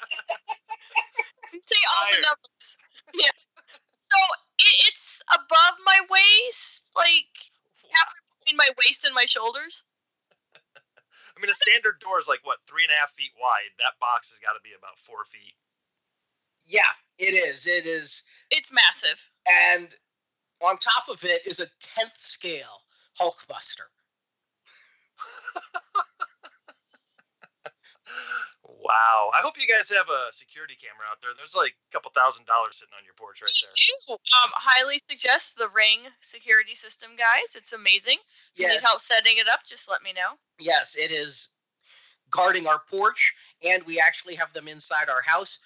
You 1.53 1.59
say 1.63 1.79
all 1.95 2.11
the 2.11 2.21
numbers. 2.27 2.77
Yeah. 3.15 3.31
So 3.99 4.17
it, 4.59 4.75
it's 4.87 5.21
above 5.33 5.75
my 5.85 5.99
waist, 6.11 6.91
like 6.95 7.31
halfway 7.87 8.19
between 8.39 8.57
my 8.57 8.69
waist 8.85 9.05
and 9.05 9.15
my 9.15 9.23
shoulders. 9.25 9.83
I 11.37 11.41
mean, 11.41 11.51
a 11.51 11.55
standard 11.55 11.99
door 11.99 12.19
is 12.19 12.27
like 12.27 12.39
what 12.43 12.57
three 12.67 12.83
and 12.83 12.91
a 12.91 12.95
half 12.95 13.13
feet 13.13 13.31
wide. 13.39 13.69
That 13.77 13.99
box 13.99 14.31
has 14.31 14.39
got 14.39 14.53
to 14.53 14.59
be 14.63 14.71
about 14.77 14.97
four 14.97 15.23
feet. 15.25 15.53
Yeah, 16.65 16.81
it 17.19 17.33
is. 17.33 17.67
It 17.67 17.85
is. 17.85 18.23
It's 18.49 18.73
massive. 18.73 19.29
And 19.47 19.95
on 20.61 20.77
top 20.77 21.09
of 21.09 21.23
it 21.23 21.45
is 21.45 21.59
a 21.59 21.67
tenth 21.79 22.25
scale 22.25 22.81
Hulkbuster. 23.21 23.85
Wow. 28.87 29.31
I 29.37 29.41
hope 29.43 29.59
you 29.59 29.67
guys 29.67 29.89
have 29.89 30.07
a 30.09 30.31
security 30.31 30.75
camera 30.79 31.03
out 31.11 31.19
there. 31.21 31.31
There's 31.35 31.55
like 31.55 31.75
a 31.75 31.91
couple 31.91 32.11
thousand 32.15 32.45
dollars 32.47 32.79
sitting 32.79 32.93
on 32.97 33.03
your 33.03 33.13
porch 33.15 33.41
right 33.41 33.51
there. 33.61 33.71
Um, 34.43 34.51
highly 34.55 34.99
suggest 35.09 35.57
the 35.57 35.67
Ring 35.75 35.99
security 36.21 36.73
system, 36.75 37.11
guys. 37.17 37.55
It's 37.55 37.73
amazing. 37.73 38.17
If 38.55 38.61
you 38.61 38.67
need 38.67 38.81
help 38.81 39.01
setting 39.01 39.37
it 39.37 39.47
up, 39.51 39.59
just 39.67 39.89
let 39.89 40.01
me 40.03 40.13
know. 40.13 40.39
yes, 40.59 40.95
it 40.97 41.11
is 41.11 41.49
guarding 42.29 42.67
our 42.67 42.79
porch, 42.89 43.33
and 43.63 43.83
we 43.85 43.99
actually 43.99 44.35
have 44.35 44.53
them 44.53 44.67
inside 44.67 45.09
our 45.09 45.21
house. 45.21 45.59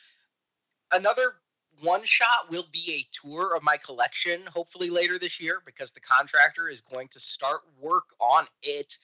Another 0.92 1.36
one 1.82 2.04
shot 2.04 2.50
will 2.50 2.66
be 2.72 2.94
a 3.06 3.08
tour 3.28 3.56
of 3.56 3.64
my 3.64 3.78
collection, 3.78 4.42
hopefully 4.54 4.90
later 4.90 5.18
this 5.18 5.40
year, 5.40 5.62
because 5.66 5.92
the 5.92 6.02
contractor 6.02 6.68
is 6.68 6.82
going 6.82 7.08
to 7.10 7.20
start 7.20 7.62
work 7.80 8.10
on 8.20 8.46
it 8.64 8.98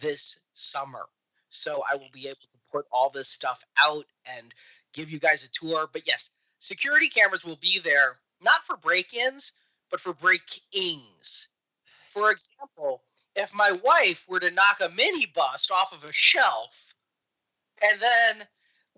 this 0.00 0.38
summer. 0.52 1.06
So 1.54 1.82
I 1.90 1.96
will 1.96 2.10
be 2.12 2.26
able 2.26 2.36
to 2.36 2.58
put 2.72 2.86
all 2.90 3.10
this 3.10 3.28
stuff 3.28 3.64
out 3.80 4.04
and 4.36 4.52
give 4.92 5.10
you 5.10 5.18
guys 5.18 5.44
a 5.44 5.50
tour. 5.50 5.88
But 5.90 6.06
yes, 6.06 6.30
security 6.58 7.08
cameras 7.08 7.44
will 7.44 7.56
be 7.56 7.78
there, 7.78 8.16
not 8.42 8.64
for 8.66 8.76
break 8.76 9.14
ins, 9.14 9.52
but 9.90 10.00
for 10.00 10.12
break 10.12 10.42
ins. 10.72 11.48
For 12.08 12.30
example, 12.32 13.02
if 13.36 13.54
my 13.54 13.72
wife 13.84 14.24
were 14.28 14.40
to 14.40 14.50
knock 14.50 14.80
a 14.80 14.88
mini 14.88 15.26
bust 15.26 15.70
off 15.70 15.92
of 15.92 16.08
a 16.08 16.12
shelf 16.12 16.94
and 17.82 18.00
then 18.00 18.46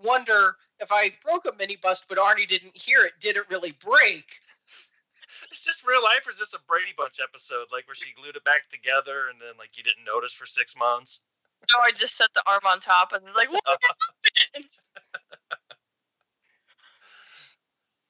wonder 0.03 0.57
if 0.81 0.91
I 0.91 1.11
broke 1.25 1.45
a 1.45 1.57
mini 1.57 1.77
bust 1.77 2.07
but 2.09 2.19
Arnie 2.19 2.49
didn't 2.49 2.77
hear 2.77 3.05
it, 3.05 3.13
did 3.21 3.37
it 3.37 3.51
really 3.51 3.73
break? 3.73 4.41
Is 5.53 5.65
this 5.65 5.85
real 5.87 6.03
life 6.03 6.27
or 6.27 6.31
is 6.31 6.39
this 6.39 6.55
a 6.55 6.59
Brady 6.69 6.93
Bunch 6.97 7.19
episode, 7.23 7.67
like 7.73 7.87
where 7.87 7.95
she 7.95 8.15
glued 8.15 8.37
it 8.37 8.45
back 8.45 8.71
together 8.71 9.29
and 9.29 9.41
then 9.41 9.57
like 9.59 9.77
you 9.77 9.83
didn't 9.83 10.05
notice 10.05 10.33
for 10.33 10.47
six 10.47 10.77
months? 10.77 11.21
No, 11.75 11.83
I 11.83 11.91
just 11.93 12.17
set 12.17 12.29
the 12.35 12.43
arm 12.47 12.61
on 12.67 12.81
top 12.81 13.13
and 13.13 13.25
like, 13.35 13.51
what 13.53 13.63
happened? 13.69 14.71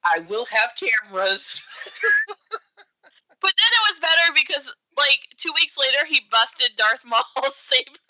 I 0.04 0.20
will 0.28 0.44
have 0.44 0.70
cameras. 0.78 1.66
But 3.46 3.52
then 3.56 3.70
it 3.70 3.82
was 3.92 3.98
better 4.00 4.32
because 4.34 4.74
like 4.96 5.20
two 5.36 5.52
weeks 5.54 5.78
later 5.78 6.04
he 6.08 6.20
busted 6.32 6.70
Darth 6.76 7.04
Maul's 7.06 7.54
saber. 7.54 8.00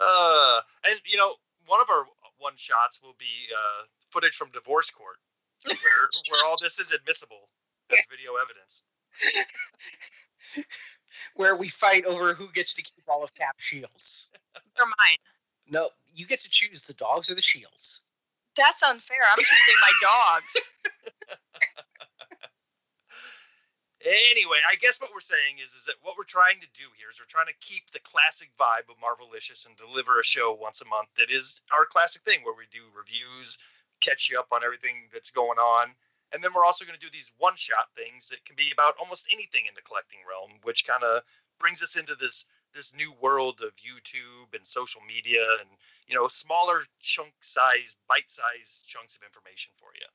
Uh, 0.00 0.60
and 0.88 1.00
you 1.04 1.18
know, 1.18 1.34
one 1.66 1.80
of 1.80 1.90
our 1.90 2.06
one 2.38 2.54
shots 2.56 3.00
will 3.02 3.16
be 3.18 3.52
uh, 3.52 3.84
footage 4.10 4.34
from 4.34 4.50
divorce 4.52 4.90
court, 4.90 5.16
where 5.66 6.08
where 6.30 6.44
all 6.46 6.56
this 6.60 6.78
is 6.78 6.92
admissible 6.92 7.50
as 7.90 7.98
video 8.10 8.32
evidence. 8.36 8.82
Where 11.34 11.56
we 11.56 11.68
fight 11.68 12.04
over 12.04 12.34
who 12.34 12.50
gets 12.52 12.74
to 12.74 12.82
keep 12.82 13.04
all 13.08 13.24
of 13.24 13.34
Cap's 13.34 13.64
shields. 13.64 14.28
They're 14.76 14.86
mine. 14.86 15.18
No, 15.68 15.88
you 16.14 16.26
get 16.26 16.40
to 16.40 16.50
choose 16.50 16.84
the 16.84 16.94
dogs 16.94 17.30
or 17.30 17.34
the 17.34 17.42
shields. 17.42 18.00
That's 18.56 18.82
unfair. 18.82 19.18
I'm 19.30 19.38
choosing 19.38 19.80
my 19.80 19.92
dogs. 20.02 20.70
Anyway, 24.04 24.58
I 24.68 24.74
guess 24.76 25.00
what 25.00 25.10
we're 25.14 25.22
saying 25.22 25.62
is, 25.62 25.74
is 25.74 25.84
that 25.86 25.94
what 26.02 26.18
we're 26.18 26.26
trying 26.26 26.58
to 26.58 26.66
do 26.74 26.90
here 26.98 27.06
is 27.10 27.20
we're 27.20 27.30
trying 27.30 27.46
to 27.46 27.62
keep 27.62 27.88
the 27.92 28.02
classic 28.02 28.50
vibe 28.58 28.90
of 28.90 28.98
Marvelicious 28.98 29.66
and 29.66 29.76
deliver 29.76 30.18
a 30.18 30.24
show 30.24 30.58
once 30.60 30.80
a 30.80 30.86
month 30.86 31.06
that 31.18 31.30
is 31.30 31.60
our 31.70 31.86
classic 31.86 32.22
thing 32.22 32.40
where 32.42 32.54
we 32.54 32.66
do 32.72 32.82
reviews, 32.98 33.58
catch 34.00 34.28
you 34.28 34.40
up 34.40 34.48
on 34.50 34.64
everything 34.64 35.06
that's 35.12 35.30
going 35.30 35.58
on. 35.58 35.94
And 36.32 36.42
then 36.42 36.52
we're 36.54 36.64
also 36.64 36.84
going 36.84 36.98
to 36.98 37.04
do 37.04 37.12
these 37.12 37.30
one 37.38 37.56
shot 37.56 37.92
things 37.96 38.28
that 38.28 38.44
can 38.44 38.56
be 38.56 38.70
about 38.72 38.94
almost 38.98 39.28
anything 39.32 39.66
in 39.66 39.74
the 39.74 39.82
collecting 39.82 40.20
realm, 40.28 40.58
which 40.62 40.86
kind 40.86 41.04
of 41.04 41.22
brings 41.58 41.82
us 41.82 41.96
into 41.96 42.14
this 42.16 42.46
this 42.74 42.94
new 42.94 43.12
world 43.20 43.60
of 43.62 43.76
YouTube 43.76 44.54
and 44.54 44.66
social 44.66 45.02
media 45.06 45.44
and 45.60 45.68
you 46.06 46.14
know 46.14 46.26
smaller 46.28 46.80
chunk 47.00 47.32
sized 47.40 47.98
bite 48.08 48.30
sized 48.30 48.86
chunks 48.86 49.16
of 49.16 49.22
information 49.22 49.72
for 49.76 49.90
you. 49.94 50.06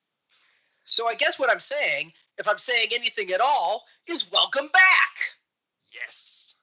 So 0.83 1.07
I 1.07 1.15
guess 1.15 1.37
what 1.37 1.51
I'm 1.51 1.59
saying, 1.59 2.13
if 2.37 2.47
I'm 2.47 2.57
saying 2.57 2.87
anything 2.93 3.31
at 3.31 3.41
all, 3.41 3.85
is 4.07 4.31
welcome 4.31 4.67
back. 4.73 5.15
Yes. 5.93 6.55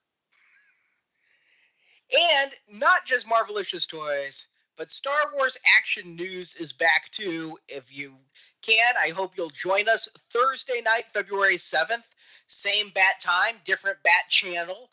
And 2.13 2.81
not 2.81 3.05
just 3.07 3.29
Marvelicious 3.29 3.89
Toys, 3.89 4.47
but 4.77 4.91
Star 4.91 5.15
Wars 5.35 5.59
Action 5.79 6.17
News 6.17 6.57
is 6.57 6.73
back 6.73 7.11
too. 7.11 7.59
If 7.69 7.97
you 7.97 8.15
can, 8.65 8.95
I 9.01 9.11
hope 9.11 9.37
you'll 9.37 9.51
join 9.51 9.89
us 9.89 10.09
Thursday 10.09 10.81
night, 10.85 11.05
February 11.13 11.57
7th. 11.57 12.03
Same 12.47 12.91
bat 12.95 13.21
time, 13.21 13.57
different 13.65 13.99
bat 14.03 14.29
channel, 14.29 14.91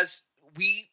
as 0.00 0.22
we 0.56 0.88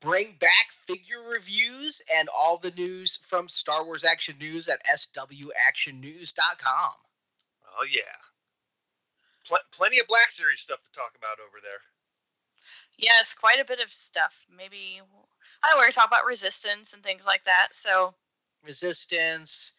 bring 0.00 0.34
back 0.40 0.68
figure 0.86 1.22
reviews 1.28 2.02
and 2.16 2.28
all 2.36 2.58
the 2.58 2.70
news 2.72 3.18
from 3.18 3.48
Star 3.48 3.84
Wars 3.84 4.04
Action 4.04 4.36
News 4.40 4.68
at 4.68 4.80
swactionnews.com. 4.86 6.92
Oh 7.78 7.86
yeah. 7.90 8.00
Pl- 9.46 9.58
plenty 9.72 9.98
of 9.98 10.06
Black 10.06 10.30
Series 10.30 10.60
stuff 10.60 10.82
to 10.82 10.92
talk 10.92 11.12
about 11.18 11.38
over 11.40 11.58
there. 11.62 11.80
Yes, 12.98 13.34
quite 13.34 13.60
a 13.60 13.64
bit 13.64 13.80
of 13.80 13.90
stuff. 13.90 14.46
Maybe 14.56 15.00
I 15.62 15.70
know 15.70 15.76
we're 15.76 15.82
gonna 15.82 15.92
talk 15.92 16.06
about 16.06 16.26
resistance 16.26 16.92
and 16.92 17.02
things 17.02 17.26
like 17.26 17.44
that. 17.44 17.68
So 17.72 18.14
Resistance, 18.64 19.72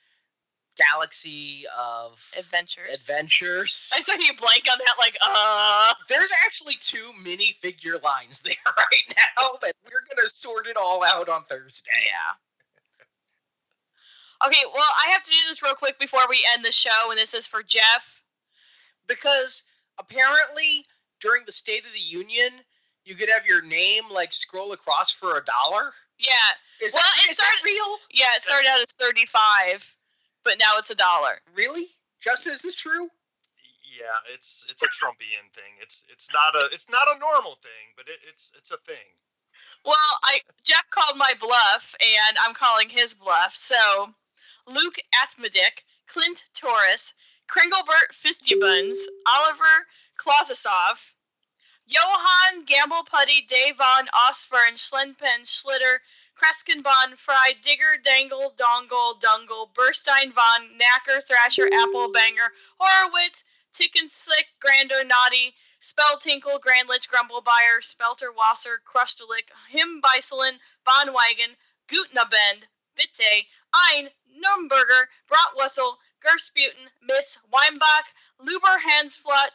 Galaxy 0.77 1.65
of 1.77 2.13
adventures. 2.37 2.93
Adventures. 2.93 3.93
I 3.95 3.99
saw 3.99 4.13
you 4.13 4.33
blank 4.39 4.63
on 4.71 4.77
that, 4.79 4.95
like, 4.97 5.17
uh. 5.21 5.93
There's 6.07 6.31
actually 6.45 6.75
two 6.81 7.11
mini 7.23 7.53
figure 7.61 7.97
lines 8.03 8.41
there 8.45 8.55
right 8.65 9.15
now, 9.15 9.43
but 9.61 9.73
we're 9.85 10.03
gonna 10.15 10.27
sort 10.29 10.67
it 10.67 10.77
all 10.79 11.03
out 11.03 11.29
on 11.29 11.43
Thursday. 11.43 11.89
Yeah. 12.05 12.33
Okay, 14.47 14.63
well, 14.73 14.83
I 15.05 15.11
have 15.11 15.23
to 15.23 15.29
do 15.29 15.37
this 15.49 15.61
real 15.61 15.75
quick 15.75 15.99
before 15.99 16.21
we 16.29 16.43
end 16.53 16.65
the 16.65 16.71
show, 16.71 17.09
and 17.09 17.17
this 17.17 17.33
is 17.35 17.45
for 17.45 17.61
Jeff. 17.61 18.23
Because 19.07 19.63
apparently 19.99 20.85
during 21.19 21.43
the 21.45 21.51
State 21.51 21.85
of 21.85 21.93
the 21.93 21.99
Union, 21.99 22.49
you 23.05 23.13
could 23.15 23.29
have 23.29 23.45
your 23.45 23.61
name 23.63 24.03
like 24.11 24.31
scroll 24.33 24.71
across 24.73 25.11
for 25.11 25.37
a 25.37 25.43
dollar. 25.43 25.91
Yeah, 26.17 26.29
Is 26.81 26.93
Well, 26.93 27.03
that, 27.03 27.21
it 27.25 27.31
is 27.31 27.37
that 27.37 27.55
real? 27.63 27.97
yeah, 28.13 28.35
it 28.35 28.41
started 28.41 28.67
out 28.69 28.81
as 28.81 28.93
thirty-five, 28.93 29.95
but 30.43 30.59
now 30.59 30.77
it's 30.77 30.89
a 30.89 30.95
dollar. 30.95 31.41
Really? 31.55 31.85
Justin, 32.19 32.53
is 32.53 32.61
this 32.61 32.75
true? 32.75 33.09
Yeah, 33.83 34.33
it's 34.33 34.65
it's 34.69 34.83
a 34.83 34.87
Trumpian 34.87 35.51
thing. 35.53 35.73
It's 35.81 36.05
it's 36.09 36.29
not 36.33 36.55
a 36.55 36.69
it's 36.73 36.89
not 36.89 37.07
a 37.13 37.19
normal 37.19 37.55
thing, 37.61 37.93
but 37.97 38.07
it, 38.07 38.19
it's 38.27 38.51
it's 38.57 38.71
a 38.71 38.77
thing. 38.77 39.05
Well, 39.83 39.95
I 40.23 40.39
Jeff 40.63 40.89
called 40.89 41.17
my 41.17 41.33
bluff, 41.39 41.95
and 41.99 42.37
I'm 42.41 42.53
calling 42.53 42.89
his 42.89 43.13
bluff. 43.13 43.55
So, 43.55 44.13
Luke 44.67 44.97
Atmadick, 45.15 45.83
Clint 46.07 46.43
Torres, 46.53 47.13
Kringlebert 47.49 48.13
Fistybuns, 48.13 48.97
Oliver 49.27 49.87
Klosasov, 50.17 51.13
Johann, 51.87 52.63
Gamble 52.65 53.03
Putty, 53.03 53.41
Davon, 53.47 54.07
Osborne, 54.27 54.75
Schlenpen, 54.75 55.43
Schlitter, 55.43 55.97
Kreskenbon, 56.35 57.17
Fry, 57.17 57.53
Digger, 57.61 57.97
Dangle, 58.03 58.53
Dongle, 58.57 59.19
Dungle, 59.19 59.71
Burstein, 59.73 60.33
Von, 60.33 60.69
Knacker, 60.77 61.21
Thrasher, 61.21 61.67
Apple, 61.67 62.11
Banger, 62.11 62.51
Horowitz, 62.79 63.43
Ticken 63.73 64.09
Slick, 64.09 64.47
Grander, 64.59 65.03
Naughty, 65.03 65.55
Spelltinkle, 65.81 66.59
Grandlich, 66.59 67.07
Grumblebuyer, 67.09 67.81
Spelter, 67.81 68.31
Wasser, 68.33 68.81
Crustalick, 68.85 69.49
Him, 69.69 70.01
Beiselen, 70.01 70.59
Bonwagon, 70.85 71.55
Gutnabend, 71.87 72.67
Bitte, 72.95 73.45
Ein, 73.73 74.09
Nürnberger, 74.27 75.07
Bratwussel, 75.27 75.97
Gersputin, 76.21 76.89
Mitz, 77.01 77.39
Weinbach, 77.49 78.07
Luber, 78.39 78.77
Hansflut, 78.79 79.51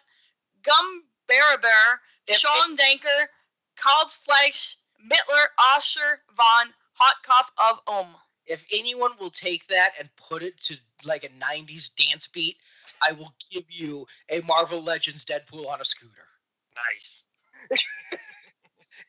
Gum, 0.63 1.05
Baraber, 1.29 2.01
Sean 2.29 2.77
Danker, 2.77 3.29
Karlsfleisch, 3.77 4.77
Mittler, 5.07 5.47
Osher, 5.75 6.19
Von, 6.37 6.75
Hotkopf 7.01 7.71
of 7.71 7.81
Ohm. 7.87 8.09
If 8.47 8.67
anyone 8.73 9.13
will 9.19 9.31
take 9.31 9.67
that 9.69 9.91
and 9.99 10.09
put 10.17 10.43
it 10.43 10.59
to 10.63 10.77
like 11.05 11.25
a 11.25 11.29
90s 11.29 11.91
dance 11.95 12.29
beat, 12.29 12.57
I 13.03 13.13
will 13.13 13.33
give 13.51 13.65
you 13.69 14.07
a 14.31 14.41
Marvel 14.43 14.83
Legends 14.83 15.25
Deadpool 15.25 15.67
on 15.67 15.81
a 15.81 15.85
scooter. 15.85 16.27
Nice. 16.77 17.25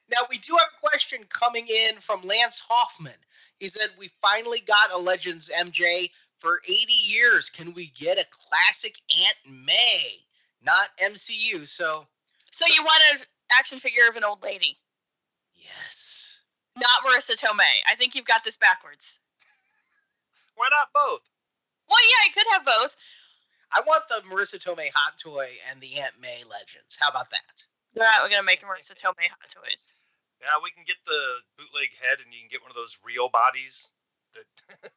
Now, 0.10 0.20
we 0.30 0.38
do 0.38 0.56
have 0.58 0.68
a 0.74 0.88
question 0.88 1.26
coming 1.30 1.68
in 1.68 1.96
from 1.96 2.26
Lance 2.26 2.64
Hoffman. 2.68 3.14
He 3.60 3.68
said, 3.68 3.90
We 3.98 4.10
finally 4.22 4.62
got 4.62 4.92
a 4.94 4.98
Legends 4.98 5.52
MJ 5.54 6.12
for 6.38 6.62
80 6.66 6.94
years. 6.94 7.50
Can 7.50 7.74
we 7.74 7.88
get 7.88 8.18
a 8.18 8.26
classic 8.30 8.96
Aunt 9.20 9.66
May? 9.66 10.16
Not 10.64 10.88
MCU. 11.04 11.68
So, 11.68 12.08
So 12.52 12.66
you 12.74 12.84
want 12.84 13.04
an 13.14 13.26
action 13.58 13.80
figure 13.80 14.08
of 14.10 14.16
an 14.16 14.24
old 14.24 14.44
lady, 14.44 14.78
yes. 15.68 16.42
not 16.76 17.04
Marisa 17.06 17.36
Tomei. 17.36 17.84
I 17.90 17.96
think 17.96 18.16
you've 18.16 18.26
got 18.26 18.44
this 18.44 18.58
backwards. 18.58 19.20
Why 20.56 20.68
not 20.72 20.90
both? 20.94 21.22
Well, 21.90 22.00
yeah, 22.02 22.30
I 22.30 22.34
could 22.34 22.48
have 22.54 22.66
both. 22.66 22.96
I 23.72 23.82
want 23.86 24.04
the 24.10 24.22
Marisa 24.30 24.58
Tomei 24.58 24.90
hot 24.94 25.18
toy 25.20 25.48
and 25.70 25.80
the 25.82 26.00
Aunt 26.00 26.14
May 26.22 26.44
Legends. 26.50 26.98
How 27.00 27.10
about 27.10 27.30
that? 27.32 27.64
They're 27.94 28.08
going 28.30 28.40
to 28.40 28.44
make 28.46 28.62
Marisa 28.62 28.94
Tomei 28.96 29.28
hot 29.28 29.50
toys. 29.50 29.94
Yeah, 30.42 30.62
we 30.64 30.70
can 30.72 30.84
get 30.86 30.98
the 31.06 31.20
bootleg 31.58 31.90
head, 31.98 32.20
and 32.24 32.32
you 32.34 32.40
can 32.40 32.50
get 32.50 32.62
one 32.62 32.70
of 32.70 32.76
those 32.78 32.98
real 33.04 33.30
bodies. 33.30 33.92
That. 34.36 34.46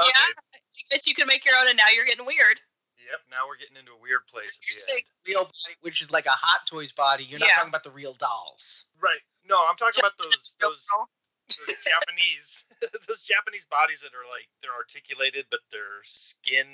okay. 0.00 0.08
Yeah. 0.08 0.32
I 0.56 0.80
guess 0.90 1.06
you 1.06 1.14
can 1.14 1.26
make 1.28 1.44
your 1.44 1.54
own, 1.60 1.68
and 1.68 1.76
now 1.76 1.92
you're 1.94 2.06
getting 2.06 2.24
weird. 2.26 2.60
Yep. 2.98 3.20
Now 3.30 3.46
we're 3.46 3.56
getting 3.60 3.76
into 3.76 3.92
a 3.92 4.00
weird 4.00 4.26
place 4.32 4.58
at 4.58 4.64
You 4.68 4.74
the 4.74 4.80
say 4.80 4.96
end. 4.96 5.04
real 5.28 5.44
body, 5.44 5.76
which 5.82 6.02
is 6.02 6.10
like 6.10 6.26
a 6.26 6.34
Hot 6.34 6.66
Toys 6.66 6.92
body. 6.92 7.24
You're 7.24 7.38
not 7.38 7.48
Yeah. 7.52 7.54
talking 7.60 7.68
about 7.70 7.84
the 7.84 7.92
real 7.94 8.14
dolls. 8.14 8.84
Right. 9.00 9.20
No, 9.48 9.56
I'm 9.68 9.76
talking 9.76 10.00
about 10.00 10.16
those 10.18 10.56
those, 10.60 10.84
those 11.48 11.80
Japanese 11.84 12.64
those 13.08 13.22
Japanese 13.22 13.66
bodies 13.66 14.02
that 14.02 14.12
are 14.12 14.28
like 14.28 14.48
they're 14.62 14.76
articulated, 14.76 15.46
but 15.50 15.60
their 15.72 16.04
skin 16.04 16.66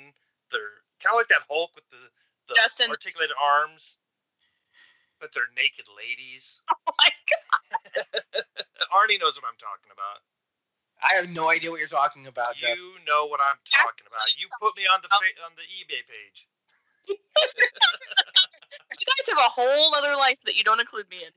they're 0.51 0.83
kind 0.99 1.15
of 1.15 1.19
like 1.19 1.29
that 1.31 1.47
Hulk 1.49 1.71
with 1.75 1.87
the 1.89 2.01
the 2.47 2.55
Justin. 2.55 2.91
articulated 2.91 3.35
arms, 3.41 3.97
but 5.19 5.33
they're 5.33 5.49
naked 5.55 5.85
ladies. 5.97 6.61
Oh 6.87 6.93
my 7.01 7.11
god. 7.27 8.43
Arnie 8.93 9.19
knows 9.19 9.35
what 9.35 9.43
I'm 9.49 9.57
talking 9.57 9.89
about. 9.91 10.21
I 11.01 11.15
have 11.17 11.27
no 11.33 11.49
idea 11.49 11.69
what 11.71 11.79
you're 11.79 11.89
talking 11.91 12.27
about, 12.27 12.55
You 12.61 12.69
Justin. 12.69 13.03
know 13.07 13.25
what 13.25 13.41
I'm 13.41 13.57
talking 13.67 14.05
about. 14.07 14.21
You 14.37 14.47
put 14.61 14.77
me 14.77 14.83
on 14.87 14.99
the 15.01 15.09
fa- 15.09 15.41
on 15.45 15.51
the 15.57 15.65
eBay 15.65 16.01
page. 16.07 16.47
You 17.09 17.17
guys 19.05 19.27
have 19.27 19.37
a 19.37 19.49
whole 19.49 19.95
other 19.95 20.15
life 20.15 20.37
that 20.45 20.55
you 20.55 20.63
don't 20.63 20.79
include 20.79 21.09
me 21.09 21.17
in. 21.17 21.33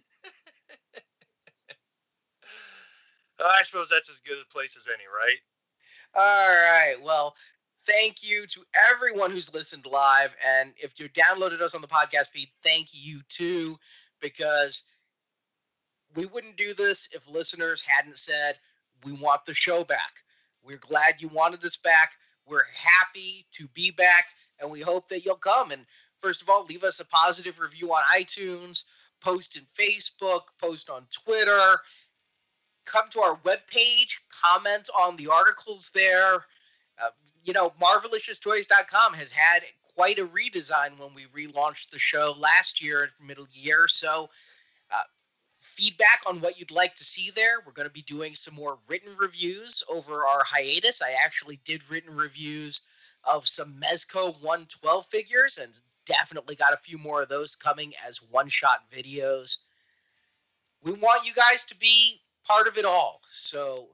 Oh, 3.41 3.51
I 3.59 3.63
suppose 3.63 3.89
that's 3.89 4.11
as 4.11 4.21
good 4.21 4.39
a 4.39 4.53
place 4.53 4.77
as 4.77 4.89
any, 4.89 5.05
right? 5.07 5.39
All 6.15 6.23
right. 6.23 6.97
Well, 7.03 7.35
thank 7.87 8.29
you 8.29 8.47
to 8.47 8.61
everyone 8.93 9.31
who's 9.31 9.53
listened 9.55 9.87
live. 9.87 10.35
And 10.47 10.73
if 10.77 10.99
you 10.99 11.09
downloaded 11.09 11.61
us 11.61 11.75
on 11.75 11.83
the 11.83 11.89
podcast 11.89 12.31
feed, 12.31 12.49
thank 12.63 12.89
you 12.93 13.21
too, 13.29 13.79
because 14.21 14.85
we 16.15 16.27
wouldn't 16.27 16.57
do 16.57 16.75
this 16.75 17.09
if 17.13 17.29
listeners 17.31 17.83
hadn't 17.83 18.19
said, 18.19 18.57
we 19.05 19.13
want 19.13 19.45
the 19.45 19.55
show 19.55 19.85
back. 19.85 20.15
We're 20.65 20.79
glad 20.79 21.21
you 21.21 21.29
wanted 21.29 21.65
us 21.65 21.77
back. 21.77 22.13
We're 22.47 22.65
happy 22.75 23.47
to 23.53 23.69
be 23.69 23.91
back, 23.91 24.25
and 24.61 24.71
we 24.71 24.81
hope 24.81 25.09
that 25.09 25.25
you'll 25.25 25.37
come. 25.37 25.71
And 25.71 25.85
first 26.21 26.43
of 26.43 26.49
all, 26.49 26.65
leave 26.65 26.83
us 26.83 27.01
a 27.01 27.07
positive 27.07 27.61
review 27.61 27.93
on 27.93 28.03
iTunes, 28.19 28.85
post 29.21 29.57
in 29.57 29.63
Facebook, 29.79 30.43
post 30.61 30.91
on 30.91 31.07
Twitter, 31.11 31.81
come 32.91 33.09
to 33.11 33.21
our 33.21 33.37
webpage, 33.39 34.19
comment 34.43 34.89
on 34.99 35.17
the 35.17 35.29
articles 35.29 35.91
there. 35.95 36.45
Uh, 37.01 37.11
you 37.45 37.53
know, 37.53 37.73
marvelicioustoys.com 37.81 39.15
has 39.15 39.31
had 39.31 39.63
quite 39.95 40.19
a 40.19 40.27
redesign 40.27 40.99
when 40.99 41.15
we 41.15 41.27
relaunched 41.27 41.91
the 41.91 41.99
show 41.99 42.35
last 42.39 42.83
year 42.83 43.09
middle 43.25 43.49
year. 43.53 43.87
So, 43.89 44.31
uh, 44.91 45.03
feedback 45.61 46.23
on 46.27 46.41
what 46.41 46.59
you'd 46.59 46.71
like 46.71 46.95
to 46.97 47.05
see 47.05 47.31
there. 47.35 47.61
We're 47.65 47.73
going 47.73 47.89
to 47.89 47.93
be 47.93 48.03
doing 48.03 48.35
some 48.35 48.55
more 48.55 48.79
written 48.89 49.13
reviews 49.17 49.85
over 49.89 50.27
our 50.27 50.43
hiatus. 50.45 51.03
I 51.03 51.15
actually 51.25 51.61
did 51.65 51.89
written 51.91 52.17
reviews 52.17 52.83
of 53.25 53.47
some 53.47 53.81
Mezco 53.81 54.33
112 54.43 55.07
figures 55.07 55.59
and 55.59 55.81
definitely 56.07 56.57
got 56.57 56.73
a 56.73 56.79
few 56.79 56.99
more 56.99 57.23
of 57.23 57.29
those 57.29 57.55
coming 57.55 57.93
as 58.07 58.23
one 58.31 58.49
shot 58.49 58.91
videos. 58.91 59.59
We 60.83 60.93
want 60.93 61.27
you 61.27 61.33
guys 61.35 61.65
to 61.67 61.77
be 61.77 62.21
part 62.49 62.67
of 62.67 62.79
it 62.79 62.85
all. 62.85 63.21
So 63.31 63.89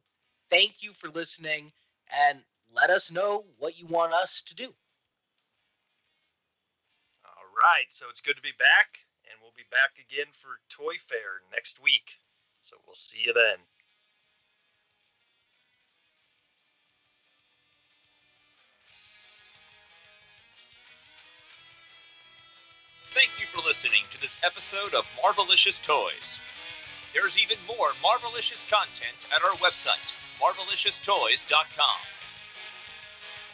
thank 0.48 0.82
you 0.82 0.92
for 0.92 1.08
listening 1.08 1.72
and 2.28 2.38
let 2.72 2.90
us 2.90 3.10
know 3.10 3.44
what 3.58 3.78
you 3.78 3.86
want 3.86 4.12
us 4.12 4.42
to 4.42 4.54
do. 4.54 4.64
All 7.24 7.50
right. 7.60 7.86
So 7.90 8.06
it's 8.08 8.20
good 8.20 8.36
to 8.36 8.42
be 8.42 8.52
back, 8.58 8.98
and 9.30 9.38
we'll 9.42 9.52
be 9.56 9.64
back 9.70 9.92
again 9.98 10.26
for 10.32 10.60
Toy 10.70 10.94
Fair 10.98 11.42
next 11.52 11.82
week. 11.82 12.18
So 12.60 12.76
we'll 12.86 12.94
see 12.94 13.18
you 13.26 13.32
then. 13.32 13.56
Thank 23.06 23.30
you 23.38 23.46
for 23.46 23.64
listening 23.64 24.02
to 24.10 24.20
this 24.20 24.40
episode 24.44 24.92
of 24.92 25.06
Marvelicious 25.22 25.80
Toys. 25.80 26.40
There's 27.14 27.38
even 27.38 27.56
more 27.70 27.94
Marvelicious 28.02 28.66
content 28.66 29.14
at 29.30 29.38
our 29.46 29.54
website, 29.62 30.10
marvelicioustoys.com. 30.42 31.98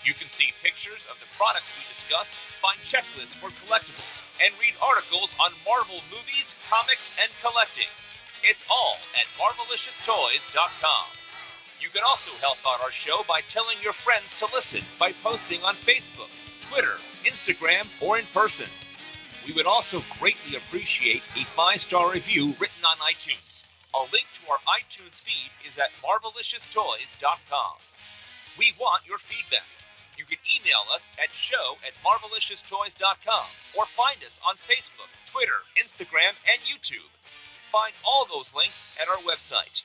You 0.03 0.15
can 0.15 0.33
see 0.33 0.57
pictures 0.65 1.07
of 1.13 1.21
the 1.21 1.29
products 1.37 1.77
we 1.77 1.85
discussed, 1.85 2.33
find 2.33 2.81
checklists 2.81 3.37
for 3.37 3.53
collectibles, 3.61 4.25
and 4.41 4.57
read 4.57 4.73
articles 4.81 5.37
on 5.37 5.53
Marvel 5.69 6.01
movies, 6.09 6.57
comics, 6.73 7.13
and 7.21 7.29
collecting. 7.45 7.93
It's 8.43 8.65
all 8.73 8.97
at 9.13 9.29
marvelicioustoys.com. 9.37 11.05
You 11.85 11.91
can 11.91 12.01
also 12.09 12.33
help 12.41 12.57
out 12.67 12.83
our 12.83 12.91
show 12.91 13.25
by 13.29 13.43
telling 13.43 13.77
your 13.85 13.93
friends 13.93 14.39
to 14.41 14.49
listen 14.55 14.81
by 14.99 15.13
posting 15.23 15.63
on 15.65 15.75
Facebook, 15.75 16.33
Twitter, 16.65 16.97
Instagram, 17.29 17.85
or 18.01 18.19
in 18.19 18.25
person. 18.33 18.73
We 19.47 19.53
would 19.53 19.67
also 19.67 20.03
greatly 20.19 20.57
appreciate 20.57 21.25
a 21.37 21.45
five 21.45 21.83
star 21.83 22.11
review 22.11 22.55
written 22.59 22.85
on 22.89 22.97
iTunes. 23.05 23.50
A 23.91 24.07
link 24.15 24.31
to 24.39 24.47
our 24.47 24.63
iTunes 24.71 25.19
feed 25.19 25.51
is 25.67 25.79
at 25.79 25.91
marvelicioustoys.com. 25.99 27.75
We 28.59 28.73
want 28.79 29.03
your 29.07 29.19
feedback. 29.19 29.67
You 30.17 30.25
can 30.25 30.39
email 30.47 30.87
us 30.95 31.11
at 31.19 31.33
show 31.33 31.75
at 31.83 31.99
marvelicioustoys.com 32.07 33.47
or 33.75 33.87
find 33.87 34.23
us 34.23 34.39
on 34.47 34.55
Facebook, 34.55 35.11
Twitter, 35.27 35.67
Instagram, 35.75 36.39
and 36.47 36.63
YouTube. 36.63 37.11
Find 37.73 37.95
all 38.07 38.27
those 38.31 38.55
links 38.55 38.95
at 39.01 39.09
our 39.09 39.19
website. 39.27 39.83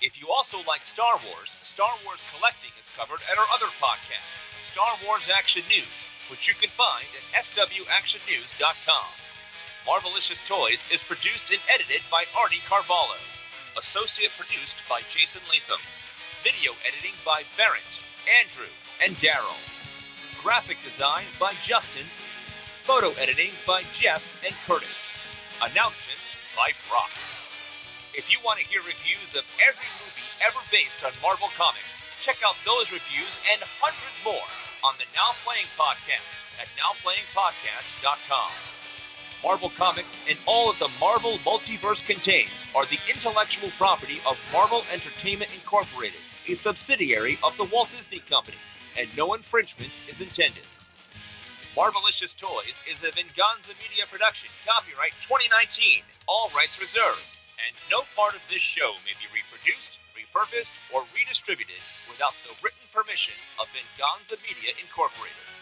If 0.00 0.20
you 0.20 0.28
also 0.32 0.58
like 0.66 0.84
Star 0.84 1.20
Wars, 1.28 1.50
Star 1.50 1.92
Wars 2.04 2.24
Collecting 2.34 2.72
is 2.80 2.88
covered 2.96 3.20
at 3.30 3.36
our 3.36 3.46
other 3.52 3.68
podcast, 3.76 4.40
Star 4.64 4.96
Wars 5.04 5.28
Action 5.28 5.62
News, 5.68 6.06
which 6.30 6.48
you 6.48 6.54
can 6.54 6.70
find 6.70 7.06
at 7.36 7.44
swactionnews.com. 7.44 9.31
Marvelicious 9.86 10.38
Toys 10.46 10.86
is 10.94 11.02
produced 11.02 11.50
and 11.50 11.58
edited 11.66 12.06
by 12.06 12.22
Arnie 12.38 12.62
Carvalho. 12.70 13.18
Associate 13.74 14.30
produced 14.38 14.86
by 14.88 15.02
Jason 15.10 15.42
Latham. 15.50 15.82
Video 16.46 16.70
editing 16.86 17.18
by 17.26 17.42
Barrett, 17.58 17.98
Andrew, 18.30 18.70
and 19.02 19.10
Daryl. 19.18 19.58
Graphic 20.38 20.78
design 20.86 21.26
by 21.42 21.50
Justin. 21.66 22.06
Photo 22.86 23.10
editing 23.18 23.50
by 23.66 23.82
Jeff 23.90 24.22
and 24.46 24.54
Curtis. 24.70 25.18
Announcements 25.58 26.38
by 26.54 26.70
Brock. 26.86 27.10
If 28.14 28.30
you 28.30 28.38
want 28.46 28.62
to 28.62 28.68
hear 28.70 28.86
reviews 28.86 29.34
of 29.34 29.42
every 29.66 29.90
movie 29.98 30.30
ever 30.46 30.62
based 30.70 31.02
on 31.02 31.10
Marvel 31.18 31.50
Comics, 31.58 31.98
check 32.22 32.38
out 32.46 32.54
those 32.62 32.94
reviews 32.94 33.42
and 33.50 33.58
hundreds 33.82 34.18
more 34.22 34.46
on 34.86 34.94
the 35.02 35.10
Now 35.10 35.34
Playing 35.42 35.66
Podcast 35.74 36.38
at 36.62 36.70
nowplayingpodcast.com. 36.78 38.71
Marvel 39.42 39.70
Comics, 39.76 40.24
and 40.28 40.38
all 40.46 40.70
that 40.72 40.78
the 40.78 40.90
Marvel 41.00 41.32
multiverse 41.38 42.06
contains 42.06 42.64
are 42.76 42.86
the 42.86 42.98
intellectual 43.10 43.70
property 43.76 44.18
of 44.28 44.38
Marvel 44.52 44.82
Entertainment 44.92 45.52
Incorporated, 45.52 46.20
a 46.48 46.54
subsidiary 46.54 47.38
of 47.42 47.56
the 47.56 47.64
Walt 47.64 47.90
Disney 47.90 48.20
Company, 48.30 48.56
and 48.96 49.08
no 49.16 49.34
infringement 49.34 49.90
is 50.08 50.20
intended. 50.20 50.62
Marvelicious 51.74 52.36
Toys 52.36 52.78
is 52.86 53.02
a 53.02 53.10
Venganza 53.10 53.74
Media 53.82 54.06
production, 54.06 54.50
copyright 54.62 55.16
2019, 55.24 56.04
all 56.28 56.52
rights 56.54 56.78
reserved, 56.78 57.24
and 57.66 57.74
no 57.90 58.04
part 58.14 58.36
of 58.36 58.44
this 58.46 58.62
show 58.62 58.94
may 59.02 59.16
be 59.18 59.26
reproduced, 59.34 59.98
repurposed, 60.14 60.70
or 60.94 61.02
redistributed 61.16 61.82
without 62.06 62.36
the 62.46 62.54
written 62.62 62.86
permission 62.92 63.34
of 63.58 63.66
Venganza 63.74 64.36
Media 64.46 64.70
Incorporated. 64.78 65.61